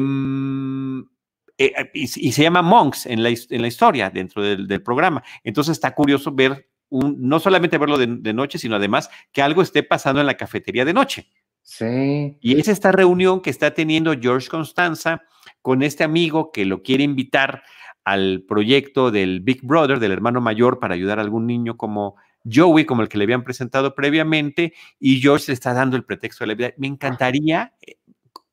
eh, 1.61 1.73
eh, 1.77 1.90
y, 1.92 2.07
se 2.07 2.42
llama 2.42 2.62
Monks 2.62 3.07
en 3.07 3.23
la, 3.23 3.31
en 3.31 3.62
la 3.62 3.68
historia 3.68 4.11
dentro 4.11 4.42
del, 4.42 4.81
programa. 4.83 5.25
Entonces 5.42 5.73
está 5.73 5.92
curioso 5.92 6.31
ver, 6.33 6.68
un, 6.90 7.16
no 7.20 7.40
solamente 7.40 7.79
verlo 7.79 7.98
de, 7.98 8.33
noche, 8.33 8.59
sino 8.59 8.77
además 8.77 9.11
que 9.33 9.42
algo 9.42 9.62
esté 9.62 9.83
pasando 9.83 10.20
en 10.20 10.27
la 10.27 10.37
cafetería 10.37 10.85
de 10.85 10.94
noche. 10.94 11.29
Sí. 11.62 12.37
Y 12.40 12.59
es 12.59 12.68
esta 12.68 12.92
reunión 12.92 13.40
que 13.40 13.51
está 13.51 13.74
teniendo 13.74 14.14
George 14.18 14.48
Constanza 14.48 15.22
con 15.61 15.83
este 15.83 16.05
amigo 16.05 16.51
que 16.51 16.64
lo 16.64 16.83
quiere 16.83 17.05
invitar 17.05 17.62
al 18.05 18.42
proyecto 18.48 19.11
del 19.11 19.40
Big 19.40 19.61
Brother, 19.62 19.98
del 19.98 20.12
hermano 20.12 20.40
mayor, 20.40 20.79
para 20.79 20.94
ayudar 20.94 21.18
a 21.18 21.22
algún 21.22 21.46
niño 21.46 21.77
como 21.77 22.16
Joey, 22.51 22.87
como 22.87 23.03
el 23.03 23.09
que 23.09 23.18
le 23.18 23.24
habían 23.24 23.44
presentado 23.44 23.94
previamente, 23.94 24.72
y 24.98 25.20
George 25.20 25.46
le 25.48 25.55
está 25.55 25.74
dando 25.74 25.96
el 25.96 26.05
pretexto 26.05 26.44
de 26.44 26.48
la 26.48 26.55
vida. 26.55 26.72
Me 26.79 26.87
encantaría 26.87 27.74
eh, 27.83 27.98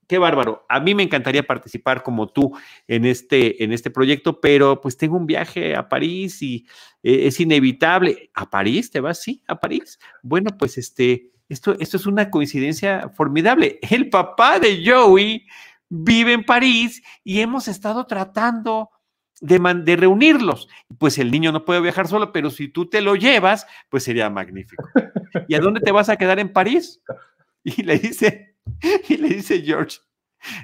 qué 0.08 0.18
bárbaro. 0.18 0.66
A 0.70 0.80
mí 0.80 0.96
me 0.96 1.04
encantaría 1.04 1.44
participar 1.44 2.04
como 2.04 2.28
tú 2.28 2.56
en 2.88 3.06
este, 3.06 3.64
en 3.64 3.72
este 3.72 3.90
proyecto, 3.90 4.40
pero 4.40 4.82
pues 4.82 4.98
tengo 4.98 5.18
un 5.18 5.26
viaje 5.26 5.76
a 5.76 5.88
París 5.90 6.42
y 6.42 6.66
eh, 7.04 7.28
es 7.28 7.40
inevitable. 7.40 8.32
¿A 8.34 8.50
París 8.50 8.92
te 8.92 9.00
vas? 9.00 9.22
Sí, 9.22 9.42
a 9.48 9.60
París. 9.60 10.00
Bueno, 10.22 10.52
pues 10.58 10.78
este, 10.78 11.32
esto, 11.50 11.76
esto 11.80 11.98
es 11.98 12.06
una 12.06 12.30
coincidencia 12.30 13.10
formidable. 13.10 13.80
El 13.82 14.10
papá 14.10 14.60
de 14.60 14.84
Joey 14.86 15.46
vive 15.90 16.34
en 16.34 16.44
París 16.44 17.04
y 17.24 17.42
hemos 17.42 17.68
estado 17.68 18.06
tratando 18.06 18.90
de, 19.42 19.60
de, 19.84 19.96
reunirlos. 19.96 20.68
Pues 20.98 21.18
el 21.18 21.32
niño 21.32 21.52
no 21.52 21.66
puede 21.66 21.82
viajar 21.82 22.08
solo, 22.08 22.32
pero 22.32 22.50
si 22.50 22.68
tú 22.68 22.90
te 22.90 23.02
lo 23.02 23.16
llevas, 23.16 23.68
pues 23.90 24.04
sería 24.04 24.30
magnífico. 24.30 24.88
¿Y 25.48 25.56
a 25.56 25.60
dónde 25.60 25.82
te 25.82 25.92
vas 25.92 26.10
a 26.10 26.18
quedar 26.18 26.40
en 26.40 26.52
París? 26.52 27.02
Y 27.68 27.82
le 27.82 27.98
dice, 27.98 28.55
Y 29.10 29.18
le 29.18 29.30
dice 29.30 29.62
George, 29.62 30.00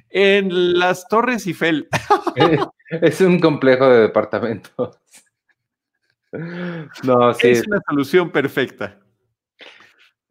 en 0.09 0.79
las 0.79 1.07
Torres 1.07 1.45
Eiffel. 1.47 1.87
es 2.89 3.21
un 3.21 3.39
complejo 3.39 3.89
de 3.89 4.01
departamentos. 4.01 4.99
No, 7.03 7.33
sí. 7.33 7.49
Es 7.49 7.67
una 7.67 7.81
solución 7.87 8.31
perfecta. 8.31 8.99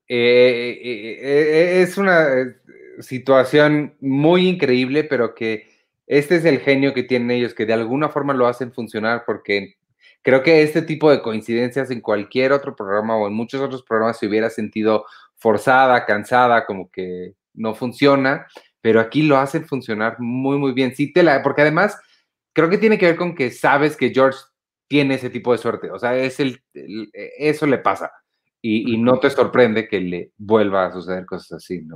Eh, 0.08 0.78
eh, 0.82 1.18
eh, 1.20 1.82
es 1.82 1.96
una 1.96 2.26
situación 3.00 3.94
muy 4.00 4.48
increíble, 4.48 5.04
pero 5.04 5.34
que 5.34 5.68
este 6.06 6.36
es 6.36 6.44
el 6.44 6.58
genio 6.58 6.94
que 6.94 7.04
tienen 7.04 7.30
ellos, 7.30 7.54
que 7.54 7.66
de 7.66 7.74
alguna 7.74 8.08
forma 8.08 8.34
lo 8.34 8.46
hacen 8.46 8.72
funcionar, 8.72 9.24
porque 9.24 9.76
creo 10.22 10.42
que 10.42 10.62
este 10.62 10.82
tipo 10.82 11.10
de 11.10 11.22
coincidencias 11.22 11.90
en 11.90 12.00
cualquier 12.00 12.52
otro 12.52 12.74
programa 12.74 13.16
o 13.16 13.28
en 13.28 13.34
muchos 13.34 13.60
otros 13.60 13.82
programas 13.84 14.18
se 14.18 14.26
hubiera 14.26 14.50
sentido 14.50 15.04
forzada, 15.36 16.04
cansada, 16.06 16.66
como 16.66 16.90
que 16.90 17.34
no 17.60 17.74
funciona, 17.74 18.46
pero 18.80 19.00
aquí 19.00 19.22
lo 19.22 19.36
hacen 19.36 19.66
funcionar 19.66 20.16
muy, 20.18 20.58
muy 20.58 20.72
bien. 20.72 20.94
Sí, 20.94 21.12
te 21.12 21.22
la, 21.22 21.42
porque 21.42 21.62
además 21.62 21.98
creo 22.52 22.70
que 22.70 22.78
tiene 22.78 22.98
que 22.98 23.06
ver 23.06 23.16
con 23.16 23.34
que 23.34 23.50
sabes 23.50 23.96
que 23.96 24.10
George 24.10 24.38
tiene 24.88 25.14
ese 25.14 25.30
tipo 25.30 25.52
de 25.52 25.58
suerte, 25.58 25.90
o 25.90 25.98
sea, 25.98 26.16
es 26.16 26.40
el, 26.40 26.60
eso 26.72 27.64
le 27.66 27.78
pasa 27.78 28.10
y, 28.60 28.92
y, 28.92 28.98
no 28.98 29.20
te 29.20 29.30
sorprende 29.30 29.86
que 29.86 30.00
le 30.00 30.32
vuelva 30.36 30.86
a 30.86 30.92
suceder 30.92 31.24
cosas 31.24 31.52
así, 31.52 31.82
¿no? 31.82 31.94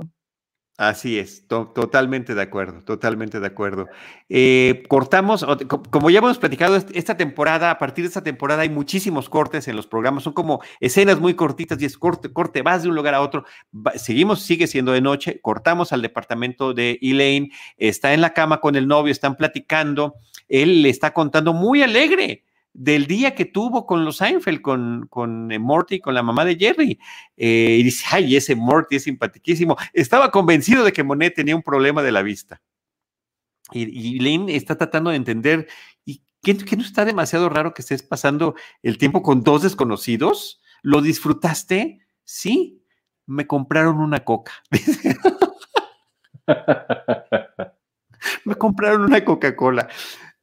Así 0.77 1.17
es, 1.17 1.47
totalmente 1.47 2.35
de 2.35 2.41
acuerdo, 2.41 2.81
totalmente 2.83 3.39
de 3.39 3.47
acuerdo. 3.47 3.87
Eh, 4.27 4.83
cortamos, 4.89 5.45
como 5.89 6.09
ya 6.09 6.19
hemos 6.19 6.37
platicado, 6.37 6.75
esta 6.75 7.15
temporada, 7.15 7.71
a 7.71 7.77
partir 7.77 8.03
de 8.03 8.09
esta 8.09 8.23
temporada 8.23 8.63
hay 8.63 8.69
muchísimos 8.69 9.29
cortes 9.29 9.69
en 9.69 9.77
los 9.77 9.87
programas, 9.87 10.23
son 10.23 10.33
como 10.33 10.61
escenas 10.81 11.21
muy 11.21 11.33
cortitas 11.33 11.81
y 11.81 11.85
es 11.85 11.97
corte, 11.97 12.33
corte, 12.33 12.61
vas 12.61 12.83
de 12.83 12.89
un 12.89 12.95
lugar 12.95 13.13
a 13.13 13.21
otro, 13.21 13.45
seguimos, 13.95 14.41
sigue 14.41 14.67
siendo 14.67 14.91
de 14.91 14.99
noche, 14.99 15.39
cortamos 15.41 15.93
al 15.93 16.01
departamento 16.01 16.73
de 16.73 16.99
Elaine, 17.01 17.51
está 17.77 18.13
en 18.13 18.19
la 18.19 18.33
cama 18.33 18.59
con 18.59 18.75
el 18.75 18.85
novio, 18.85 19.13
están 19.13 19.37
platicando, 19.37 20.15
él 20.49 20.81
le 20.81 20.89
está 20.89 21.13
contando 21.13 21.53
muy 21.53 21.83
alegre 21.83 22.43
del 22.77 23.07
día 23.07 23.33
que 23.35 23.45
tuvo 23.45 23.85
con 23.85 24.03
los 24.03 24.17
Seinfeld, 24.17 24.61
con, 24.61 25.07
con 25.09 25.49
eh, 25.51 25.59
Morty, 25.59 25.99
con 25.99 26.13
la 26.13 26.21
mamá 26.21 26.43
de 26.43 26.57
Jerry. 26.57 26.99
Eh, 27.37 27.77
y 27.79 27.83
dice, 27.83 28.05
ay, 28.11 28.35
ese 28.35 28.55
Morty 28.55 28.97
es 28.97 29.03
simpaticísimo. 29.03 29.77
Estaba 29.93 30.29
convencido 30.29 30.83
de 30.83 30.91
que 30.91 31.03
Monet 31.03 31.33
tenía 31.33 31.55
un 31.55 31.63
problema 31.63 32.03
de 32.03 32.11
la 32.11 32.21
vista. 32.21 32.61
Y, 33.71 34.19
Lane 34.19 34.55
está 34.55 34.77
tratando 34.77 35.09
de 35.09 35.15
entender, 35.15 35.67
¿y 36.03 36.21
qué, 36.43 36.53
no 36.75 36.83
está 36.83 37.05
demasiado 37.05 37.49
raro 37.49 37.73
que 37.73 37.81
estés 37.81 38.03
pasando 38.03 38.55
el 38.83 38.97
tiempo 38.97 39.23
con 39.23 39.41
dos 39.41 39.63
desconocidos? 39.63 40.61
¿Lo 40.83 41.01
disfrutaste? 41.01 42.05
Sí, 42.25 42.83
me 43.25 43.47
compraron 43.47 43.99
una 43.99 44.23
coca. 44.23 44.51
me 48.45 48.55
compraron 48.55 49.03
una 49.03 49.23
Coca-Cola. 49.23 49.87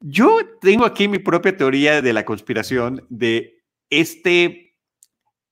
Yo 0.02 0.38
tengo 0.60 0.84
aquí 0.84 1.08
mi 1.08 1.18
propia 1.18 1.56
teoría 1.56 2.02
de 2.02 2.12
la 2.12 2.24
conspiración 2.24 3.06
de 3.08 3.62
este, 3.90 4.76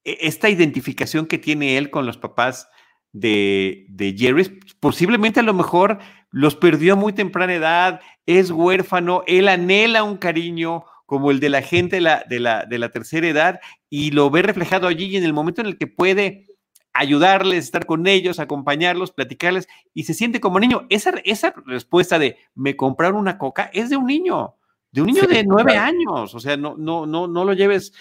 e, 0.03 0.17
esta 0.21 0.49
identificación 0.49 1.25
que 1.25 1.37
tiene 1.37 1.77
él 1.77 1.89
con 1.89 2.05
los 2.05 2.17
papás 2.17 2.67
de, 3.13 3.85
de 3.89 4.15
Jerry. 4.17 4.59
Posiblemente 4.79 5.39
a 5.39 5.43
lo 5.43 5.53
mejor 5.53 5.99
los 6.31 6.55
perdió 6.55 6.93
a 6.93 6.97
muy 6.97 7.13
temprana 7.13 7.53
edad, 7.53 8.01
es 8.25 8.51
huérfano, 8.51 9.23
él 9.27 9.47
anhela 9.47 10.03
un 10.03 10.17
cariño 10.17 10.85
como 11.05 11.31
el 11.31 11.39
de 11.39 11.49
la 11.49 11.61
gente 11.61 11.97
de 11.97 12.01
la, 12.01 12.23
de 12.29 12.39
la, 12.39 12.65
de 12.65 12.77
la 12.77 12.89
tercera 12.89 13.27
edad 13.27 13.59
y 13.89 14.11
lo 14.11 14.29
ve 14.29 14.43
reflejado 14.43 14.87
allí 14.87 15.05
y 15.05 15.17
en 15.17 15.25
el 15.25 15.33
momento 15.33 15.61
en 15.61 15.67
el 15.67 15.77
que 15.77 15.87
puede 15.87 16.45
ayudarles, 16.93 17.65
estar 17.65 17.85
con 17.85 18.07
ellos, 18.07 18.39
acompañarlos, 18.39 19.11
platicarles 19.11 19.67
y 19.93 20.03
se 20.03 20.13
siente 20.13 20.39
como 20.39 20.59
niño. 20.59 20.85
Esa, 20.89 21.13
esa 21.23 21.53
respuesta 21.65 22.19
de 22.19 22.37
me 22.55 22.75
compraron 22.75 23.19
una 23.19 23.37
coca 23.37 23.69
es 23.73 23.89
de 23.89 23.97
un 23.97 24.05
niño, 24.05 24.55
de 24.91 25.01
un 25.01 25.07
niño 25.07 25.23
de 25.23 25.43
nueve 25.43 25.77
años. 25.77 26.35
O 26.35 26.39
sea, 26.39 26.57
no, 26.57 26.75
no, 26.77 27.05
no, 27.05 27.27
no 27.27 27.45
lo 27.45 27.53
lleves 27.53 27.93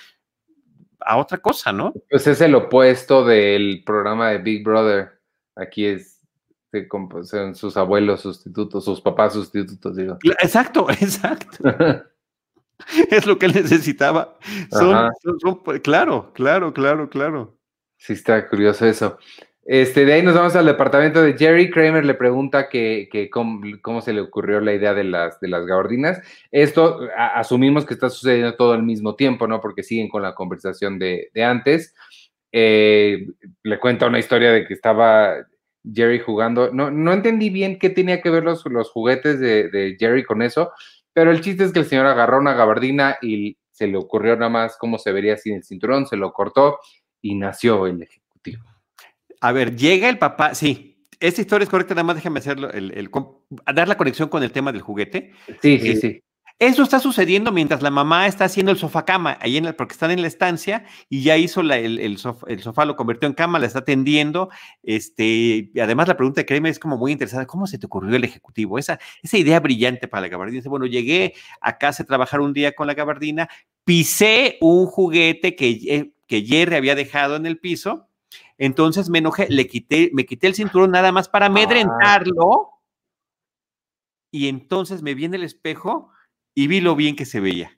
a 1.00 1.16
otra 1.16 1.38
cosa, 1.38 1.72
¿no? 1.72 1.92
Pues 2.10 2.26
es 2.26 2.40
el 2.40 2.54
opuesto 2.54 3.24
del 3.24 3.82
programa 3.84 4.30
de 4.30 4.38
Big 4.38 4.64
Brother. 4.64 5.20
Aquí 5.56 5.86
es, 5.86 6.20
son 7.24 7.54
sus 7.54 7.76
abuelos 7.76 8.20
sustitutos, 8.20 8.84
sus 8.84 9.00
papás 9.00 9.32
sustitutos, 9.32 9.96
digo. 9.96 10.18
Exacto, 10.42 10.88
exacto. 10.90 11.58
es 13.10 13.26
lo 13.26 13.38
que 13.38 13.46
él 13.46 13.54
necesitaba. 13.54 14.36
Son, 14.70 15.10
pues, 15.64 15.80
claro, 15.80 16.32
claro, 16.34 16.72
claro, 16.72 17.08
claro. 17.08 17.59
Sí, 18.00 18.14
está 18.14 18.48
curioso 18.48 18.86
eso. 18.86 19.18
Este, 19.62 20.06
de 20.06 20.14
ahí 20.14 20.22
nos 20.22 20.34
vamos 20.34 20.56
al 20.56 20.64
departamento 20.64 21.22
de 21.22 21.36
Jerry. 21.36 21.70
Kramer 21.70 22.02
le 22.06 22.14
pregunta 22.14 22.70
que, 22.70 23.28
cómo, 23.30 24.00
se 24.00 24.14
le 24.14 24.22
ocurrió 24.22 24.58
la 24.60 24.72
idea 24.72 24.94
de 24.94 25.04
las, 25.04 25.38
de 25.38 25.48
las 25.48 25.66
gabardinas. 25.66 26.18
Esto 26.50 27.00
asumimos 27.14 27.84
que 27.84 27.92
está 27.92 28.08
sucediendo 28.08 28.54
todo 28.56 28.72
al 28.72 28.84
mismo 28.84 29.16
tiempo, 29.16 29.46
¿no? 29.46 29.60
Porque 29.60 29.82
siguen 29.82 30.08
con 30.08 30.22
la 30.22 30.34
conversación 30.34 30.98
de, 30.98 31.30
antes. 31.44 31.94
Eh, 32.52 33.26
le 33.62 33.78
cuenta 33.78 34.06
una 34.06 34.18
historia 34.18 34.50
de 34.50 34.66
que 34.66 34.72
estaba 34.72 35.34
Jerry 35.84 36.20
jugando. 36.20 36.72
No, 36.72 36.90
no 36.90 37.12
entendí 37.12 37.50
bien 37.50 37.78
qué 37.78 37.90
tenía 37.90 38.22
que 38.22 38.30
ver 38.30 38.44
los, 38.44 38.64
los 38.64 38.90
juguetes 38.90 39.38
de, 39.40 39.68
de 39.68 39.96
Jerry 40.00 40.24
con 40.24 40.40
eso, 40.40 40.72
pero 41.12 41.30
el 41.30 41.42
chiste 41.42 41.64
es 41.64 41.72
que 41.72 41.80
el 41.80 41.86
señor 41.86 42.06
agarró 42.06 42.38
una 42.38 42.54
gabardina 42.54 43.18
y 43.20 43.58
se 43.70 43.86
le 43.86 43.98
ocurrió 43.98 44.36
nada 44.36 44.50
más 44.50 44.76
cómo 44.78 44.98
se 44.98 45.12
vería 45.12 45.36
sin 45.36 45.56
el 45.56 45.64
cinturón, 45.64 46.06
se 46.06 46.16
lo 46.16 46.32
cortó 46.32 46.78
y 47.22 47.34
nació 47.34 47.86
el 47.86 48.02
ejecutivo. 48.02 48.64
A 49.40 49.52
ver, 49.52 49.76
llega 49.76 50.08
el 50.08 50.18
papá, 50.18 50.54
sí, 50.54 50.90
esta 51.18 51.40
historia 51.40 51.64
es 51.64 51.70
correcta, 51.70 51.94
nada 51.94 52.04
más 52.04 52.16
déjame 52.16 52.38
hacerlo, 52.38 52.70
el, 52.70 53.10
dar 53.74 53.88
la 53.88 53.96
conexión 53.96 54.28
con 54.28 54.42
el 54.42 54.52
tema 54.52 54.72
del 54.72 54.80
juguete. 54.80 55.32
Sí, 55.60 55.78
sí, 55.78 55.88
eh, 55.90 55.96
sí. 55.96 56.22
Eso 56.60 56.82
está 56.82 57.00
sucediendo 57.00 57.52
mientras 57.52 57.80
la 57.80 57.90
mamá 57.90 58.26
está 58.26 58.44
haciendo 58.44 58.70
el 58.70 58.76
sofá 58.76 59.06
cama, 59.06 59.38
ahí 59.40 59.56
en 59.56 59.74
porque 59.78 59.94
están 59.94 60.10
en 60.10 60.20
la 60.20 60.26
estancia 60.26 60.84
y 61.08 61.22
ya 61.22 61.38
hizo 61.38 61.62
el, 61.62 62.18
sofá, 62.18 62.84
lo 62.84 62.96
convirtió 62.96 63.26
en 63.26 63.32
cama, 63.32 63.58
la 63.58 63.64
está 63.64 63.78
atendiendo. 63.78 64.50
Este, 64.82 65.70
además, 65.82 66.06
la 66.08 66.18
pregunta 66.18 66.42
de 66.42 66.44
Kramer 66.44 66.70
es 66.70 66.78
como 66.78 66.98
muy 66.98 67.12
interesante: 67.12 67.46
¿cómo 67.46 67.66
se 67.66 67.78
te 67.78 67.86
ocurrió 67.86 68.14
el 68.14 68.24
ejecutivo? 68.24 68.78
Esa, 68.78 68.98
esa 69.22 69.38
idea 69.38 69.58
brillante 69.58 70.06
para 70.06 70.20
la 70.20 70.28
gabardina. 70.28 70.56
Dice, 70.56 70.68
bueno, 70.68 70.84
llegué 70.84 71.32
a 71.62 71.78
casa 71.78 72.02
a 72.02 72.06
trabajar 72.06 72.40
un 72.40 72.52
día 72.52 72.72
con 72.72 72.86
la 72.86 72.92
gabardina, 72.92 73.48
pisé 73.84 74.58
un 74.60 74.84
juguete 74.84 75.56
que, 75.56 75.70
eh, 75.70 76.12
que 76.30 76.42
Jerry 76.42 76.76
había 76.76 76.94
dejado 76.94 77.34
en 77.34 77.44
el 77.44 77.58
piso, 77.58 78.08
entonces 78.56 79.10
me 79.10 79.18
enojé, 79.18 79.48
le 79.50 79.66
quité, 79.66 80.10
me 80.12 80.24
quité 80.24 80.46
el 80.46 80.54
cinturón 80.54 80.92
nada 80.92 81.10
más 81.10 81.28
para 81.28 81.46
amedrentarlo. 81.46 82.70
Y 84.30 84.46
entonces 84.46 85.02
me 85.02 85.14
vi 85.14 85.24
en 85.24 85.34
el 85.34 85.42
espejo 85.42 86.12
y 86.54 86.68
vi 86.68 86.80
lo 86.80 86.94
bien 86.94 87.16
que 87.16 87.24
se 87.24 87.40
veía. 87.40 87.76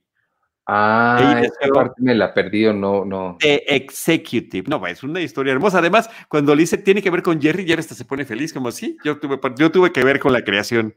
Ah, 0.66 1.40
esa 1.42 1.72
parte 1.72 2.03
me 2.03 2.14
la 2.14 2.34
perdí 2.34 2.66
o 2.66 2.74
no, 2.74 3.07
no. 3.07 3.38
The 3.40 3.74
Executive. 3.74 4.68
No, 4.68 4.86
es 4.86 5.03
una 5.03 5.22
historia 5.22 5.55
hermosa. 5.55 5.78
Además, 5.78 6.11
cuando 6.28 6.55
le 6.55 6.61
dice 6.61 6.76
tiene 6.76 7.00
que 7.00 7.11
ver 7.11 7.22
con 7.22 7.40
Jerry, 7.40 7.66
Jerry 7.66 7.80
hasta 7.80 7.94
se 7.94 8.05
pone 8.05 8.26
feliz, 8.26 8.53
como 8.53 8.70
sí, 8.70 8.98
yo 9.03 9.18
tuve, 9.18 9.40
yo 9.57 9.72
tuve 9.72 9.92
que 9.92 10.05
ver 10.05 10.20
con 10.20 10.34
la 10.34 10.44
creación 10.44 10.94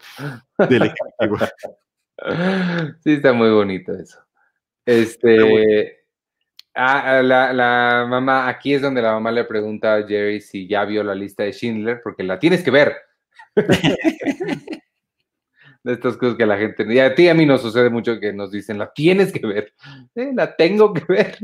del 0.57 0.91
ejecutivo. 0.91 1.37
sí, 3.05 3.13
está 3.13 3.31
muy 3.31 3.49
bonito 3.49 3.93
eso. 3.93 4.19
Este. 4.85 6.04
Ah, 6.75 7.21
la, 7.23 7.53
la, 7.53 8.05
mamá, 8.07 8.49
aquí 8.49 8.73
es 8.73 8.81
donde 8.81 9.01
la 9.01 9.13
mamá 9.13 9.31
le 9.31 9.45
pregunta 9.45 9.95
a 9.95 10.05
Jerry 10.05 10.41
si 10.41 10.67
ya 10.67 10.83
vio 10.83 11.03
la 11.03 11.15
lista 11.15 11.43
de 11.43 11.53
Schindler, 11.53 12.01
porque 12.03 12.23
la 12.23 12.37
tienes 12.37 12.63
que 12.63 12.71
ver. 12.71 12.97
de 15.83 15.93
estas 15.93 16.17
cosas 16.17 16.35
que 16.35 16.45
la 16.45 16.57
gente, 16.57 16.85
y 16.91 16.99
a 16.99 17.15
ti 17.15 17.29
a 17.29 17.33
mí 17.33 17.45
nos 17.45 17.61
sucede 17.61 17.89
mucho 17.89 18.19
que 18.19 18.33
nos 18.33 18.51
dicen, 18.51 18.79
la 18.79 18.91
tienes 18.91 19.31
que 19.31 19.45
ver, 19.45 19.73
la 20.15 20.55
tengo 20.55 20.93
que 20.93 21.03
ver. 21.07 21.37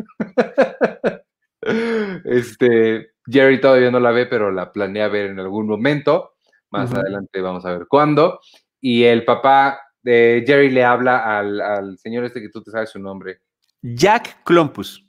este, 2.25 3.11
Jerry 3.25 3.61
todavía 3.61 3.91
no 3.91 3.99
la 3.99 4.11
ve, 4.11 4.25
pero 4.25 4.51
la 4.51 4.71
planea 4.71 5.07
ver 5.07 5.27
en 5.27 5.39
algún 5.39 5.67
momento. 5.67 6.34
Más 6.71 6.93
adelante 6.93 7.39
vamos 7.39 7.65
a 7.65 7.71
ver 7.71 7.86
cuándo. 7.88 8.39
Y 8.79 9.03
el 9.03 9.25
papá 9.25 9.79
de 10.01 10.43
Jerry 10.45 10.71
le 10.71 10.84
habla 10.84 11.38
al, 11.38 11.61
al, 11.61 11.97
señor 11.99 12.25
este 12.25 12.41
que 12.41 12.49
tú 12.49 12.63
te 12.63 12.71
sabes 12.71 12.89
su 12.89 12.99
nombre. 12.99 13.41
Jack 13.82 14.43
Clompus. 14.43 15.05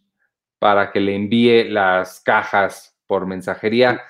Para 0.63 0.93
que 0.93 1.01
le 1.01 1.17
envíe 1.17 1.65
las 1.65 2.21
cajas 2.21 2.97
por 3.09 3.27
mensajería. 3.27 4.01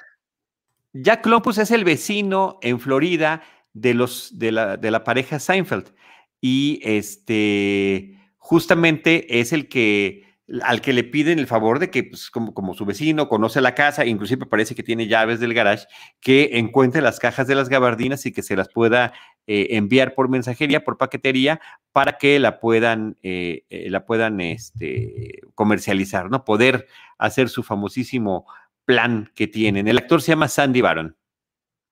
Jack 0.92 1.22
Clompus 1.22 1.56
es 1.56 1.70
el 1.70 1.82
vecino 1.82 2.58
en 2.60 2.78
Florida 2.78 3.42
de, 3.72 3.94
los, 3.94 4.38
de, 4.38 4.52
la, 4.52 4.76
de 4.76 4.90
la 4.90 5.02
pareja 5.02 5.38
Seinfeld. 5.38 5.94
Y 6.42 6.78
este, 6.82 8.18
justamente 8.36 9.40
es 9.40 9.54
el 9.54 9.70
que 9.70 10.31
al 10.62 10.80
que 10.80 10.92
le 10.92 11.04
piden 11.04 11.38
el 11.38 11.46
favor 11.46 11.78
de 11.78 11.90
que, 11.90 12.04
pues, 12.04 12.30
como, 12.30 12.52
como, 12.52 12.74
su 12.74 12.84
vecino 12.84 13.28
conoce 13.28 13.60
la 13.60 13.74
casa, 13.74 14.04
inclusive 14.04 14.46
parece 14.46 14.74
que 14.74 14.82
tiene 14.82 15.06
llaves 15.06 15.40
del 15.40 15.54
garage, 15.54 15.86
que 16.20 16.50
encuentre 16.58 17.00
las 17.00 17.20
cajas 17.20 17.46
de 17.46 17.54
las 17.54 17.68
gabardinas 17.68 18.26
y 18.26 18.32
que 18.32 18.42
se 18.42 18.56
las 18.56 18.68
pueda 18.68 19.12
eh, 19.46 19.68
enviar 19.70 20.14
por 20.14 20.28
mensajería, 20.28 20.84
por 20.84 20.98
paquetería, 20.98 21.60
para 21.92 22.18
que 22.18 22.38
la 22.38 22.60
puedan, 22.60 23.16
eh, 23.22 23.64
eh, 23.70 23.88
la 23.90 24.04
puedan 24.04 24.40
este, 24.40 25.40
comercializar, 25.54 26.30
¿no? 26.30 26.44
Poder 26.44 26.86
hacer 27.18 27.48
su 27.48 27.62
famosísimo 27.62 28.46
plan 28.84 29.30
que 29.34 29.46
tienen. 29.46 29.88
El 29.88 29.98
actor 29.98 30.22
se 30.22 30.32
llama 30.32 30.48
Sandy 30.48 30.80
Baron. 30.80 31.16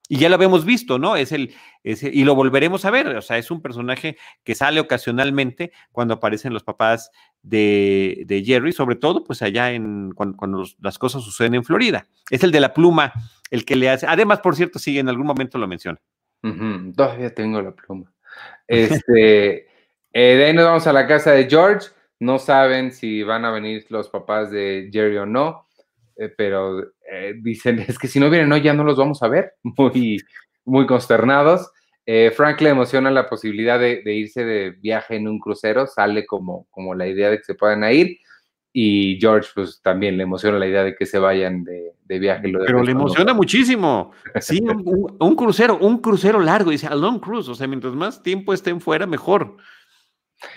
Y 0.07 0.17
ya 0.17 0.27
lo 0.27 0.35
habíamos 0.35 0.65
visto, 0.65 0.99
¿no? 0.99 1.15
Es 1.15 1.31
el, 1.31 1.55
y 1.83 2.25
lo 2.25 2.35
volveremos 2.35 2.83
a 2.83 2.91
ver, 2.91 3.07
o 3.15 3.21
sea, 3.21 3.37
es 3.37 3.49
un 3.49 3.61
personaje 3.61 4.17
que 4.43 4.55
sale 4.55 4.81
ocasionalmente 4.81 5.71
cuando 5.93 6.15
aparecen 6.15 6.53
los 6.53 6.63
papás 6.63 7.11
de, 7.43 8.43
Jerry, 8.45 8.71
sobre 8.71 8.95
todo 8.95 9.23
pues 9.23 9.41
allá 9.41 9.71
en 9.71 10.11
cuando, 10.11 10.65
las 10.79 10.97
cosas 10.97 11.23
suceden 11.23 11.55
en 11.55 11.63
Florida. 11.63 12.07
Es 12.29 12.43
el 12.43 12.51
de 12.51 12.59
la 12.59 12.73
pluma, 12.73 13.13
el 13.49 13.65
que 13.65 13.75
le 13.75 13.89
hace, 13.89 14.05
además, 14.07 14.39
por 14.39 14.55
cierto, 14.55 14.79
sí, 14.79 14.97
en 14.99 15.09
algún 15.09 15.27
momento 15.27 15.57
lo 15.57 15.67
menciona. 15.67 15.99
Todavía 16.95 17.33
tengo 17.33 17.61
la 17.61 17.71
pluma. 17.71 18.11
Este, 18.67 19.67
eh, 20.13 20.35
de 20.35 20.45
ahí 20.45 20.53
nos 20.53 20.65
vamos 20.65 20.87
a 20.87 20.93
la 20.93 21.07
casa 21.07 21.31
de 21.31 21.49
George, 21.49 21.89
no 22.19 22.39
saben 22.39 22.91
si 22.91 23.23
van 23.23 23.45
a 23.45 23.51
venir 23.51 23.85
los 23.89 24.09
papás 24.09 24.51
de 24.51 24.89
Jerry 24.91 25.17
o 25.17 25.25
no. 25.25 25.67
Eh, 26.21 26.29
pero 26.37 26.81
eh, 27.11 27.33
dicen, 27.41 27.79
es 27.87 27.97
que 27.97 28.07
si 28.07 28.19
no 28.19 28.29
vienen 28.29 28.51
hoy 28.51 28.61
ya 28.61 28.73
no 28.73 28.83
los 28.83 28.97
vamos 28.97 29.23
a 29.23 29.27
ver, 29.27 29.53
muy, 29.63 30.21
muy 30.65 30.85
consternados. 30.85 31.71
Eh, 32.13 32.29
Frank 32.31 32.59
le 32.59 32.71
emociona 32.71 33.09
la 33.09 33.29
posibilidad 33.29 33.79
de, 33.79 34.01
irse 34.05 34.43
de 34.43 34.71
viaje 34.71 35.15
en 35.15 35.29
un 35.29 35.39
crucero, 35.39 35.87
sale 35.87 36.25
como, 36.25 36.67
como 36.69 36.93
la 36.93 37.07
idea 37.07 37.29
de 37.29 37.37
que 37.37 37.45
se 37.45 37.55
puedan 37.55 37.89
ir. 37.89 38.17
Y 38.73 39.17
George, 39.21 39.49
pues 39.55 39.79
también 39.81 40.17
le 40.17 40.23
emociona 40.23 40.59
la 40.59 40.67
idea 40.67 40.83
de 40.83 40.93
que 40.93 41.05
se 41.05 41.19
vayan 41.19 41.63
de, 41.63 42.19
viaje. 42.19 42.51
Pero 42.65 42.83
le 42.83 42.91
emociona 42.91 43.33
muchísimo. 43.33 44.11
Sí, 44.41 44.59
un, 44.59 45.15
un, 45.17 45.35
crucero, 45.37 45.77
un 45.77 45.99
crucero 45.99 46.41
largo, 46.41 46.71
dice 46.71 46.87
a 46.87 46.95
long 46.95 47.21
cruise. 47.21 47.47
O 47.47 47.55
sea, 47.55 47.65
mientras 47.67 47.93
más 47.93 48.21
tiempo 48.21 48.53
estén 48.53 48.81
fuera, 48.81 49.07
mejor. 49.07 49.55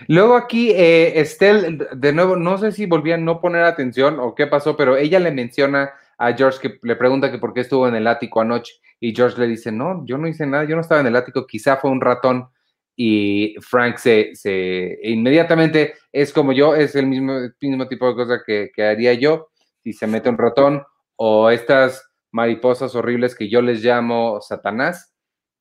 Luego 0.09 0.35
aquí, 0.35 0.73
eh, 0.73 1.21
Estelle, 1.21 1.87
de 1.95 2.13
nuevo, 2.13 2.35
no 2.35 2.59
sé 2.59 2.73
si 2.73 2.87
volvían 2.87 3.21
a 3.21 3.25
no 3.27 3.41
poner 3.41 3.63
atención 3.63 4.19
o 4.19 4.35
qué 4.35 4.49
pasó, 4.49 4.77
pero 4.77 4.97
ella 4.97 5.21
le 5.21 5.31
menciona 5.31 5.93
a 6.19 6.33
George 6.33 6.59
que 6.61 6.79
le 6.83 6.97
pregunta 6.97 7.31
que 7.31 7.39
por 7.39 7.53
qué 7.53 7.61
estuvo 7.61 7.89
en 7.89 7.95
el 7.95 8.07
ático 8.07 8.41
anoche 8.41 8.75
y 9.01 9.15
George 9.15 9.39
le 9.41 9.47
dice, 9.47 9.73
no, 9.73 10.05
yo 10.07 10.19
no 10.19 10.29
hice 10.29 10.47
nada, 10.47 10.65
yo 10.65 10.75
no 10.75 10.83
estaba 10.83 11.01
en 11.01 11.09
el 11.09 11.17
ático, 11.17 11.47
quizá 11.47 11.77
fue 11.77 11.91
un 11.91 12.01
ratón 12.01 12.49
y 12.97 13.57
Frank 13.61 13.97
se, 13.97 14.31
se 14.35 14.99
inmediatamente 15.03 15.95
es 16.13 16.33
como 16.33 16.53
yo, 16.53 16.75
es 16.75 16.95
el 16.95 17.07
mismo, 17.07 17.39
mismo 17.61 17.89
tipo 17.89 18.09
de 18.09 18.15
cosa 18.15 18.43
que, 18.47 18.71
que 18.75 18.85
haría 18.85 19.15
yo 19.15 19.49
si 19.83 19.93
se 19.93 20.07
mete 20.07 20.29
un 20.29 20.39
ratón 20.39 20.83
o 21.17 21.51
estas 21.51 22.03
mariposas 22.33 22.95
horribles 22.97 23.37
que 23.37 23.49
yo 23.49 23.63
les 23.63 23.85
llamo 23.85 24.41
Satanás. 24.41 25.15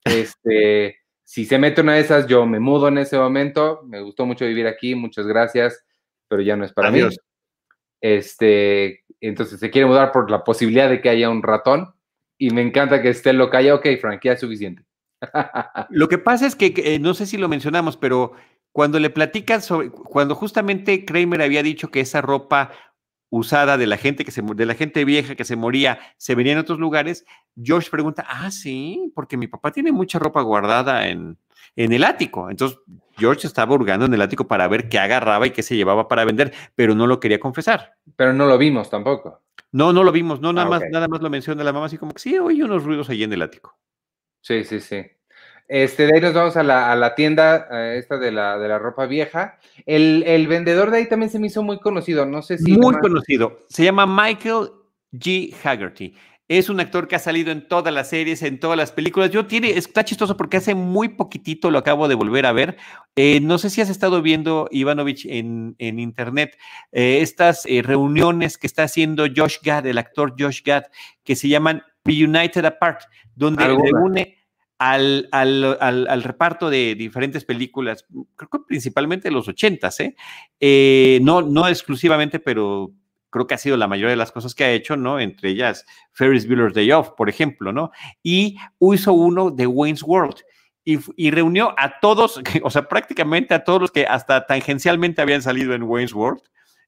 Este, 0.04 0.98
si 1.24 1.46
se 1.46 1.60
mete 1.60 1.82
una 1.82 1.96
de 1.96 2.02
esas, 2.02 2.26
yo 2.26 2.46
me 2.48 2.60
mudo 2.60 2.88
en 2.88 2.98
ese 2.98 3.18
momento. 3.18 3.82
Me 3.84 4.02
gustó 4.02 4.26
mucho 4.26 4.46
vivir 4.46 4.66
aquí, 4.66 4.96
muchas 4.96 5.28
gracias, 5.28 5.86
pero 6.28 6.42
ya 6.42 6.56
no 6.56 6.66
es 6.66 6.74
para 6.74 6.90
mí. 6.90 7.02
Este, 8.02 9.03
entonces 9.28 9.60
se 9.60 9.70
quiere 9.70 9.88
mudar 9.88 10.12
por 10.12 10.30
la 10.30 10.44
posibilidad 10.44 10.90
de 10.90 11.02
que 11.02 11.10
haya 11.10 11.30
un 11.30 11.44
ratón 11.44 11.94
y 12.38 12.50
me 12.52 12.62
encanta 12.62 13.02
que 13.02 13.10
esté 13.10 13.34
lo 13.34 13.50
calla. 13.50 13.76
Ok, 13.76 13.88
Frank, 14.02 14.22
ya 14.24 14.34
es 14.34 14.40
suficiente. 14.40 14.84
lo 15.90 16.08
que 16.10 16.18
pasa 16.18 16.46
es 16.46 16.56
que, 16.56 16.74
eh, 16.76 17.00
no 17.00 17.14
sé 17.14 17.26
si 17.26 17.38
lo 17.38 17.48
mencionamos, 17.48 17.96
pero 17.96 18.34
cuando 18.74 19.00
le 19.00 19.10
platican 19.10 19.62
sobre, 19.62 19.90
cuando 19.90 20.36
justamente 20.36 21.06
Kramer 21.06 21.42
había 21.42 21.64
dicho 21.64 21.90
que 21.90 22.02
esa 22.02 22.22
ropa 22.22 22.72
usada 23.30 23.78
de 23.78 23.88
la 23.88 23.98
gente 23.98 24.26
que 24.26 24.32
se 24.32 24.44
de 24.44 24.66
la 24.66 24.76
gente 24.76 25.06
vieja 25.06 25.34
que 25.34 25.44
se 25.44 25.56
moría 25.56 25.98
se 26.18 26.36
venía 26.36 26.54
en 26.54 26.60
otros 26.60 26.78
lugares, 26.78 27.26
George 27.60 27.90
pregunta, 27.90 28.26
ah, 28.28 28.52
sí, 28.52 29.12
porque 29.16 29.38
mi 29.38 29.48
papá 29.48 29.72
tiene 29.72 29.92
mucha 29.92 30.20
ropa 30.20 30.42
guardada 30.42 31.08
en, 31.08 31.38
en 31.76 31.94
el 31.94 32.04
ático. 32.04 32.50
Entonces, 32.50 32.78
George 33.18 33.48
estaba 33.48 33.74
hurgando 33.74 34.06
en 34.06 34.14
el 34.14 34.22
ático 34.22 34.48
para 34.48 34.68
ver 34.68 34.90
qué 34.90 35.00
agarraba 35.00 35.48
y 35.48 35.52
qué 35.52 35.64
se 35.64 35.76
llevaba 35.76 36.08
para 36.08 36.26
vender, 36.26 36.54
pero 36.76 36.96
no 36.96 37.08
lo 37.08 37.20
quería 37.20 37.40
confesar. 37.40 37.96
Pero 38.16 38.34
no 38.34 38.46
lo 38.46 38.58
vimos 38.58 38.90
tampoco. 38.90 39.42
No, 39.72 39.92
no 39.92 40.04
lo 40.04 40.12
vimos, 40.12 40.40
no, 40.40 40.54
nada, 40.54 40.68
ah, 40.68 40.70
más, 40.70 40.84
nada 40.92 41.08
más 41.08 41.22
lo 41.22 41.30
menciona 41.30 41.64
la 41.64 41.74
mamá, 41.74 41.88
así 41.88 41.98
como 41.98 42.14
que 42.14 42.20
sí, 42.20 42.38
oye 42.38 42.64
unos 42.64 42.84
ruidos 42.84 43.10
allí 43.10 43.24
en 43.24 43.34
el 43.34 43.42
ático. 43.42 43.78
Sí, 44.42 44.64
sí, 44.64 44.80
sí. 44.80 45.04
Este, 45.68 46.06
de 46.06 46.16
ahí 46.16 46.22
nos 46.22 46.34
vamos 46.34 46.58
a 46.58 46.64
la, 46.64 47.16
tienda 47.16 47.96
esta 47.96 48.18
de 48.18 48.32
la, 48.32 48.60
de 48.60 48.68
la 48.68 48.78
ropa 48.78 49.06
vieja. 49.06 49.58
El, 49.86 50.48
vendedor 50.48 50.92
de 50.92 50.98
ahí 50.98 51.10
también 51.10 51.32
se 51.32 51.40
me 51.40 51.48
hizo 51.48 51.64
muy 51.64 51.80
conocido, 51.80 52.26
no 52.26 52.42
sé 52.42 52.58
si... 52.58 52.74
Muy 52.74 52.96
conocido. 53.00 53.60
Se 53.70 53.84
llama 53.84 54.06
Michael 54.06 54.70
G. 55.14 55.56
Haggerty. 55.64 56.16
Es 56.50 56.70
un 56.70 56.82
actor 56.82 57.08
que 57.08 57.16
ha 57.16 57.20
salido 57.20 57.54
en 57.54 57.68
todas 57.70 57.94
las 57.94 58.10
series, 58.10 58.44
en 58.44 58.60
todas 58.60 58.78
las 58.78 58.92
películas. 58.92 59.32
Yo 59.32 59.46
tiene, 59.46 59.72
está 59.72 60.04
chistoso 60.04 60.36
porque 60.36 60.58
hace 60.58 60.76
muy 60.76 61.08
poquitito 61.10 61.72
lo 61.72 61.80
acabo 61.80 62.10
de 62.10 62.16
volver 62.16 62.46
a 62.46 62.52
ver. 62.52 62.76
Eh, 63.16 63.40
no 63.40 63.58
sé 63.58 63.70
si 63.70 63.80
has 63.80 63.90
estado 63.90 64.22
viendo, 64.22 64.68
Ivanovich, 64.70 65.26
en, 65.26 65.76
en 65.80 66.00
internet, 66.00 66.58
eh, 66.92 67.20
estas 67.22 67.66
eh, 67.66 67.82
reuniones 67.82 68.58
que 68.58 68.68
está 68.68 68.84
haciendo 68.84 69.26
Josh 69.34 69.60
Gad, 69.64 69.86
el 69.86 69.98
actor 69.98 70.36
Josh 70.38 70.62
Gad, 70.66 70.84
que 71.24 71.38
se 71.38 71.48
llaman 71.48 71.82
United 72.06 72.66
Apart, 72.66 73.04
donde 73.36 73.66
reúne 73.66 74.38
al, 74.80 75.30
al, 75.32 75.78
al, 75.80 76.24
reparto 76.24 76.70
de 76.70 76.96
diferentes 76.96 77.46
películas, 77.46 78.06
creo 78.36 78.50
que 78.50 78.60
principalmente 78.68 79.30
de 79.30 79.34
los 79.34 79.48
ochentas, 79.48 79.98
¿eh? 80.02 80.14
no, 81.22 81.42
no 81.42 81.70
exclusivamente, 81.70 82.40
pero 82.40 82.92
creo 83.34 83.48
que 83.48 83.56
ha 83.56 83.58
sido 83.58 83.78
la 83.78 83.88
mayoría 83.88 84.12
de 84.12 84.16
las 84.16 84.32
cosas 84.32 84.54
que 84.54 84.64
ha 84.64 84.72
hecho, 84.72 84.96
¿no? 84.96 85.20
Entre 85.20 85.50
ellas 85.50 85.86
Ferris 86.12 86.48
Bueller's 86.48 86.76
Day 86.76 86.92
Off, 86.92 87.10
por 87.18 87.30
ejemplo, 87.30 87.74
¿no? 87.74 87.92
Y 88.22 88.58
hizo 88.80 89.14
uno 89.14 89.50
de 89.50 89.66
Wayne's 89.66 90.04
World. 90.04 90.36
Y, 90.86 91.32
reunió 91.32 91.74
a 91.78 92.00
todos, 92.00 92.42
o 92.64 92.70
sea, 92.70 92.88
prácticamente 92.88 93.56
a 93.56 93.64
todos 93.64 93.82
los 93.82 93.92
que 93.92 94.06
hasta 94.06 94.46
tangencialmente 94.46 95.22
habían 95.22 95.42
salido 95.42 95.74
en 95.74 95.84
Wayne's 95.84 96.14
World. 96.14 96.42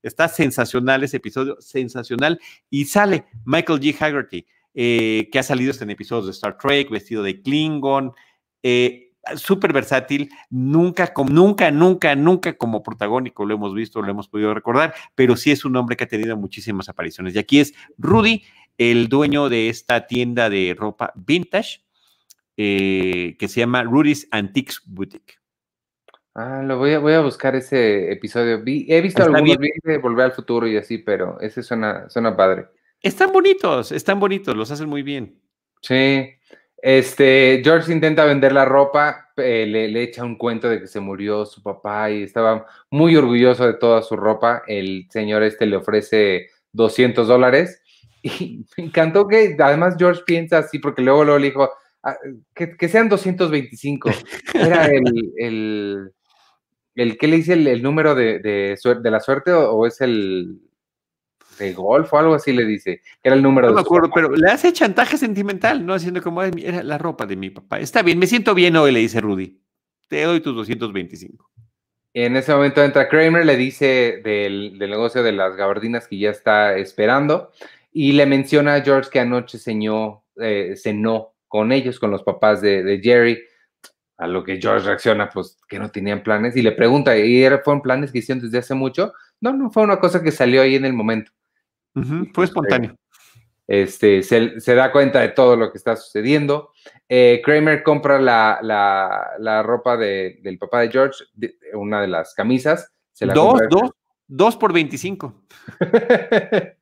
Está 0.03 0.27
sensacional 0.27 1.03
ese 1.03 1.17
episodio, 1.17 1.57
sensacional. 1.59 2.39
Y 2.69 2.85
sale 2.85 3.25
Michael 3.45 3.79
G. 3.79 3.95
Haggerty, 3.99 4.45
eh, 4.75 5.29
que 5.31 5.39
ha 5.39 5.43
salido 5.43 5.73
en 5.81 5.89
episodios 5.89 6.25
de 6.25 6.31
Star 6.31 6.57
Trek, 6.59 6.91
vestido 6.91 7.23
de 7.23 7.41
Klingon. 7.41 8.13
Eh, 8.61 9.04
súper 9.35 9.73
versátil, 9.73 10.29
nunca, 10.49 11.11
nunca, 11.29 11.71
nunca, 11.71 12.15
nunca 12.15 12.53
como 12.57 12.83
protagónico 12.83 13.45
lo 13.45 13.55
hemos 13.55 13.73
visto, 13.73 14.01
lo 14.01 14.09
hemos 14.09 14.27
podido 14.27 14.53
recordar, 14.53 14.93
pero 15.15 15.35
sí 15.35 15.51
es 15.51 15.65
un 15.65 15.75
hombre 15.75 15.97
que 15.97 16.03
ha 16.03 16.07
tenido 16.07 16.37
muchísimas 16.37 16.89
apariciones. 16.89 17.35
Y 17.35 17.39
aquí 17.39 17.59
es 17.59 17.73
Rudy, 17.97 18.43
el 18.77 19.07
dueño 19.07 19.49
de 19.49 19.69
esta 19.69 20.07
tienda 20.07 20.49
de 20.49 20.75
ropa 20.77 21.11
vintage, 21.15 21.83
eh, 22.57 23.35
que 23.37 23.47
se 23.47 23.61
llama 23.61 23.83
Rudy's 23.83 24.27
Antiques 24.31 24.81
Boutique. 24.85 25.39
Ah, 26.33 26.61
lo 26.63 26.77
voy 26.77 26.91
a, 26.91 26.99
voy 26.99 27.13
a 27.13 27.21
buscar 27.21 27.55
ese 27.55 28.11
episodio. 28.11 28.61
he 28.65 29.01
visto 29.01 29.23
algunos 29.23 29.57
de 29.83 29.97
Volver 29.99 30.25
al 30.25 30.31
Futuro 30.33 30.67
y 30.67 30.75
así, 30.75 30.97
pero 30.97 31.39
ese 31.39 31.63
suena, 31.63 32.09
suena 32.09 32.35
padre. 32.35 32.67
Están 33.01 33.31
bonitos, 33.31 33.91
están 33.91 34.19
bonitos, 34.19 34.55
los 34.55 34.69
hacen 34.69 34.89
muy 34.89 35.01
bien. 35.01 35.39
Sí. 35.81 36.29
Este, 36.85 37.61
George 37.63 37.91
intenta 37.91 38.25
vender 38.25 38.51
la 38.51 38.63
ropa, 38.63 39.31
eh, 39.37 39.65
le, 39.65 40.03
echa 40.03 40.23
un 40.23 40.37
cuento 40.37 40.69
de 40.69 40.81
que 40.81 40.85
se 40.85 40.99
murió 40.99 41.43
su 41.43 41.63
papá 41.63 42.11
y 42.11 42.21
estaba 42.21 42.67
muy 42.91 43.15
orgulloso 43.15 43.65
de 43.65 43.73
toda 43.73 44.03
su 44.03 44.15
ropa. 44.15 44.61
El 44.67 45.07
señor 45.09 45.41
este 45.41 45.65
le 45.65 45.77
ofrece 45.77 46.49
200 46.73 47.27
dólares 47.27 47.81
y 48.21 48.63
me 48.77 48.83
encantó 48.83 49.27
que 49.27 49.57
además 49.57 49.95
George 49.97 50.21
piensa 50.27 50.59
así 50.59 50.77
porque 50.77 51.01
luego, 51.01 51.23
luego 51.23 51.39
le 51.39 51.47
dijo 51.47 51.71
ah, 52.03 52.17
que, 52.53 52.87
sean 52.87 53.09
225. 53.09 54.11
Era 54.53 54.85
el, 54.85 55.33
el, 55.39 56.11
el 56.93 57.17
¿qué 57.17 57.27
le 57.27 57.37
dice 57.37 57.53
el, 57.53 57.81
número 57.81 58.13
de, 58.13 58.37
de, 58.37 58.77
de, 59.01 59.09
la 59.11 59.21
suerte 59.21 59.51
o 59.51 59.87
es 59.87 60.01
el, 60.01 60.59
de 61.57 61.73
golf 61.73 62.11
o 62.13 62.17
algo 62.17 62.35
así 62.35 62.53
le 62.53 62.65
dice, 62.65 63.01
que 63.21 63.29
era 63.29 63.35
el 63.35 63.41
número. 63.41 63.67
No 63.67 63.75
me 63.75 63.81
acuerdo, 63.81 64.09
pero 64.13 64.29
le 64.31 64.49
hace 64.49 64.73
chantaje 64.73 65.17
sentimental, 65.17 65.85
¿no? 65.85 65.93
Haciendo 65.93 66.21
como 66.21 66.41
era 66.43 66.83
la 66.83 66.97
ropa 66.97 67.25
de 67.25 67.35
mi 67.35 67.49
papá. 67.49 67.79
Está 67.79 68.01
bien, 68.01 68.19
me 68.19 68.27
siento 68.27 68.53
bien 68.53 68.75
hoy, 68.75 68.91
le 68.91 68.99
dice 68.99 69.21
Rudy. 69.21 69.61
Te 70.07 70.23
doy 70.23 70.39
tus 70.39 70.55
225. 70.55 71.49
En 72.13 72.37
ese 72.37 72.53
momento 72.53 72.81
entra 72.81 73.09
Kramer, 73.09 73.45
le 73.45 73.57
dice 73.57 74.21
del, 74.23 74.77
negocio 74.79 75.21
de 75.21 75.33
las 75.33 75.57
gabardinas 75.57 76.07
que 76.07 76.17
ya 76.17 76.29
está 76.29 76.77
esperando 76.77 77.51
y 77.91 78.13
le 78.13 78.25
menciona 78.25 78.75
a 78.75 78.81
George 78.81 79.09
que 79.11 79.19
anoche 79.19 79.57
cenó, 79.57 80.23
eh, 80.37 80.75
cenó 80.77 81.33
con 81.49 81.73
ellos, 81.73 81.99
con 81.99 82.11
los 82.11 82.23
papás 82.23 82.61
de, 82.61 83.01
Jerry, 83.03 83.43
a 84.17 84.27
lo 84.27 84.45
que 84.45 84.61
George 84.61 84.87
reacciona, 84.87 85.29
pues 85.29 85.57
que 85.67 85.77
no 85.77 85.91
tenían 85.91 86.23
planes 86.23 86.55
y 86.55 86.61
le 86.61 86.71
pregunta, 86.71 87.17
¿y 87.17 87.45
fueron 87.65 87.81
planes 87.81 88.13
que 88.13 88.19
hicieron 88.19 88.41
desde 88.41 88.59
hace 88.59 88.75
mucho? 88.75 89.11
No, 89.41 89.51
no, 89.51 89.69
fue 89.69 89.83
una 89.83 89.99
cosa 89.99 90.23
que 90.23 90.31
salió 90.31 90.61
ahí 90.61 90.75
en 90.75 90.85
el 90.85 90.93
momento 90.93 91.33
fue 92.33 92.45
espontáneo. 92.45 92.95
Este, 93.67 94.21
se, 94.21 94.75
da 94.75 94.91
cuenta 94.91 95.21
de 95.21 95.29
todo 95.29 95.55
lo 95.55 95.71
que 95.71 95.77
está 95.77 95.95
sucediendo. 95.95 96.71
Eh, 97.09 97.41
Kramer 97.43 97.83
compra 97.83 98.19
la, 98.19 99.63
ropa 99.63 99.97
del 99.97 100.57
papá 100.59 100.81
de 100.81 100.91
George, 100.91 101.23
una 101.73 102.01
de 102.01 102.07
las 102.07 102.33
camisas. 102.33 102.91
dos, 103.19 103.59
dos, 103.69 103.91
dos 104.27 104.57
por 104.57 104.73
25. 104.73 105.43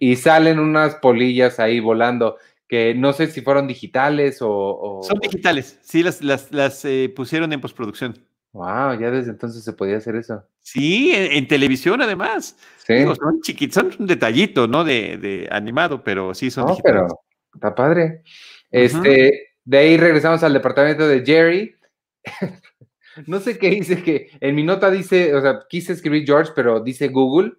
y 0.00 0.16
salen 0.16 0.58
unas 0.58 0.96
polillas 0.96 1.60
ahí 1.60 1.80
volando 1.80 2.36
que 2.68 2.94
no 2.94 3.12
sé 3.12 3.28
si 3.28 3.42
fueron 3.42 3.68
digitales 3.68 4.38
o... 4.40 5.00
Son 5.02 5.18
digitales, 5.20 5.78
sí, 5.82 6.02
las, 6.02 6.20
las, 6.22 6.84
eh, 6.84 7.12
pusieron 7.14 7.52
en 7.52 7.60
postproducción. 7.60 8.18
Wow, 8.56 8.98
ya 8.98 9.10
desde 9.10 9.32
entonces 9.32 9.62
se 9.62 9.74
podía 9.74 9.98
hacer 9.98 10.16
eso. 10.16 10.42
Sí, 10.62 11.12
en, 11.14 11.46
televisión 11.46 12.00
además. 12.00 12.56
Sí. 12.78 13.04
son 13.04 13.42
chiquitos, 13.42 13.74
son 13.74 13.94
un 13.98 14.06
detallito, 14.06 14.66
¿no? 14.66 14.82
De, 14.82 15.46
animado, 15.50 16.02
pero 16.02 16.32
sí 16.32 16.50
son. 16.50 16.64
No, 16.64 16.78
pero 16.82 17.06
está 17.52 17.74
padre. 17.74 18.22
Este, 18.70 19.50
de 19.62 19.76
ahí 19.76 19.98
regresamos 19.98 20.42
al 20.42 20.54
departamento 20.54 21.06
de 21.06 21.22
Jerry. 21.22 21.76
no 23.26 23.40
sé 23.40 23.58
qué 23.58 23.68
dice 23.68 24.02
que 24.02 24.30
en 24.40 24.54
mi 24.54 24.62
nota 24.62 24.90
dice, 24.90 25.34
o 25.34 25.42
sea, 25.42 25.60
quise 25.68 25.92
escribir 25.92 26.24
George, 26.24 26.52
pero 26.56 26.80
dice 26.80 27.08
Google. 27.08 27.52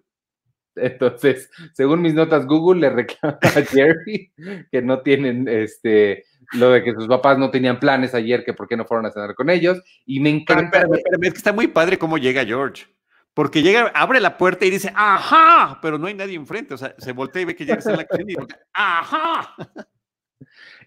Entonces, 0.74 1.48
según 1.74 2.02
mis 2.02 2.14
notas, 2.14 2.44
Google 2.44 2.80
le 2.80 2.90
reclama 2.90 3.38
a 3.40 3.50
Jerry 3.70 4.32
que 4.72 4.82
no 4.82 5.00
tienen 5.02 5.46
este 5.46 6.24
lo 6.52 6.70
de 6.70 6.82
que 6.82 6.94
sus 6.94 7.06
papás 7.06 7.38
no 7.38 7.50
tenían 7.50 7.78
planes 7.78 8.14
ayer, 8.14 8.44
que 8.44 8.54
por 8.54 8.68
qué 8.68 8.76
no 8.76 8.84
fueron 8.84 9.06
a 9.06 9.10
cenar 9.10 9.34
con 9.34 9.50
ellos. 9.50 9.80
Y 10.06 10.20
me 10.20 10.30
encanta. 10.30 10.82
Pero, 10.82 10.94
es 10.94 11.32
que 11.32 11.38
está 11.38 11.52
muy 11.52 11.66
padre 11.66 11.98
cómo 11.98 12.18
llega 12.18 12.44
George. 12.44 12.86
Porque 13.34 13.62
llega, 13.62 13.92
abre 13.94 14.20
la 14.20 14.36
puerta 14.36 14.64
y 14.64 14.70
dice, 14.70 14.92
ajá, 14.94 15.78
pero 15.80 15.98
no 15.98 16.06
hay 16.06 16.14
nadie 16.14 16.34
enfrente. 16.34 16.74
O 16.74 16.78
sea, 16.78 16.94
se 16.98 17.12
voltea 17.12 17.42
y 17.42 17.44
ve 17.44 17.54
que 17.54 17.66
ya 17.66 17.74
está 17.74 17.90
en 17.90 17.96
la 17.98 18.06
y 18.18 18.24
dice, 18.24 18.46
ajá. 18.72 19.54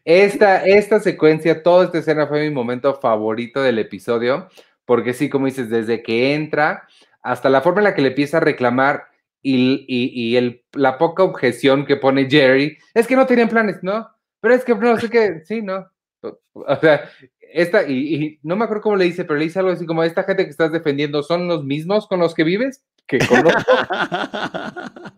Esta, 0.04 0.66
esta 0.66 1.00
secuencia, 1.00 1.62
toda 1.62 1.86
esta 1.86 2.00
escena 2.00 2.28
fue 2.28 2.42
mi 2.42 2.54
momento 2.54 2.96
favorito 2.96 3.62
del 3.62 3.78
episodio, 3.78 4.50
porque 4.84 5.14
sí, 5.14 5.30
como 5.30 5.46
dices, 5.46 5.70
desde 5.70 6.02
que 6.02 6.34
entra 6.34 6.88
hasta 7.22 7.50
la 7.50 7.62
forma 7.62 7.82
en 7.82 7.84
la 7.86 7.94
que 7.94 8.02
le 8.02 8.10
empieza 8.10 8.38
a 8.38 8.42
reclamar 8.42 9.06
y, 9.44 9.86
y, 9.88 10.36
el, 10.38 10.64
la 10.74 10.98
poca 10.98 11.24
objeción 11.24 11.86
que 11.86 11.96
pone 11.96 12.30
Jerry, 12.30 12.78
es 12.94 13.08
que 13.08 13.16
no 13.16 13.26
tenían 13.26 13.50
planes, 13.50 13.82
¿no? 13.82 14.10
Pero 14.42 14.54
es 14.56 14.66
que 14.66 14.76
no 14.76 14.98
sé 14.98 15.10
qué, 15.10 15.42
sí, 15.46 15.62
¿no? 15.62 15.88
O 16.54 16.76
sea, 16.80 17.10
esta, 17.40 17.88
y, 17.88 18.40
no 18.44 18.56
me 18.56 18.66
acuerdo 18.66 18.84
cómo 18.84 18.96
le 18.96 19.06
dice, 19.06 19.24
pero 19.24 19.40
le 19.40 19.46
dice 19.46 19.60
algo 19.60 19.72
así 19.72 19.86
como, 19.86 20.04
esta 20.04 20.24
gente 20.24 20.46
que 20.46 20.52
estás 20.52 20.72
defendiendo 20.72 21.24
son 21.24 21.48
los 21.48 21.64
mismos 21.64 22.08
con 22.08 22.20
los 22.20 22.34
que 22.34 22.44
vives, 22.44 22.84
que 23.08 23.20
conozco. 23.20 23.72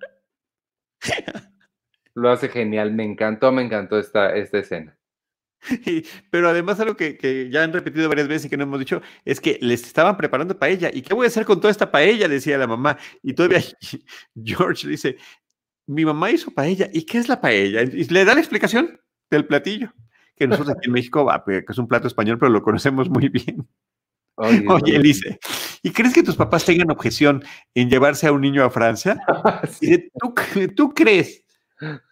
Lo 2.16 2.30
hace 2.30 2.48
genial, 2.50 2.94
me 2.94 3.04
encantó, 3.04 3.52
me 3.52 3.64
encantó 3.64 3.98
esta, 3.98 4.36
esta 4.36 4.60
escena. 4.60 4.96
pero 6.30 6.50
además 6.50 6.80
algo 6.80 6.96
que, 6.96 7.18
que, 7.18 7.50
ya 7.50 7.64
han 7.64 7.74
repetido 7.74 8.10
varias 8.10 8.28
veces 8.28 8.46
y 8.46 8.50
que 8.50 8.58
no 8.58 8.64
hemos 8.64 8.80
dicho 8.80 9.02
es 9.26 9.40
que 9.40 9.58
les 9.62 9.84
estaban 9.84 10.18
preparando 10.18 10.60
paella. 10.60 10.92
¿Y 10.94 11.02
qué 11.02 11.14
voy 11.14 11.26
a 11.26 11.30
hacer 11.30 11.46
con 11.46 11.60
toda 11.60 11.72
esta 11.72 11.92
paella? 11.92 12.28
Decía 12.28 12.58
la 12.58 12.68
mamá. 12.68 12.98
Y 13.24 13.34
todavía 13.34 13.62
George 14.44 14.88
dice, 14.88 15.18
mi 15.88 16.06
mamá 16.06 16.32
hizo 16.32 16.52
paella. 16.52 16.90
¿Y 16.94 17.04
qué 17.06 17.18
es 17.18 17.28
la 17.30 17.42
paella? 17.42 17.82
Y 17.82 18.04
le 18.06 18.26
da 18.26 18.36
la 18.36 18.42
explicación 18.42 19.00
del 19.36 19.46
platillo, 19.46 19.94
que 20.36 20.48
nosotros 20.48 20.76
aquí 20.76 20.88
en 20.88 20.94
México, 20.94 21.28
que 21.46 21.66
es 21.68 21.78
un 21.78 21.88
plato 21.88 22.08
español, 22.08 22.38
pero 22.40 22.52
lo 22.52 22.64
conocemos 22.64 23.10
muy 23.10 23.30
bien. 23.30 23.68
Oye, 24.36 25.00
dice, 25.00 25.40
¿y 25.84 25.92
crees 25.92 26.14
que 26.14 26.24
tus 26.24 26.36
papás 26.36 26.66
tengan 26.66 26.90
objeción 26.90 27.44
en 27.76 27.90
llevarse 27.90 28.28
a 28.28 28.32
un 28.32 28.42
niño 28.42 28.64
a 28.64 28.72
Francia? 28.72 29.18
¿tú, 30.20 30.34
¿tú 30.76 30.94
crees 30.94 31.44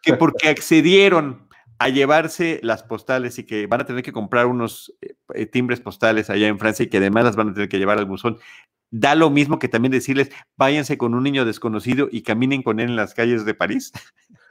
que 0.04 0.14
porque 0.14 0.50
accedieron 0.50 1.48
a 1.80 1.90
llevarse 1.90 2.60
las 2.62 2.84
postales 2.84 3.40
y 3.40 3.44
que 3.44 3.66
van 3.66 3.82
a 3.82 3.86
tener 3.86 4.04
que 4.04 4.12
comprar 4.12 4.46
unos 4.46 4.94
eh, 5.34 5.48
timbres 5.48 5.80
postales 5.80 6.30
allá 6.30 6.48
en 6.48 6.60
Francia 6.60 6.84
y 6.84 6.90
que 6.90 6.98
además 6.98 7.24
las 7.24 7.36
van 7.36 7.50
a 7.50 7.54
tener 7.54 7.70
que 7.70 7.80
llevar 7.80 7.98
al 7.98 8.06
buzón, 8.06 8.38
da 8.92 9.16
lo 9.16 9.32
mismo 9.32 9.58
que 9.58 9.68
también 9.68 9.92
decirles, 9.92 10.30
váyanse 10.58 11.00
con 11.00 11.16
un 11.16 11.24
niño 11.24 11.44
desconocido 11.44 12.08
y 12.12 12.22
caminen 12.22 12.62
con 12.62 12.80
él 12.80 12.90
en 12.90 12.96
las 12.96 13.16
calles 13.16 13.46
de 13.46 13.56
París? 13.56 13.92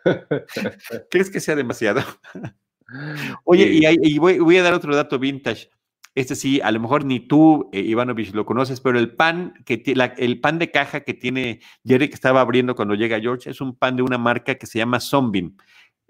¿Crees 1.11 1.31
que 1.31 1.41
sea 1.41 1.57
demasiado? 1.57 2.03
Oye, 3.45 3.81
y, 4.03 4.19
voy, 4.19 4.57
a 4.57 4.63
dar 4.63 4.75
otro 4.75 4.95
dato 4.95 5.19
vintage. 5.19 5.71
Este 6.15 6.35
sí, 6.35 6.61
a 6.61 6.73
lo 6.73 6.81
mejor 6.81 7.05
ni 7.05 7.21
tú, 7.21 7.71
eh, 7.73 7.81
Ivanovich, 7.81 8.33
lo 8.33 8.45
conoces, 8.45 8.81
pero 8.81 8.99
el 8.99 9.15
pan 9.15 9.55
que 9.65 9.83
el 9.87 10.41
pan 10.41 10.59
de 10.59 10.73
caja 10.73 11.01
que 11.01 11.15
tiene 11.15 11.61
Jerry 11.85 12.09
que 12.09 12.17
estaba 12.17 12.41
abriendo 12.41 12.75
cuando 12.75 12.95
llega 12.95 13.21
George 13.21 13.49
es 13.49 13.61
un 13.61 13.77
pan 13.77 13.95
de 13.95 14.03
una 14.03 14.19
marca 14.19 14.57
que 14.57 14.67
se 14.67 14.79
llama 14.79 14.99
Zombin, 14.99 15.57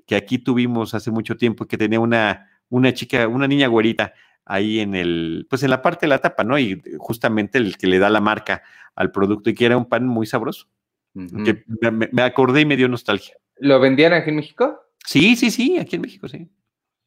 que 0.06 0.16
aquí 0.16 0.38
tuvimos 0.38 0.94
hace 0.94 1.10
mucho 1.10 1.36
tiempo, 1.36 1.66
que 1.66 1.76
tenía 1.76 2.00
una, 2.00 2.48
una 2.70 2.94
chica, 2.94 3.28
una 3.28 3.46
niña 3.46 3.66
güerita 3.68 4.14
ahí 4.46 4.80
en 4.80 4.94
el, 4.94 5.46
pues 5.48 5.62
en 5.62 5.70
la 5.70 5.82
parte 5.82 6.06
de 6.06 6.10
la 6.10 6.18
tapa, 6.18 6.44
¿no? 6.44 6.58
Y 6.58 6.82
justamente 6.98 7.58
el 7.58 7.76
que 7.76 7.86
le 7.86 7.98
da 7.98 8.10
la 8.10 8.20
marca 8.20 8.62
al 8.94 9.12
producto 9.12 9.50
y 9.50 9.54
que 9.54 9.66
era 9.66 9.76
un 9.76 9.88
pan 9.88 10.06
muy 10.06 10.26
sabroso. 10.26 10.66
que 11.44 11.64
me, 12.12 12.22
acordé 12.22 12.62
y 12.62 12.66
me 12.66 12.76
dio 12.76 12.88
nostalgia. 12.88 13.36
¿Lo 13.60 13.80
vendían 13.80 14.12
aquí 14.12 14.30
en 14.30 14.36
México? 14.36 14.80
Sí, 15.04 15.36
sí, 15.36 15.50
sí, 15.50 15.78
aquí 15.78 15.96
en 15.96 16.02
México, 16.02 16.28
sí. 16.28 16.50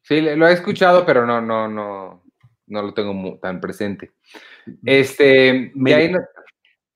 Sí, 0.01 0.22
lo 0.22 0.47
he 0.47 0.54
escuchado, 0.54 1.06
pero 1.06 1.26
no, 1.26 1.41
no, 1.41 1.68
no, 1.68 2.24
no 2.68 2.82
lo 2.82 2.93
tengo 2.93 3.39
tan 3.39 3.62
presente. 3.62 4.12
Este, 4.84 5.72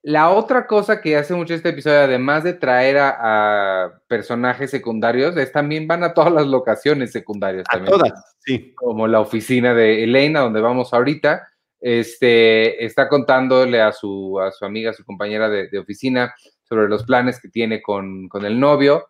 la 0.02 0.30
otra 0.30 0.66
cosa 0.66 1.00
que 1.00 1.16
hace 1.16 1.34
mucho 1.34 1.54
este 1.54 1.70
episodio, 1.70 2.00
además 2.00 2.44
de 2.44 2.54
traer 2.54 2.98
a, 2.98 4.00
personajes 4.06 4.70
secundarios, 4.70 5.36
es 5.36 5.52
también 5.52 5.86
van 5.86 6.04
a 6.04 6.14
todas 6.14 6.32
las 6.32 6.46
locaciones 6.46 7.12
secundarias. 7.12 7.64
A 7.70 7.82
todas, 7.82 8.36
sí. 8.40 8.72
Como 8.74 9.06
la 9.06 9.20
oficina 9.20 9.74
de 9.74 10.04
Elena, 10.04 10.40
donde 10.40 10.60
vamos 10.60 10.92
ahorita. 10.92 11.48
Este, 11.80 12.84
está 12.84 13.08
contándole 13.08 13.80
a 13.80 13.92
su, 13.92 14.40
a 14.40 14.50
su 14.50 14.64
amiga, 14.64 14.90
a 14.90 14.94
su 14.94 15.04
compañera 15.04 15.48
de, 15.48 15.78
oficina, 15.78 16.34
sobre 16.62 16.88
los 16.88 17.04
planes 17.04 17.40
que 17.40 17.48
tiene 17.48 17.82
con, 17.82 18.28
el 18.42 18.58
novio. 18.58 19.08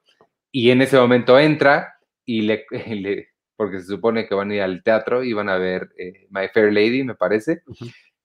Y 0.59 0.73
en 0.73 0.83
ese 0.83 0.99
momento 0.99 1.39
entra 1.39 1.95
y 2.25 2.43
le, 2.43 3.29
porque 3.55 3.79
se 3.79 3.87
supone 3.87 4.27
que 4.27 4.35
van 4.35 4.51
a 4.51 4.55
ir 4.57 4.63
al 4.63 4.83
teatro 4.83 5.23
y 5.23 5.33
van 5.33 5.49
a 5.49 5.57
ver 5.57 5.89
eh, 5.97 6.27
My 6.31 6.49
Fair 6.53 6.73
Lady, 6.73 7.05
me 7.05 7.15
parece. 7.15 7.63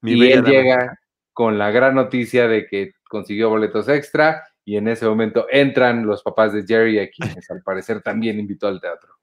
y 0.01 0.31
él 0.31 0.43
llega 0.43 0.99
con 1.31 1.59
la 1.59 1.69
gran 1.69 1.93
noticia 1.93 2.47
de 2.47 2.65
que 2.65 2.93
consiguió 3.07 3.49
boletos 3.49 3.87
extra 3.87 4.41
y 4.65 4.77
en 4.77 4.87
ese 4.87 5.05
momento 5.05 5.45
entran 5.51 6.07
los 6.07 6.23
papás 6.23 6.53
de 6.53 6.65
Jerry, 6.65 6.97
a 6.97 7.09
quienes 7.11 7.51
al 7.51 7.61
parecer 7.61 8.01
también 8.01 8.39
invitó 8.39 8.67
al 8.67 8.81
teatro. 8.81 9.13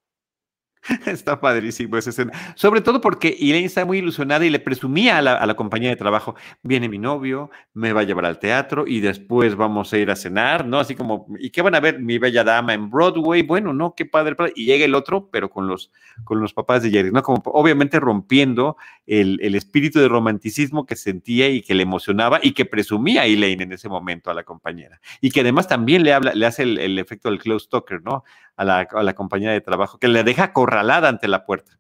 Está 1.07 1.41
padrísimo 1.41 1.97
esa 1.97 2.11
escena. 2.11 2.33
Sobre 2.55 2.81
todo 2.81 3.01
porque 3.01 3.37
Elaine 3.41 3.67
está 3.67 3.85
muy 3.85 3.99
ilusionada 3.99 4.45
y 4.45 4.51
le 4.51 4.61
presumía 4.61 5.19
a 5.19 5.23
la, 5.23 5.55
compañía 5.55 5.91
de 5.91 5.97
trabajo, 5.97 6.35
viene 6.63 6.89
mi 6.89 6.99
novio, 6.99 7.51
me 7.75 7.93
va 7.93 8.01
a 8.01 8.05
llevar 8.05 8.25
al 8.25 8.39
teatro 8.39 8.87
y 8.87 9.01
después 9.01 9.57
vamos 9.57 9.93
a 9.93 9.99
ir 9.99 10.11
a 10.11 10.17
cenar, 10.17 10.67
¿no? 10.67 10.79
Así 10.79 10.95
como, 10.95 11.27
¿y 11.39 11.51
qué 11.51 11.61
van 11.63 11.75
a 11.75 11.81
ver? 11.81 12.01
Mi 12.01 12.19
bella 12.19 12.45
dama 12.45 12.73
en 12.73 12.91
Broadway. 12.91 13.43
Bueno, 13.43 13.73
no, 13.75 13.95
qué 13.95 14.07
padre. 14.07 14.37
Y 14.55 14.65
llega 14.65 14.85
el 14.85 14.95
otro, 14.95 15.29
pero 15.31 15.51
con 15.51 15.67
los, 15.67 15.93
con 16.25 16.41
los 16.41 16.55
papás 16.55 16.83
de 16.83 16.91
Jerry, 16.91 17.11
¿no? 17.11 17.23
Como 17.23 17.43
obviamente 17.47 18.01
rompiendo 18.01 18.77
el, 19.07 19.39
espíritu 19.55 19.99
de 19.99 20.09
romanticismo 20.09 20.87
que 20.87 20.97
sentía 20.97 21.49
y 21.49 21.61
que 21.61 21.75
le 21.75 21.83
emocionaba 21.83 22.41
y 22.43 22.53
que 22.53 22.65
presumía 22.65 23.27
Elaine 23.27 23.65
en 23.65 23.73
ese 23.73 23.89
momento 23.89 24.31
a 24.31 24.35
la 24.35 24.45
compañera. 24.45 25.01
Y 25.21 25.31
que 25.31 25.41
además 25.41 25.69
también 25.69 26.03
le 26.05 26.15
habla, 26.15 26.33
le 26.33 26.47
hace 26.47 26.63
el, 26.63 26.79
el 26.79 26.99
efecto 26.99 27.29
del 27.29 27.39
close 27.39 27.69
talker, 27.69 28.03
¿no? 28.03 28.25
A 28.61 28.65
la, 28.65 28.81
a 29.11 29.15
compañía 29.15 29.53
de 29.53 29.63
trabajo, 29.63 29.99
que 29.99 30.09
le 30.09 30.23
deja 30.23 30.45
acorralada 30.45 31.09
ante 31.09 31.29
la 31.29 31.47
puerta. 31.47 31.79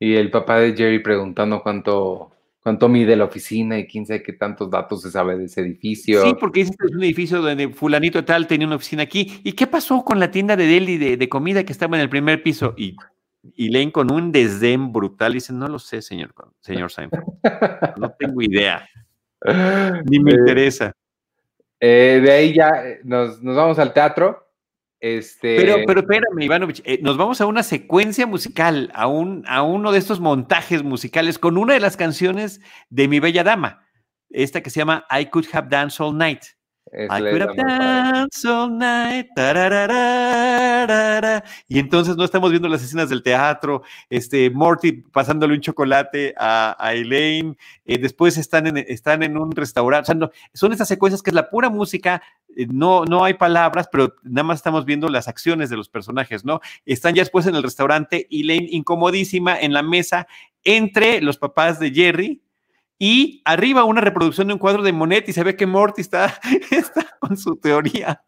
Y 0.00 0.16
el 0.16 0.30
papá 0.30 0.58
de 0.58 0.74
Jerry 0.76 0.98
preguntando 0.98 1.62
cuánto, 1.62 2.32
cuánto 2.60 2.88
mide 2.88 3.14
la 3.14 3.26
oficina 3.26 3.78
y 3.78 3.86
quién 3.86 4.06
sabe 4.06 4.20
qué 4.24 4.32
tantos 4.32 4.68
datos 4.68 5.02
se 5.02 5.10
sabe 5.12 5.38
de 5.38 5.44
ese 5.44 5.60
edificio. 5.60 6.22
Sí, 6.22 6.34
porque 6.40 6.62
es 6.62 6.70
un 6.92 7.04
edificio 7.04 7.40
donde 7.40 7.68
fulanito 7.68 8.24
tal 8.24 8.48
tenía 8.48 8.66
una 8.66 8.76
oficina 8.76 9.04
aquí. 9.04 9.40
¿Y 9.44 9.52
qué 9.52 9.68
pasó 9.68 10.04
con 10.04 10.18
la 10.18 10.32
tienda 10.32 10.56
de 10.56 10.66
deli 10.66 10.98
de, 10.98 11.28
comida 11.28 11.62
que 11.62 11.72
estaba 11.72 11.96
en 11.96 12.02
el 12.02 12.08
primer 12.08 12.42
piso? 12.42 12.74
Y, 12.76 12.96
y 13.54 13.68
leen 13.68 13.92
con 13.92 14.10
un 14.10 14.32
desdén 14.32 14.92
brutal 14.92 15.34
dice, 15.34 15.52
no 15.52 15.68
lo 15.68 15.78
sé, 15.78 16.02
señor, 16.02 16.34
señor 16.58 16.90
Seinfeld. 16.90 17.22
No 17.98 18.10
tengo 18.18 18.42
idea. 18.42 18.84
Ni 20.06 20.18
me 20.18 20.32
eh, 20.32 20.38
interesa. 20.38 20.92
Eh, 21.78 22.20
de 22.20 22.32
ahí 22.32 22.52
ya 22.52 22.68
eh, 22.84 23.00
nos, 23.04 23.40
nos 23.40 23.54
vamos 23.54 23.78
al 23.78 23.92
teatro 23.92 24.49
este... 25.00 25.56
Pero, 25.56 25.76
pero 25.86 26.00
espérame, 26.00 26.42
Ivanovich, 26.42 26.82
eh, 26.84 27.00
nos 27.02 27.16
vamos 27.16 27.40
a 27.40 27.46
una 27.46 27.62
secuencia 27.62 28.26
musical, 28.26 28.90
a, 28.94 29.06
un, 29.06 29.44
a 29.46 29.62
uno 29.62 29.92
de 29.92 29.98
estos 29.98 30.20
montajes 30.20 30.82
musicales 30.82 31.38
con 31.38 31.56
una 31.56 31.74
de 31.74 31.80
las 31.80 31.96
canciones 31.96 32.60
de 32.90 33.08
Mi 33.08 33.18
Bella 33.18 33.42
Dama, 33.42 33.86
esta 34.28 34.62
que 34.62 34.70
se 34.70 34.80
llama 34.80 35.06
I 35.10 35.26
Could 35.26 35.46
Have 35.52 35.68
Danced 35.68 36.04
All 36.04 36.16
Night. 36.16 36.42
I 36.92 37.20
could 37.20 37.42
have 37.42 37.56
danced 37.56 38.44
all 38.44 38.68
night. 38.68 39.28
y 41.68 41.78
entonces 41.78 42.16
no 42.16 42.24
estamos 42.24 42.50
viendo 42.50 42.68
las 42.68 42.82
escenas 42.82 43.08
del 43.08 43.22
teatro, 43.22 43.82
este, 44.08 44.50
Morty 44.50 44.92
pasándole 44.92 45.54
un 45.54 45.60
chocolate 45.60 46.34
a, 46.36 46.92
Elaine, 46.92 47.56
eh, 47.84 47.98
después 47.98 48.36
están 48.38 48.66
en, 48.66 48.78
están 48.78 49.22
en 49.22 49.36
un 49.36 49.52
restaurante, 49.52 50.12
son 50.52 50.72
estas 50.72 50.88
secuencias 50.88 51.22
que 51.22 51.30
es 51.30 51.34
la 51.34 51.48
pura 51.48 51.70
música, 51.70 52.22
eh, 52.56 52.66
no, 52.68 53.04
no 53.04 53.24
hay 53.24 53.34
palabras, 53.34 53.88
pero 53.90 54.16
nada 54.22 54.44
más 54.44 54.58
estamos 54.58 54.84
viendo 54.84 55.08
las 55.08 55.28
acciones 55.28 55.70
de 55.70 55.76
los 55.76 55.88
personajes, 55.88 56.44
¿no? 56.44 56.60
Están 56.84 57.14
ya 57.14 57.22
después 57.22 57.46
en 57.46 57.54
el 57.54 57.62
restaurante, 57.62 58.26
Elaine 58.30 58.68
incomodísima 58.70 59.58
en 59.58 59.72
la 59.72 59.82
mesa 59.82 60.26
entre 60.64 61.20
los 61.20 61.38
papás 61.38 61.78
de 61.78 61.90
Jerry, 61.92 62.42
y 63.02 63.40
arriba 63.46 63.84
una 63.84 64.02
reproducción 64.02 64.46
de 64.46 64.52
un 64.52 64.58
cuadro 64.58 64.82
de 64.82 64.92
Monet 64.92 65.26
y 65.26 65.32
se 65.32 65.42
ve 65.42 65.56
que 65.56 65.66
Morty 65.66 66.02
está, 66.02 66.38
está 66.70 67.06
con 67.18 67.36
su 67.36 67.56
teoría 67.56 68.22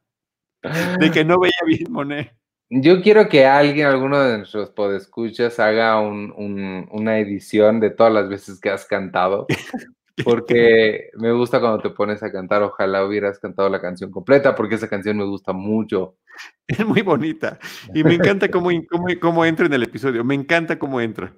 de 0.99 1.11
que 1.11 1.25
no 1.25 1.39
veía 1.39 1.53
bien 1.67 1.93
Monet. 1.93 2.35
Yo 2.71 3.03
quiero 3.03 3.29
que 3.29 3.45
alguien, 3.45 3.87
alguno 3.87 4.19
de 4.19 4.39
nuestros 4.39 4.71
podescuchas, 4.71 5.61
haga 5.61 6.01
una 6.01 7.19
edición 7.19 7.81
de 7.81 7.91
todas 7.91 8.15
las 8.15 8.31
veces 8.31 8.59
que 8.59 8.71
has 8.71 8.87
cantado, 8.87 9.47
porque 10.25 11.11
me 11.19 11.33
gusta 11.33 11.61
cuando 11.61 11.81
te 11.83 11.91
pones 11.91 12.23
a 12.23 12.33
cantar. 12.33 12.63
Ojalá 12.63 13.05
hubieras 13.05 13.39
cantado 13.39 13.69
la 13.69 13.83
canción 13.83 14.11
completa, 14.11 14.55
porque 14.55 14.77
esa 14.77 14.89
canción 14.89 15.19
me 15.19 15.27
gusta 15.27 15.53
mucho. 15.53 16.17
Es 16.67 16.87
muy 16.87 17.03
bonita 17.03 17.59
y 17.93 18.05
me 18.05 18.15
encanta 18.15 18.51
cómo, 18.51 18.71
cómo, 18.91 19.05
cómo 19.21 19.45
entra 19.45 19.67
en 19.67 19.75
el 19.75 19.83
episodio. 19.83 20.25
Me 20.25 20.35
encanta 20.35 20.79
cómo 20.79 20.99
entra. 20.99 21.35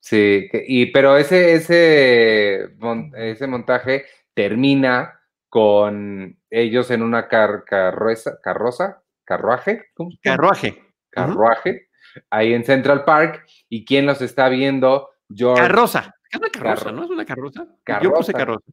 Sí, 0.00 0.48
y, 0.52 0.86
pero 0.86 1.16
ese, 1.16 1.54
ese, 1.54 2.70
ese 3.16 3.46
montaje 3.46 4.06
termina 4.32 5.20
con 5.48 6.38
ellos 6.50 6.90
en 6.90 7.02
una 7.02 7.28
car 7.28 7.64
carroza, 7.64 8.38
carroza, 8.42 9.02
carruaje, 9.24 9.86
¿Cómo 9.94 10.10
carruaje, 10.22 10.82
carruaje, 11.10 11.88
ahí 12.30 12.54
en 12.54 12.64
Central 12.64 13.04
Park, 13.04 13.44
y 13.68 13.84
quién 13.84 14.06
los 14.06 14.22
está 14.22 14.48
viendo, 14.48 15.10
George. 15.28 15.62
Carroza, 15.62 16.14
es 16.30 16.38
una 16.38 16.50
carroza, 16.50 16.92
¿no? 16.92 17.04
Es 17.04 17.10
una 17.10 17.24
carroza. 17.24 17.66
Yo 18.02 18.12
puse 18.12 18.32
carroza. 18.32 18.70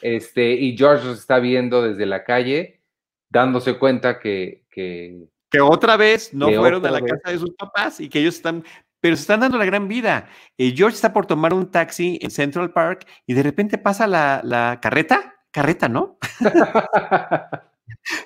Este, 0.00 0.52
y 0.52 0.76
George 0.76 1.06
los 1.06 1.18
está 1.18 1.38
viendo 1.38 1.82
desde 1.82 2.06
la 2.06 2.24
calle, 2.24 2.82
dándose 3.30 3.78
cuenta 3.78 4.18
que, 4.18 4.64
que 4.70 5.28
que 5.52 5.60
otra 5.60 5.98
vez 5.98 6.32
no 6.32 6.50
fueron 6.50 6.84
a 6.86 6.90
la 6.90 7.02
casa 7.02 7.30
de 7.30 7.38
sus 7.38 7.50
papás 7.50 8.00
y 8.00 8.08
que 8.08 8.20
ellos 8.20 8.36
están 8.36 8.64
pero 9.02 9.16
se 9.16 9.22
están 9.22 9.40
dando 9.40 9.58
la 9.58 9.64
gran 9.64 9.88
vida. 9.88 10.28
Eh, 10.56 10.72
George 10.74 10.94
está 10.94 11.12
por 11.12 11.26
tomar 11.26 11.52
un 11.52 11.70
taxi 11.70 12.20
en 12.22 12.30
Central 12.30 12.70
Park 12.70 13.04
y 13.26 13.34
de 13.34 13.42
repente 13.42 13.76
pasa 13.76 14.06
la, 14.06 14.78
carreta, 14.80 15.34
carreta, 15.50 15.90
¿no? 15.90 16.18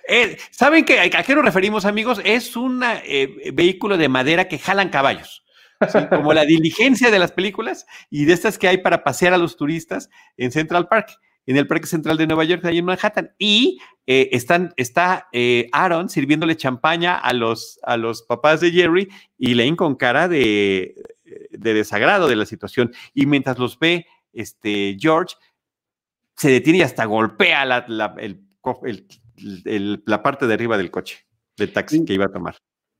Eh, 0.08 0.38
¿Saben 0.52 0.84
qué, 0.84 1.00
a 1.00 1.22
qué 1.22 1.34
nos 1.34 1.44
referimos, 1.44 1.84
amigos? 1.84 2.20
Es 2.24 2.56
un 2.56 2.82
eh, 3.04 3.50
vehículo 3.52 3.98
de 3.98 4.08
madera 4.08 4.48
que 4.48 4.58
jalan 4.58 4.88
caballos. 4.88 5.44
como 6.08 6.32
la 6.32 6.44
diligencia 6.46 7.10
de 7.10 7.18
las 7.18 7.32
películas 7.32 7.84
y 8.08 8.24
de 8.24 8.32
estas 8.32 8.58
que 8.58 8.68
hay 8.68 8.78
para 8.78 9.04
pasear 9.04 9.34
a 9.34 9.38
los 9.38 9.56
turistas 9.56 10.08
en 10.38 10.50
Central 10.52 10.88
Park 10.88 11.18
en 11.46 11.56
el 11.56 11.66
Parque 11.66 11.86
Central 11.86 12.16
de 12.16 12.26
Nueva 12.26 12.44
York, 12.44 12.64
ahí 12.64 12.78
en 12.78 12.84
Manhattan. 12.84 13.32
Y 13.38 13.78
eh, 14.06 14.28
están, 14.32 14.74
está 14.76 15.28
eh, 15.32 15.68
Aaron 15.72 16.08
sirviéndole 16.08 16.56
champaña 16.56 17.16
a 17.16 17.32
los, 17.32 17.78
a 17.84 17.96
los 17.96 18.22
papás 18.22 18.60
de 18.60 18.72
Jerry 18.72 19.08
y 19.38 19.54
Lane 19.54 19.76
con 19.76 19.94
cara 19.94 20.28
de, 20.28 20.94
desagrado 21.50 22.28
de 22.28 22.36
la 22.36 22.46
situación. 22.46 22.92
Y 23.14 23.26
mientras 23.26 23.58
los 23.58 23.78
ve 23.78 24.06
este, 24.32 24.96
George, 25.00 25.36
se 26.36 26.50
detiene 26.50 26.80
y 26.80 26.82
hasta 26.82 27.04
golpea 27.04 27.64
la, 27.64 27.84
la, 27.88 28.14
la 30.04 30.22
parte 30.22 30.46
de 30.46 30.54
arriba 30.54 30.76
del 30.76 30.90
coche, 30.90 31.26
del 31.56 31.72
taxi 31.72 32.04
que 32.04 32.14
iba 32.14 32.26
a 32.26 32.32
tomar. 32.32 32.56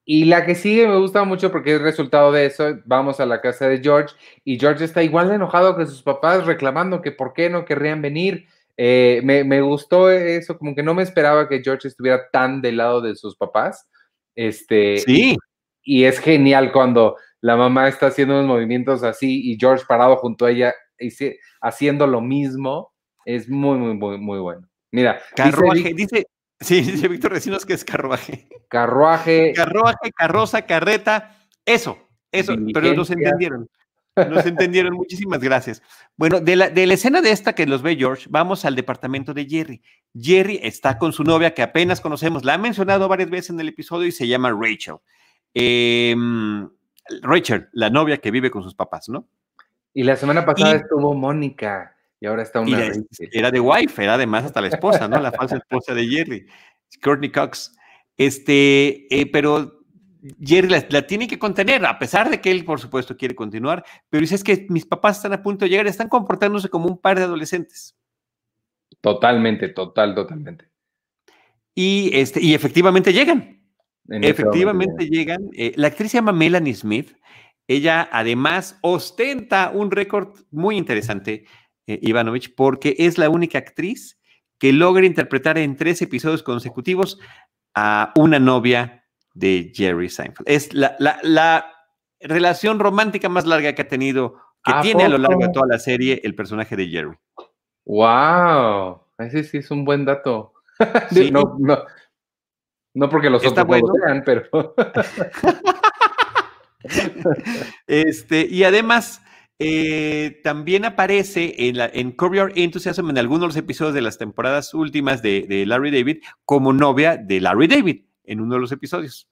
Y 0.09 0.25
la 0.27 0.47
que 0.47 0.55
sigue 0.55 0.87
me 0.87 0.99
gusta 0.99 1.25
mucho 1.25 1.51
porque 1.51 1.75
es 1.75 1.83
resultado 1.83 2.31
de 2.31 2.47
eso. 2.47 2.79
Vamos 2.85 3.19
a 3.19 3.27
la 3.27 3.41
casa 3.41 3.69
de 3.69 3.81
George 3.83 4.15
y 4.45 4.57
George 4.57 4.85
está 4.85 5.03
igual 5.03 5.29
de 5.29 5.35
enojado 5.35 5.77
que 5.77 5.85
sus 5.85 6.01
papás 6.01 6.47
reclamando 6.47 7.03
que 7.03 7.11
por 7.11 7.33
qué 7.33 7.51
no 7.51 7.65
querrían 7.65 8.01
venir. 8.03 8.47
Eh, 8.77 9.21
me, 9.25 9.61
gustó 9.63 10.09
eso, 10.09 10.57
como 10.59 10.77
que 10.77 10.85
no 10.85 10.95
me 10.95 11.03
esperaba 11.03 11.49
que 11.49 11.61
George 11.61 11.89
estuviera 11.89 12.31
tan 12.31 12.63
del 12.63 12.77
lado 12.77 13.01
de 13.01 13.17
sus 13.17 13.37
papás. 13.37 13.89
Este, 14.37 14.99
sí. 14.99 15.37
Y, 15.83 16.05
es 16.05 16.21
genial 16.21 16.71
cuando 16.71 17.17
la 17.41 17.57
mamá 17.57 17.89
está 17.89 18.07
haciendo 18.07 18.35
unos 18.35 18.47
movimientos 18.47 19.03
así 19.03 19.51
y 19.51 19.59
George 19.59 19.87
parado 19.89 20.17
junto 20.19 20.47
a 20.47 20.53
ella 20.53 20.73
y 21.01 21.11
haciendo 21.61 22.07
lo 22.07 22.21
mismo. 22.21 22.93
Es 23.25 23.49
muy, 23.49 23.77
muy, 23.77 23.95
muy, 23.95 24.19
muy 24.19 24.39
bueno. 24.39 24.69
Mira, 24.93 25.21
Carruaje, 25.35 25.93
dice, 25.95 26.27
Sí, 26.61 26.81
dice 26.83 27.09
Víctor 27.09 27.33
Recinos 27.33 27.67
que 27.67 27.75
es 27.75 27.85
carruaje. 27.85 28.49
Carruaje. 28.69 29.53
Carruaje, 29.55 30.13
carroza, 30.17 30.63
carreta. 30.63 31.37
Eso, 31.65 31.99
eso, 32.33 32.55
pero 32.73 32.95
nos 32.95 33.11
entendieron. 33.11 33.69
Nos 34.17 34.47
entendieron, 34.47 34.95
muchísimas 34.95 35.41
gracias. 35.41 35.83
Bueno, 36.17 36.41
de 36.41 36.57
la, 36.57 36.71
de 36.71 36.87
la, 36.87 36.95
escena 36.95 37.21
de 37.21 37.31
esta 37.33 37.55
que 37.55 37.67
los 37.67 37.83
ve 37.83 37.97
George, 37.97 38.27
vamos 38.31 38.65
al 38.65 38.75
departamento 38.75 39.35
de 39.35 39.47
Jerry. 39.47 39.83
Jerry 40.19 40.61
está 40.63 40.97
con 40.97 41.13
su 41.13 41.23
novia 41.23 41.53
que 41.53 41.63
apenas 41.63 42.01
conocemos, 42.01 42.45
la 42.45 42.55
ha 42.55 42.59
mencionado 42.59 43.09
varias 43.09 43.29
veces 43.29 43.51
en 43.51 43.61
el 43.61 43.69
episodio 43.69 44.07
y 44.07 44.13
se 44.13 44.27
llama 44.27 44.51
Rachel. 44.59 44.97
Em, 45.53 46.69
Rachel, 47.23 47.69
la 47.73 47.91
novia 47.91 48.19
que 48.19 48.31
vive 48.31 48.51
con 48.51 48.63
sus 48.63 48.75
papás, 48.75 49.09
¿no? 49.09 49.29
Y 49.93 50.03
la 50.03 50.17
semana 50.17 50.45
pasada 50.45 50.77
estuvo 50.77 51.15
Mónica 51.15 51.96
y 52.27 52.29
ahora 52.29 52.43
está 52.43 52.59
una. 52.59 52.91
era 53.31 53.53
de 53.53 53.61
wife, 53.61 54.03
era 54.03 54.15
además 54.15 54.47
hasta 54.47 54.61
la 54.61 54.67
esposa, 54.67 55.07
¿no? 55.07 55.21
La 55.21 55.31
falsa 55.31 55.59
esposa 55.59 55.95
de 55.95 56.09
Jerry, 56.09 56.47
Courtney 57.01 57.31
Cox. 57.31 57.73
Este, 58.17 59.07
eh, 59.15 59.31
pero 59.31 59.85
Jerry 60.41 60.67
la, 60.67 61.07
tiene 61.07 61.29
que 61.29 61.39
contener, 61.39 61.87
a 61.87 62.01
pesar 62.01 62.29
de 62.29 62.41
que 62.41 62.51
él, 62.51 62.65
por 62.65 62.81
supuesto, 62.81 63.17
quiere 63.17 63.37
continuar. 63.37 63.85
Pero 64.11 64.23
dice: 64.23 64.35
Es 64.35 64.43
que 64.43 64.67
mis 64.71 64.85
papás 64.85 65.19
están 65.19 65.35
a 65.35 65.43
punto 65.43 65.65
de 65.65 65.69
llegar, 65.69 65.87
están 65.87 66.09
comportándose 66.09 66.69
como 66.69 66.89
un 66.89 66.99
par 66.99 67.17
de 67.17 67.27
adolescentes. 67.27 67.97
Totalmente, 69.01 69.69
total, 69.69 70.17
totalmente. 70.17 70.69
Y, 71.77 72.11
este, 72.13 72.43
y 72.43 72.55
efectivamente 72.55 73.13
llegan. 73.13 73.63
efectivamente 74.09 75.09
llegan. 75.09 75.49
Eh, 75.53 75.75
la 75.77 75.87
actriz 75.87 76.11
se 76.11 76.19
llama 76.19 76.33
Melanie 76.33 76.75
Smith. 76.75 77.17
Ella 77.69 78.09
además 78.11 78.81
ostenta 78.83 79.71
un 79.73 79.93
récord 79.93 80.37
muy 80.51 80.77
interesante, 80.77 81.47
eh, 81.87 81.99
Ivanovich, 82.03 82.55
porque 82.55 82.95
es 82.99 83.19
la 83.19 83.31
única 83.31 83.59
actriz 83.59 84.19
que 84.59 84.73
logra 84.73 85.07
interpretar 85.07 85.59
en 85.59 85.77
tres 85.77 86.03
episodios 86.03 86.43
consecutivos 86.43 87.19
a 87.75 88.13
una 88.17 88.39
novia 88.39 89.05
de 89.35 89.71
Jerry 89.75 90.09
Seinfeld. 90.09 90.49
Es 90.49 90.73
la, 90.73 91.73
relación 92.19 92.79
romántica 92.79 93.29
más 93.29 93.45
larga 93.45 93.75
que 93.75 93.83
ha 93.83 93.89
tenido, 93.89 94.41
que 94.65 94.73
tiene 94.81 95.05
a 95.05 95.09
lo 95.09 95.19
largo 95.19 95.43
de 95.43 95.53
toda 95.53 95.67
la 95.69 95.79
serie 95.79 96.21
el 96.25 96.35
personaje 96.35 96.75
de 96.75 96.89
Jerry. 96.89 97.17
¡Wow! 97.85 99.03
Ese 99.19 99.45
sí 99.45 99.59
es 99.59 99.71
un 99.71 99.85
buen 99.85 100.05
dato. 100.05 100.55
no, 101.31 101.57
no, 101.59 101.85
no, 102.95 103.09
porque 103.09 103.31
los 103.31 103.45
otros 103.47 103.67
bueno. 103.67 103.89
no 103.89 104.23
pero. 104.25 104.75
este, 107.87 108.47
y 108.51 108.65
además, 108.65 109.23
eh, 109.59 110.41
también 110.45 110.85
aparece 110.85 111.69
en, 111.69 111.79
la, 111.79 111.91
en 111.93 112.15
Your 112.17 112.53
Enthusiasm 112.55 113.09
en 113.09 113.19
algunos 113.19 113.41
de 113.41 113.47
los 113.47 113.57
episodios 113.57 113.95
de 113.95 114.03
las 114.03 114.19
temporadas 114.19 114.75
últimas 114.75 115.23
de, 115.23 115.65
Larry 115.67 115.91
David 115.91 116.23
como 116.45 116.73
novia 116.73 117.17
de 117.17 117.41
Larry 117.41 117.67
David 117.67 118.03
en 118.25 118.41
uno 118.41 118.55
de 118.55 118.61
los 118.61 118.73
episodios. 118.73 119.29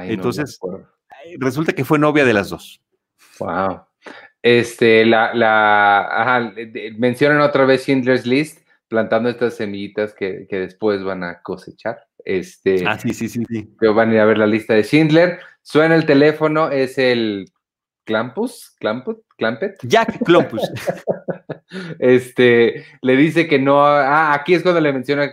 Entonces, 0.00 0.58
resulta 1.38 1.72
que 1.72 1.84
fue 1.84 1.98
novia 1.98 2.24
de 2.24 2.32
las 2.32 2.48
dos. 2.48 2.80
Wow. 3.38 3.82
Este, 4.42 5.04
la, 5.04 5.34
la, 5.34 6.52
mencionan 6.96 7.40
otra 7.40 7.64
vez 7.64 7.82
Schindler's 7.82 8.26
List, 8.26 8.66
plantando 8.88 9.28
estas 9.28 9.54
semillitas 9.54 10.14
que, 10.14 10.46
después 10.50 11.04
van 11.04 11.24
a 11.24 11.42
cosechar. 11.42 12.06
Este, 12.24 12.84
ah, 12.86 12.98
sí, 12.98 13.12
sí, 13.12 13.28
sí, 13.28 13.44
sí. 13.48 13.68
Que 13.78 13.88
van 13.88 14.10
a 14.10 14.14
ir 14.14 14.20
a 14.20 14.24
ver 14.24 14.38
la 14.38 14.46
lista 14.46 14.74
de 14.74 14.82
Schindler. 14.82 15.40
Suena 15.62 15.94
el 15.94 16.06
teléfono, 16.06 16.70
es 16.70 16.98
el 16.98 17.52
Clampus, 18.04 18.74
Clamput, 18.78 19.24
Clampet. 19.36 19.76
Jack 19.82 20.24
Clampus. 20.24 20.62
este, 21.98 22.84
le 23.00 23.16
dice 23.16 23.46
que 23.48 23.58
no, 23.58 23.84
ah, 23.84 24.34
aquí 24.34 24.54
es 24.54 24.62
cuando 24.62 24.80
le 24.80 24.92
menciona, 24.92 25.30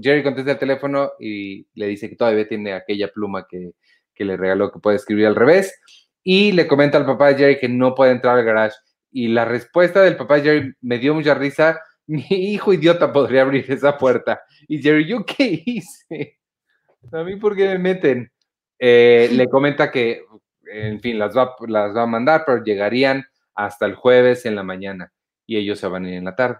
Jerry 0.00 0.22
contesta 0.22 0.52
el 0.52 0.58
teléfono 0.58 1.12
y 1.18 1.66
le 1.74 1.86
dice 1.86 2.08
que 2.08 2.16
todavía 2.16 2.48
tiene 2.48 2.72
aquella 2.72 3.08
pluma 3.08 3.46
que, 3.48 3.72
que 4.14 4.24
le 4.24 4.36
regaló 4.36 4.72
que 4.72 4.80
puede 4.80 4.96
escribir 4.96 5.26
al 5.26 5.36
revés 5.36 5.74
y 6.22 6.52
le 6.52 6.66
comenta 6.66 6.98
al 6.98 7.06
papá 7.06 7.28
de 7.28 7.36
Jerry 7.36 7.58
que 7.58 7.68
no 7.68 7.94
puede 7.94 8.12
entrar 8.12 8.38
al 8.38 8.44
garage. 8.44 8.76
Y 9.10 9.28
la 9.28 9.44
respuesta 9.44 10.02
del 10.02 10.16
papá 10.16 10.36
de 10.36 10.42
Jerry 10.42 10.74
me 10.82 10.98
dio 10.98 11.14
mucha 11.14 11.34
risa. 11.34 11.80
Mi 12.06 12.24
hijo 12.28 12.72
idiota 12.72 13.12
podría 13.12 13.42
abrir 13.42 13.64
esa 13.70 13.96
puerta. 13.96 14.42
Y 14.66 14.82
Jerry, 14.82 15.06
¿yo 15.06 15.24
qué 15.24 15.62
hice? 15.64 16.38
¿A 17.12 17.22
mí 17.22 17.36
por 17.36 17.56
qué 17.56 17.68
me 17.68 17.78
meten? 17.78 18.30
Eh, 18.78 19.30
le 19.32 19.48
comenta 19.48 19.90
que, 19.90 20.22
en 20.70 21.00
fin, 21.00 21.18
las 21.18 21.36
va, 21.36 21.54
las 21.66 21.96
va 21.96 22.02
a 22.02 22.06
mandar, 22.06 22.44
pero 22.46 22.62
llegarían 22.62 23.24
hasta 23.54 23.86
el 23.86 23.94
jueves 23.94 24.46
en 24.46 24.54
la 24.54 24.62
mañana 24.62 25.12
y 25.46 25.56
ellos 25.56 25.78
se 25.78 25.88
van 25.88 26.04
a 26.04 26.08
ir 26.10 26.14
en 26.14 26.24
la 26.24 26.36
tarde. 26.36 26.58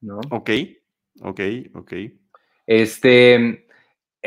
¿No? 0.00 0.20
Ok, 0.30 0.50
ok, 1.20 1.40
ok. 1.74 1.92
Este, 2.66 3.66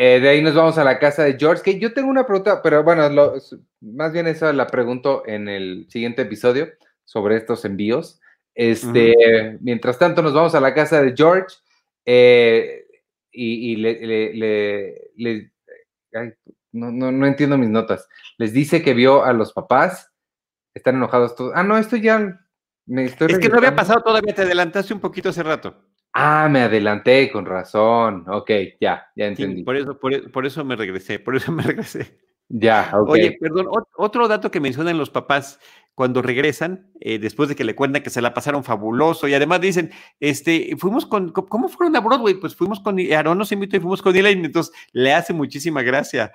eh, 0.02 0.20
de 0.22 0.30
ahí 0.30 0.42
nos 0.42 0.56
vamos 0.56 0.78
a 0.78 0.84
la 0.84 0.98
casa 0.98 1.24
de 1.24 1.38
George, 1.38 1.62
que 1.64 1.80
yo 1.80 1.94
tengo 1.94 2.10
una 2.10 2.26
pregunta, 2.26 2.62
pero 2.62 2.84
bueno, 2.84 3.34
más 3.82 4.14
bien 4.14 4.28
esa 4.28 4.54
la 4.54 4.68
pregunto 4.68 5.24
en 5.26 5.50
el 5.50 5.88
siguiente 5.90 6.22
episodio 6.22 6.70
sobre 7.04 7.36
estos 7.36 7.66
envíos. 7.66 8.22
Este, 8.56 9.58
Mientras 9.62 9.98
tanto, 10.00 10.22
nos 10.22 10.34
vamos 10.34 10.56
a 10.56 10.60
la 10.60 10.74
casa 10.74 11.02
de 11.02 11.14
George 11.16 11.56
eh, 12.06 12.86
y, 13.32 13.76
le, 13.76 15.02
no, 16.72 17.26
entiendo 17.26 17.58
mis 17.58 17.70
notas. 17.70 18.08
Les 18.38 18.54
dice 18.54 18.82
que 18.82 18.94
vio 18.94 19.24
a 19.24 19.34
los 19.34 19.54
papás, 19.54 20.12
están 20.74 20.96
enojados 20.96 21.36
todos. 21.36 21.54
Ah, 21.56 21.64
no, 21.64 21.78
esto 21.78 21.96
ya 21.96 22.40
me 22.86 23.06
estoy. 23.06 23.32
Es 23.32 23.40
que 23.40 23.50
no 23.50 23.58
había 23.58 23.76
pasado 23.76 24.02
todavía, 24.02 24.34
te 24.34 24.44
adelantaste 24.44 24.94
un 24.94 25.00
poquito 25.00 25.30
hace 25.30 25.44
rato. 25.44 25.76
Ah, 26.14 26.48
me 26.50 26.62
adelanté, 26.62 27.32
con 27.32 27.46
razón. 27.46 28.26
Ok, 28.28 28.52
ya, 28.82 29.08
ya 29.16 29.28
entendí. 29.28 29.64
por, 29.64 29.76
eso, 29.76 30.00
por, 30.00 30.46
eso 30.46 30.66
me 30.66 30.76
regresé, 30.76 31.20
por 31.20 31.36
eso 31.36 31.52
me 31.52 31.64
regresé. 31.64 32.20
Ya, 32.50 32.90
ok. 32.94 33.10
Oye, 33.10 33.38
perdón, 33.40 33.68
otro 33.96 34.28
dato 34.28 34.50
que 34.50 34.60
mencionan 34.60 34.98
los 34.98 35.12
papás 35.12 35.60
cuando 36.00 36.22
regresan, 36.22 36.90
eh, 37.02 37.20
después 37.20 37.50
de 37.50 37.58
que 37.58 37.66
le 37.66 37.76
cuentan 37.76 38.02
que 38.02 38.10
se 38.10 38.22
la 38.22 38.34
pasaron 38.34 38.64
fabuloso, 38.64 39.28
y 39.28 39.34
además 39.34 39.60
dicen, 39.60 39.92
este, 40.22 40.74
fuimos 40.78 41.06
con, 41.06 41.34
¿cómo 41.34 41.68
fueron 41.68 41.94
a 41.98 42.00
Broadway? 42.00 42.36
Pues 42.36 42.56
fuimos 42.56 42.80
con, 42.80 42.98
Aaron 43.00 43.38
nos 43.38 43.52
invitó 43.52 43.76
y 43.76 43.82
fuimos 43.82 44.02
con 44.02 44.16
Elaine, 44.16 44.46
entonces 44.46 44.74
le 44.94 45.14
hace 45.14 45.34
muchísima 45.34 45.84
gracia 45.84 46.32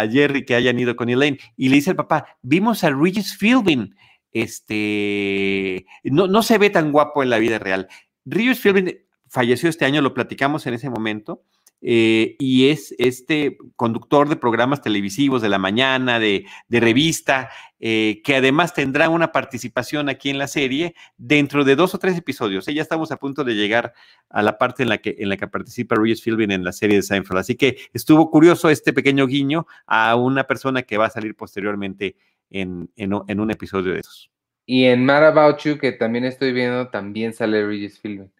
a 0.00 0.08
Jerry 0.08 0.44
que 0.44 0.54
hayan 0.54 0.78
ido 0.78 0.96
con 0.96 1.08
Elaine, 1.08 1.38
y 1.56 1.68
le 1.68 1.76
dice 1.76 1.90
al 1.90 1.96
papá, 1.96 2.26
vimos 2.42 2.84
a 2.84 2.90
Regis 2.90 3.36
Philbin, 3.38 3.94
este, 4.32 5.86
no, 6.04 6.26
no 6.26 6.42
se 6.42 6.58
ve 6.58 6.70
tan 6.70 6.92
guapo 6.92 7.22
en 7.22 7.30
la 7.30 7.38
vida 7.38 7.58
real. 7.58 7.88
Regis 8.24 8.60
Philbin 8.60 8.98
falleció 9.28 9.68
este 9.68 9.84
año, 9.84 10.02
lo 10.02 10.14
platicamos 10.14 10.66
en 10.66 10.74
ese 10.74 10.90
momento, 10.90 11.42
eh, 11.82 12.36
y 12.38 12.68
es 12.70 12.94
este 12.98 13.58
conductor 13.76 14.28
de 14.28 14.36
programas 14.36 14.82
televisivos 14.82 15.42
de 15.42 15.48
la 15.48 15.58
mañana, 15.58 16.18
de, 16.18 16.46
revista, 16.68 17.50
eh, 17.78 18.22
que 18.24 18.36
además 18.36 18.74
tendrá 18.74 19.08
una 19.08 19.32
participación 19.32 20.08
aquí 20.08 20.30
en 20.30 20.38
la 20.38 20.48
serie 20.48 20.94
dentro 21.16 21.64
de 21.64 21.76
dos 21.76 21.94
o 21.94 21.98
tres 21.98 22.16
episodios. 22.16 22.66
Ya 22.66 22.82
estamos 22.82 23.12
a 23.12 23.18
punto 23.18 23.44
de 23.44 23.54
llegar 23.54 23.92
a 24.30 24.42
la 24.42 24.58
parte 24.58 24.82
en 24.82 24.88
la 24.88 24.98
que, 24.98 25.16
en 25.18 25.28
la 25.28 25.36
que 25.36 25.46
participa 25.46 25.96
Regis 25.96 26.22
Philbin 26.22 26.50
en 26.50 26.64
la 26.64 26.72
serie 26.72 26.96
de 26.96 27.02
Seinfeld. 27.02 27.38
Así 27.38 27.54
que 27.54 27.76
estuvo 27.92 28.30
curioso 28.30 28.70
este 28.70 28.92
pequeño 28.92 29.26
guiño 29.26 29.66
a 29.86 30.16
una 30.16 30.44
persona 30.44 30.82
que 30.82 30.96
va 30.96 31.06
a 31.06 31.10
salir 31.10 31.34
posteriormente 31.34 32.16
en, 32.50 32.90
en 32.96 33.40
un 33.40 33.50
episodio 33.50 33.92
de 33.92 34.00
esos. 34.00 34.30
Y 34.66 34.84
en 34.86 35.04
Mad 35.04 35.24
About 35.28 35.58
You, 35.60 35.78
que 35.78 35.92
también 35.92 36.24
estoy 36.24 36.52
viendo, 36.52 36.88
también 36.88 37.32
sale 37.32 37.64
Regis 37.64 38.00
Philbin. 38.00 38.32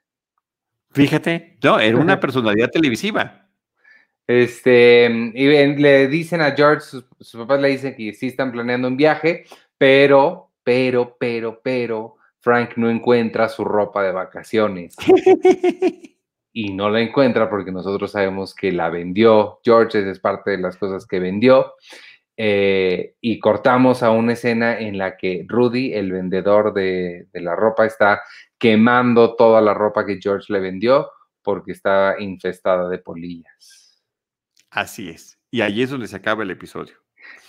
Fíjate, 0.97 1.59
no, 1.62 1.78
era 1.78 1.99
una 1.99 2.18
personalidad 2.18 2.70
televisiva. 2.70 3.47
Este, 4.26 5.07
y 5.34 5.76
le 5.76 6.09
dicen 6.09 6.40
a 6.40 6.53
George, 6.53 6.80
sus, 6.80 7.36
papás 7.36 7.61
le 7.61 7.68
dicen 7.68 7.94
que 7.94 8.12
sí 8.14 8.28
están 8.28 8.51
planeando 8.51 8.88
un 8.88 8.97
viaje, 8.97 9.44
pero, 9.78 10.53
pero, 10.64 11.16
pero, 11.18 11.61
pero, 11.62 12.16
Frank 12.40 12.76
no 12.76 12.90
encuentra 12.90 13.49
su 13.49 13.64
ropa 13.64 14.03
de 14.03 14.12
vacaciones. 14.12 14.97
y 16.53 16.72
no 16.72 16.88
la 16.88 17.01
encuentra 17.01 17.51
porque 17.51 17.70
nosotros 17.70 18.11
sabemos 18.11 18.55
que 18.55 18.72
la 18.72 18.88
vendió. 18.88 19.61
George 19.62 20.11
es 20.11 20.18
parte 20.18 20.53
de 20.53 20.59
las 20.59 20.76
cosas 20.76 21.07
que 21.07 21.20
vendió. 21.20 21.74
Eh, 22.38 23.14
y 23.20 23.38
cortamos 23.38 24.03
a 24.03 24.11
una 24.11 24.32
escena 24.32 24.78
en 24.78 24.99
la 24.99 25.16
que 25.16 25.44
Rudy, 25.47 25.94
el 25.94 26.12
vendedor 26.12 26.74
de, 26.74 27.28
de, 27.32 27.40
la 27.40 27.55
ropa, 27.55 27.86
está 27.86 28.22
quemando 28.59 29.36
toda 29.36 29.61
la 29.61 29.74
ropa 29.74 30.07
que 30.07 30.18
George 30.20 30.52
le 30.52 30.61
vendió 30.61 31.11
porque 31.42 31.72
estaba 31.72 32.20
infestada 32.20 32.88
de 32.88 32.98
polillas. 32.98 34.02
Así 34.70 35.09
es. 35.09 35.38
Y 35.50 35.61
ahí 35.61 35.82
es 35.82 35.90
donde 35.90 36.09
se 36.09 36.16
acaba 36.16 36.42
el 36.42 36.50
episodio. 36.50 36.94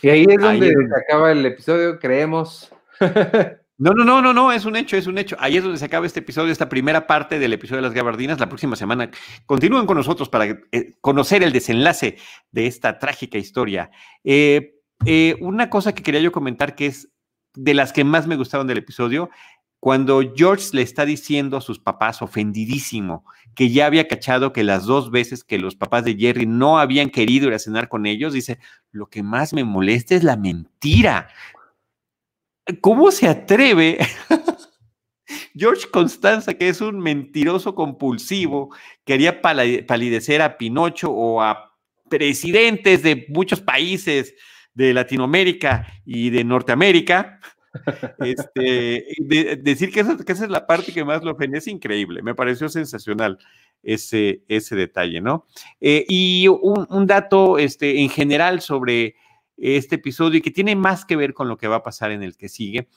Y 0.01 0.09
ahí 0.09 0.25
es 0.29 0.39
donde 0.39 0.67
se 0.67 1.01
acaba 1.05 1.31
el 1.31 1.45
episodio, 1.45 1.99
creemos. 1.99 2.71
No, 3.79 3.91
no, 3.91 4.03
no, 4.03 4.23
no, 4.23 4.33
no, 4.33 4.51
es 4.51 4.65
un 4.65 4.75
hecho, 4.75 4.97
es 4.97 5.05
un 5.05 5.19
hecho. 5.19 5.37
Ahí 5.39 5.55
es 5.55 5.63
donde 5.63 5.77
se 5.77 5.85
acaba 5.85 6.07
este 6.07 6.21
episodio, 6.21 6.51
esta 6.51 6.67
primera 6.67 7.05
parte 7.05 7.37
del 7.37 7.53
episodio 7.53 7.77
de 7.77 7.87
las 7.87 7.93
gabardinas. 7.93 8.39
La 8.39 8.49
próxima 8.49 8.75
semana 8.75 9.11
continúen 9.45 9.85
con 9.85 9.97
nosotros 9.97 10.29
para 10.29 10.45
eh, 10.45 10.95
conocer 10.99 11.43
el 11.43 11.51
desenlace 11.51 12.17
de 12.51 12.65
esta 12.65 12.97
trágica 12.97 13.37
historia. 13.37 13.91
Eh, 14.23 14.79
eh, 15.05 15.35
una 15.41 15.69
cosa 15.69 15.93
que 15.93 16.01
quería 16.01 16.21
yo 16.21 16.31
comentar 16.31 16.73
que 16.73 16.87
es 16.87 17.09
de 17.53 17.75
las 17.75 17.93
que 17.93 18.03
más 18.03 18.25
me 18.25 18.35
gustaron 18.35 18.65
del 18.65 18.79
episodio 18.79 19.29
cuando 19.79 20.21
George 20.35 20.69
le 20.73 20.81
está 20.81 21.05
diciendo 21.05 21.55
a 21.55 21.61
sus 21.61 21.79
papás, 21.79 22.21
ofendidísimo, 22.21 23.25
que 23.55 23.69
ya 23.69 23.85
había 23.85 24.07
cachado 24.07 24.51
que 24.51 24.63
las 24.63 24.85
dos 24.85 25.11
veces 25.11 25.43
que 25.43 25.59
los 25.59 25.75
papás 25.75 26.03
de 26.03 26.15
Jerry 26.15 26.45
no 26.45 26.79
habían 26.79 27.09
querido 27.09 27.47
ir 27.47 27.53
a 27.53 27.59
cenar 27.59 27.87
con 27.87 28.05
ellos, 28.05 28.33
dice, 28.33 28.59
lo 28.91 29.07
que 29.09 29.21
más 29.21 29.53
me 29.53 29.63
molesta 29.63 30.15
es 30.15 30.23
la 30.23 30.35
mentira. 30.35 31.29
¿Cómo 32.81 33.11
se 33.11 33.27
atreve 33.27 33.99
George 35.55 35.87
Constanza, 35.91 36.55
que 36.55 36.69
es 36.69 36.81
un 36.81 36.99
mentiroso 36.99 37.75
compulsivo, 37.75 38.75
quería 39.05 39.41
palidecer 39.41 40.41
a 40.41 40.57
Pinocho 40.57 41.11
o 41.11 41.41
a 41.41 41.77
presidentes 42.09 43.03
de 43.03 43.25
muchos 43.29 43.61
países 43.61 44.33
de 44.73 44.93
Latinoamérica 44.93 45.87
y 46.03 46.29
de 46.31 46.43
Norteamérica? 46.43 47.39
Este, 48.19 49.05
decir 49.61 49.91
que 49.91 49.99
esa, 49.99 50.45
es 50.45 50.49
la 50.49 50.65
parte 50.65 50.93
que 50.93 51.05
más 51.05 51.23
lo 51.23 51.31
ofende 51.31 51.59
es 51.59 51.67
increíble. 51.67 52.21
Me 52.21 52.35
pareció 52.35 52.69
sensacional 52.69 53.37
ese, 53.83 54.43
ese 54.47 54.75
detalle, 54.75 55.21
¿no? 55.21 55.45
Eh, 55.79 56.05
y 56.07 56.47
un, 56.47 57.07
dato 57.07 57.57
este, 57.57 58.01
en 58.01 58.09
general 58.09 58.61
sobre 58.61 59.15
este 59.57 59.95
episodio 59.95 60.39
y 60.39 60.41
que 60.41 60.51
tiene 60.51 60.75
más 60.75 61.05
que 61.05 61.15
ver 61.15 61.33
con 61.33 61.47
lo 61.47 61.57
que 61.57 61.67
va 61.67 61.77
a 61.77 61.83
pasar 61.83 62.11
en 62.11 62.23
el 62.23 62.37
que 62.37 62.49
sigue 62.49 62.87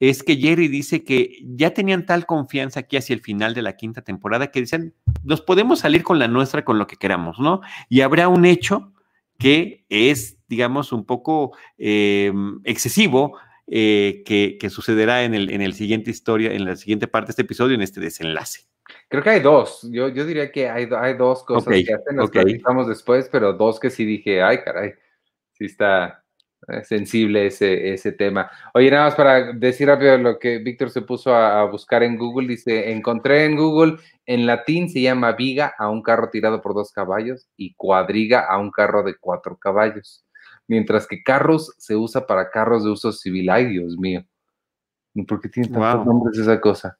es 0.00 0.22
que 0.22 0.36
Jerry 0.36 0.68
dice 0.68 1.04
que 1.04 1.42
ya 1.44 1.74
tenían 1.74 2.06
tal 2.06 2.24
confianza 2.24 2.80
aquí 2.80 2.96
hacia 2.96 3.12
el 3.12 3.20
final 3.20 3.52
de 3.52 3.60
la 3.60 3.76
quinta 3.76 4.00
temporada 4.00 4.50
que 4.50 4.60
decían, 4.60 4.94
nos 5.22 5.42
podemos 5.42 5.80
salir 5.80 6.02
con 6.02 6.18
la 6.18 6.26
nuestra 6.26 6.64
con 6.64 6.78
lo 6.78 6.86
que 6.86 6.96
queramos, 6.96 7.38
¿no? 7.38 7.60
Y 7.90 8.00
habrá 8.00 8.28
un 8.28 8.46
hecho 8.46 8.94
que 9.38 9.84
es, 9.90 10.38
digamos, 10.48 10.92
un 10.92 11.04
poco 11.04 11.54
eh, 11.76 12.32
excesivo 12.64 13.36
eh, 13.72 14.22
que, 14.24 14.70
sucederá 14.70 15.22
en 15.24 15.34
el, 15.34 15.50
en 15.50 15.62
el 15.62 15.74
siguiente 15.74 16.10
historia, 16.10 16.52
en 16.52 16.64
la 16.64 16.76
siguiente 16.76 17.06
parte 17.06 17.28
de 17.28 17.30
este 17.30 17.42
episodio, 17.42 17.74
en 17.74 17.82
este 17.82 18.00
desenlace. 18.00 18.62
Creo 19.08 19.22
que 19.22 19.30
hay 19.30 19.40
dos. 19.40 19.88
Yo, 19.90 20.08
yo 20.08 20.26
diría 20.26 20.50
que 20.50 20.68
hay, 20.68 20.88
hay 20.98 21.14
dos 21.14 21.44
cosas 21.44 21.72
que 21.72 21.94
hacen, 21.94 22.16
las 22.16 22.28
okay. 22.28 22.60
después, 22.88 23.28
pero 23.30 23.52
dos 23.52 23.78
que 23.78 23.90
sí 23.90 24.04
dije, 24.04 24.42
ay, 24.42 24.58
caray, 24.62 24.94
sí 25.52 25.66
está, 25.66 26.20
sensible 26.84 27.46
ese, 27.46 27.92
ese 27.92 28.12
tema. 28.12 28.50
Oye, 28.74 28.90
nada 28.90 29.06
más 29.06 29.14
para 29.14 29.52
decir 29.52 29.88
rápido 29.88 30.16
lo 30.18 30.38
que 30.38 30.58
Víctor 30.58 30.90
se 30.90 31.02
puso 31.02 31.34
a, 31.34 31.64
buscar 31.64 32.02
en 32.02 32.16
Google, 32.16 32.48
dice, 32.48 32.92
encontré 32.92 33.44
en 33.44 33.56
Google, 33.56 33.96
en 34.26 34.46
latín 34.46 34.88
se 34.88 35.00
llama 35.00 35.32
viga 35.32 35.74
a 35.78 35.88
un 35.88 36.02
carro 36.02 36.30
tirado 36.30 36.60
por 36.60 36.74
dos 36.74 36.92
caballos 36.92 37.48
y 37.56 37.74
cuadriga 37.74 38.46
a 38.46 38.58
un 38.58 38.70
carro 38.70 39.02
de 39.02 39.16
cuatro 39.18 39.56
caballos, 39.56 40.24
mientras 40.70 41.08
que 41.08 41.20
carros 41.20 41.74
se 41.78 41.96
usa 41.96 42.28
para 42.28 42.48
carros 42.48 42.84
de 42.84 42.90
uso 42.90 43.10
civil. 43.10 43.50
Ay, 43.50 43.66
Dios 43.66 43.98
mío. 43.98 44.24
¿Por 45.26 45.40
qué 45.40 45.48
tiene 45.48 45.68
tantos 45.68 46.06
nombres 46.06 46.38
esa 46.38 46.60
cosa? 46.60 46.96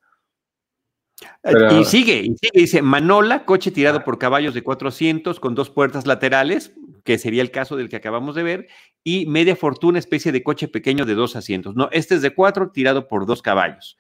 Y 1.71 1.85
sigue, 1.85 2.19
y 2.23 2.35
sigue, 2.37 2.51
dice 2.53 2.83
Manola, 2.83 3.45
coche 3.45 3.71
tirado 3.71 4.03
por 4.03 4.19
caballos 4.19 4.55
de 4.55 4.63
400 4.63 5.39
con 5.39 5.55
dos 5.55 5.71
puertas 5.71 6.07
laterales, 6.07 6.75
que 7.05 7.17
sería 7.19 7.43
el 7.43 7.53
caso 7.53 7.77
del 7.77 7.89
que 7.89 7.97
acabamos 7.97 8.35
de 8.35 8.43
ver, 8.43 8.69
y 9.05 9.27
Media 9.27 9.55
Fortuna, 9.55 10.01
especie 10.01 10.33
de 10.33 10.43
coche 10.43 10.67
pequeño 10.67 11.05
de 11.05 11.15
dos 11.15 11.37
asientos. 11.37 11.77
No, 11.77 11.89
este 11.93 12.17
es 12.17 12.23
de 12.23 12.35
cuatro, 12.35 12.73
tirado 12.73 13.07
por 13.07 13.25
dos 13.25 13.41
caballos. 13.41 13.97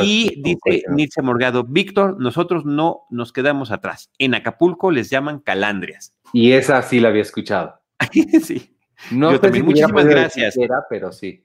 y 0.00 0.40
dice 0.42 0.84
Nietzsche 0.90 1.22
Morgado, 1.22 1.64
Víctor, 1.64 2.20
nosotros 2.20 2.64
no 2.64 3.00
nos 3.10 3.32
quedamos 3.32 3.72
atrás. 3.72 4.10
En 4.18 4.36
Acapulco 4.36 4.92
les 4.92 5.10
llaman 5.10 5.40
calandrias. 5.40 6.14
Y 6.32 6.52
esa 6.52 6.80
sí 6.82 7.00
la 7.00 7.08
había 7.08 7.22
escuchado. 7.22 7.80
sí. 8.44 8.77
No 9.10 9.32
Yo 9.32 9.40
también, 9.40 9.64
muchísimas 9.64 10.06
gracias. 10.06 10.56
pero 10.88 11.12
sí. 11.12 11.44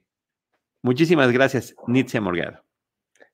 Muchísimas 0.82 1.32
gracias, 1.32 1.74
Nietzsche 1.86 2.20
Morgado. 2.20 2.62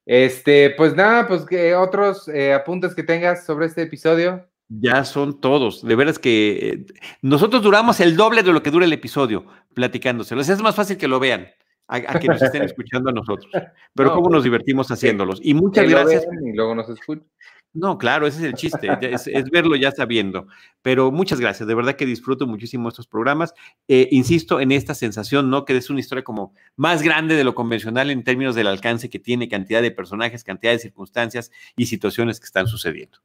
Este, 0.07 0.71
pues 0.71 0.95
nada, 0.95 1.27
pues 1.27 1.45
que 1.45 1.75
otros 1.75 2.29
eh, 2.29 2.53
apuntes 2.53 2.95
que 2.95 3.03
tengas 3.03 3.45
sobre 3.45 3.67
este 3.67 3.83
episodio. 3.83 4.47
Ya 4.69 5.05
son 5.05 5.41
todos. 5.41 5.85
De 5.85 5.97
veras 5.97 6.19
que 6.19 6.59
eh, 6.59 6.87
nosotros 7.23 7.63
duramos 7.63 8.01
el 8.01 8.17
doble 8.17 8.43
de 8.43 8.53
lo 8.53 8.63
que 8.63 8.71
dura 8.71 8.85
el 8.87 8.93
episodio 8.93 9.47
platicándoselos. 9.75 10.49
Es 10.49 10.63
más 10.63 10.75
fácil 10.75 10.97
que 10.97 11.09
lo 11.09 11.19
vean 11.19 11.49
a, 11.89 12.19
que 12.19 12.29
nos 12.29 12.41
estén 12.41 12.63
escuchando 12.63 13.11
a 13.11 13.13
nosotros. 13.13 13.51
Pero 13.95 14.11
cómo 14.11 14.25
pues, 14.25 14.35
nos 14.35 14.45
divertimos 14.45 14.89
haciéndolos. 14.91 15.41
Y 15.43 15.55
muchas 15.55 15.89
gracias. 15.89 16.25
Y 16.45 16.53
luego 16.53 16.75
nos 16.75 16.89
escuchan. 16.89 17.27
No, 17.73 17.99
claro, 17.99 18.27
ese 18.27 18.39
es 18.39 18.45
el 18.45 18.55
chiste, 18.55 18.89
es, 19.13 19.51
verlo 19.51 19.77
ya 19.77 19.93
sabiendo. 19.93 20.49
Pero 20.83 21.13
muchas 21.13 21.39
gracias, 21.39 21.69
de 21.69 21.75
verdad 21.75 21.95
que 21.95 22.05
disfruto 22.05 22.49
muchísimo 22.49 22.89
estos 22.89 23.07
programas. 23.07 23.55
Eh, 23.87 24.09
insisto 24.11 24.61
en 24.61 24.73
esta 24.73 24.95
sensación, 24.95 25.51
¿no? 25.51 25.65
Que 25.65 25.77
es 25.77 25.89
una 25.89 26.01
historia 26.01 26.25
como 26.25 26.53
más 26.75 27.03
grande 27.03 27.37
de 27.37 27.45
lo 27.45 27.55
convencional 27.55 28.11
en 28.11 28.25
términos 28.25 28.57
del 28.57 28.67
alcance 28.67 29.09
que 29.09 29.21
tiene, 29.21 29.49
cantidad 29.49 29.83
de 29.83 29.93
personajes, 29.93 30.43
cantidad 30.43 30.73
de 30.73 30.81
circunstancias 30.81 31.53
y 31.77 31.87
situaciones 31.87 32.41
que 32.41 32.47
están 32.47 32.67
sucediendo. 32.67 33.19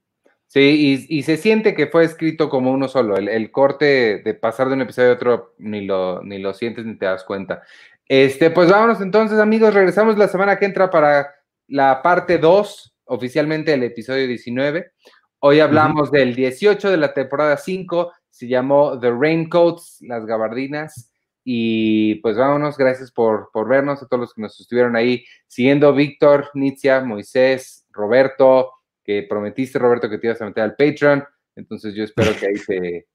Sí, 0.47 1.05
y, 1.09 1.23
se 1.23 1.37
siente 1.37 1.73
que 1.73 1.87
fue 1.87 2.05
escrito 2.05 2.47
como 2.47 2.71
uno 2.71 2.87
solo. 2.87 3.17
El, 3.17 3.51
corte 3.51 4.21
de 4.23 4.33
pasar 4.35 4.67
de 4.67 4.75
un 4.75 4.81
episodio 4.81 5.09
a 5.09 5.13
otro 5.13 5.55
ni 5.57 5.85
lo, 5.85 6.23
ni 6.23 6.37
lo 6.37 6.53
sientes 6.53 6.85
ni 6.85 6.95
te 6.95 7.05
das 7.05 7.23
cuenta. 7.23 7.63
Este, 8.07 8.51
pues 8.51 8.69
vámonos 8.69 9.01
entonces, 9.01 9.39
amigos. 9.39 9.73
Regresamos 9.73 10.17
la 10.17 10.27
semana 10.27 10.57
que 10.57 10.65
entra 10.65 10.89
para 10.91 11.33
la 11.67 12.01
parte 12.03 12.37
2 12.37 12.94
oficialmente 13.06 13.74
el 13.74 13.84
episodio 13.84 14.28
19. 14.28 14.91
Hoy 15.39 15.60
hablamos 15.60 16.12
del 16.12 16.34
18 16.34 16.89
de 16.89 16.97
la 16.97 17.14
temporada 17.14 17.58
5, 17.58 18.12
se 18.30 18.47
llamó 18.47 18.99
The 18.99 19.12
Raincoats, 19.12 19.97
las 20.01 20.26
gabardinas. 20.26 21.12
Y 21.43 22.16
pues 22.16 22.38
vámonos, 22.38 22.76
gracias 22.78 23.12
por, 23.12 23.51
por 23.53 23.68
vernos, 23.68 24.01
a 24.01 24.08
todos 24.08 24.22
los 24.22 24.34
que 24.34 24.41
nos 24.41 24.60
estuvieron 24.60 24.95
ahí 24.95 25.24
siguiendo, 25.45 25.93
Víctor, 25.93 26.49
Nitzia, 26.56 27.01
Moisés, 27.01 27.86
Roberto, 27.91 28.72
que 29.03 29.24
prometiste, 29.30 29.78
Roberto, 29.78 30.10
que 30.10 30.18
te 30.18 30.28
ibas 30.28 30.41
a 30.41 30.45
meter 30.45 30.64
al 30.64 30.76
Patreon. 30.76 31.24
Entonces 31.56 31.93
yo 31.93 32.03
espero 32.03 32.32
que 32.38 32.47
ahí 32.47 32.53
te... 32.66 33.08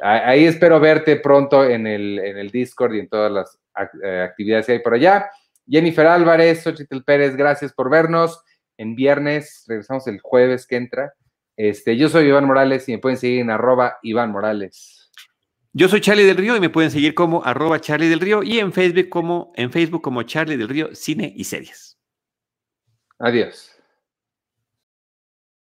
Ahí 0.00 0.46
espero 0.46 0.80
verte 0.80 1.16
pronto 1.16 1.64
en 1.64 1.86
el, 1.86 2.18
en 2.18 2.36
el 2.36 2.50
Discord 2.50 2.94
y 2.94 3.00
en 3.00 3.08
todas 3.08 3.30
las 3.30 3.60
eh, 4.02 4.20
actividades 4.22 4.66
que 4.66 4.72
hay 4.72 4.78
por 4.80 4.94
allá. 4.94 5.30
Jennifer 5.68 6.06
Álvarez, 6.06 6.62
Xochitl 6.62 7.04
Pérez, 7.04 7.36
gracias 7.36 7.72
por 7.72 7.88
vernos 7.88 8.42
en 8.82 8.96
viernes, 8.96 9.64
regresamos 9.68 10.06
el 10.08 10.20
jueves 10.20 10.66
que 10.66 10.76
entra. 10.76 11.14
Este, 11.56 11.96
yo 11.96 12.08
soy 12.08 12.26
Iván 12.26 12.46
Morales 12.46 12.88
y 12.88 12.92
me 12.92 12.98
pueden 12.98 13.16
seguir 13.16 13.40
en 13.40 13.50
arroba 13.50 13.98
Iván 14.02 14.32
Morales. 14.32 15.10
Yo 15.72 15.88
soy 15.88 16.00
Charlie 16.00 16.24
del 16.24 16.36
Río 16.36 16.56
y 16.56 16.60
me 16.60 16.68
pueden 16.68 16.90
seguir 16.90 17.14
como 17.14 17.44
arroba 17.44 17.80
Charlie 17.80 18.08
del 18.08 18.20
Río 18.20 18.42
y 18.42 18.58
en 18.58 18.72
Facebook 18.72 19.08
como, 19.08 19.52
en 19.56 19.70
Facebook 19.70 20.02
como 20.02 20.22
Charlie 20.24 20.56
del 20.56 20.68
Río 20.68 20.94
Cine 20.94 21.32
y 21.34 21.44
Series. 21.44 21.98
Adiós. 23.18 23.71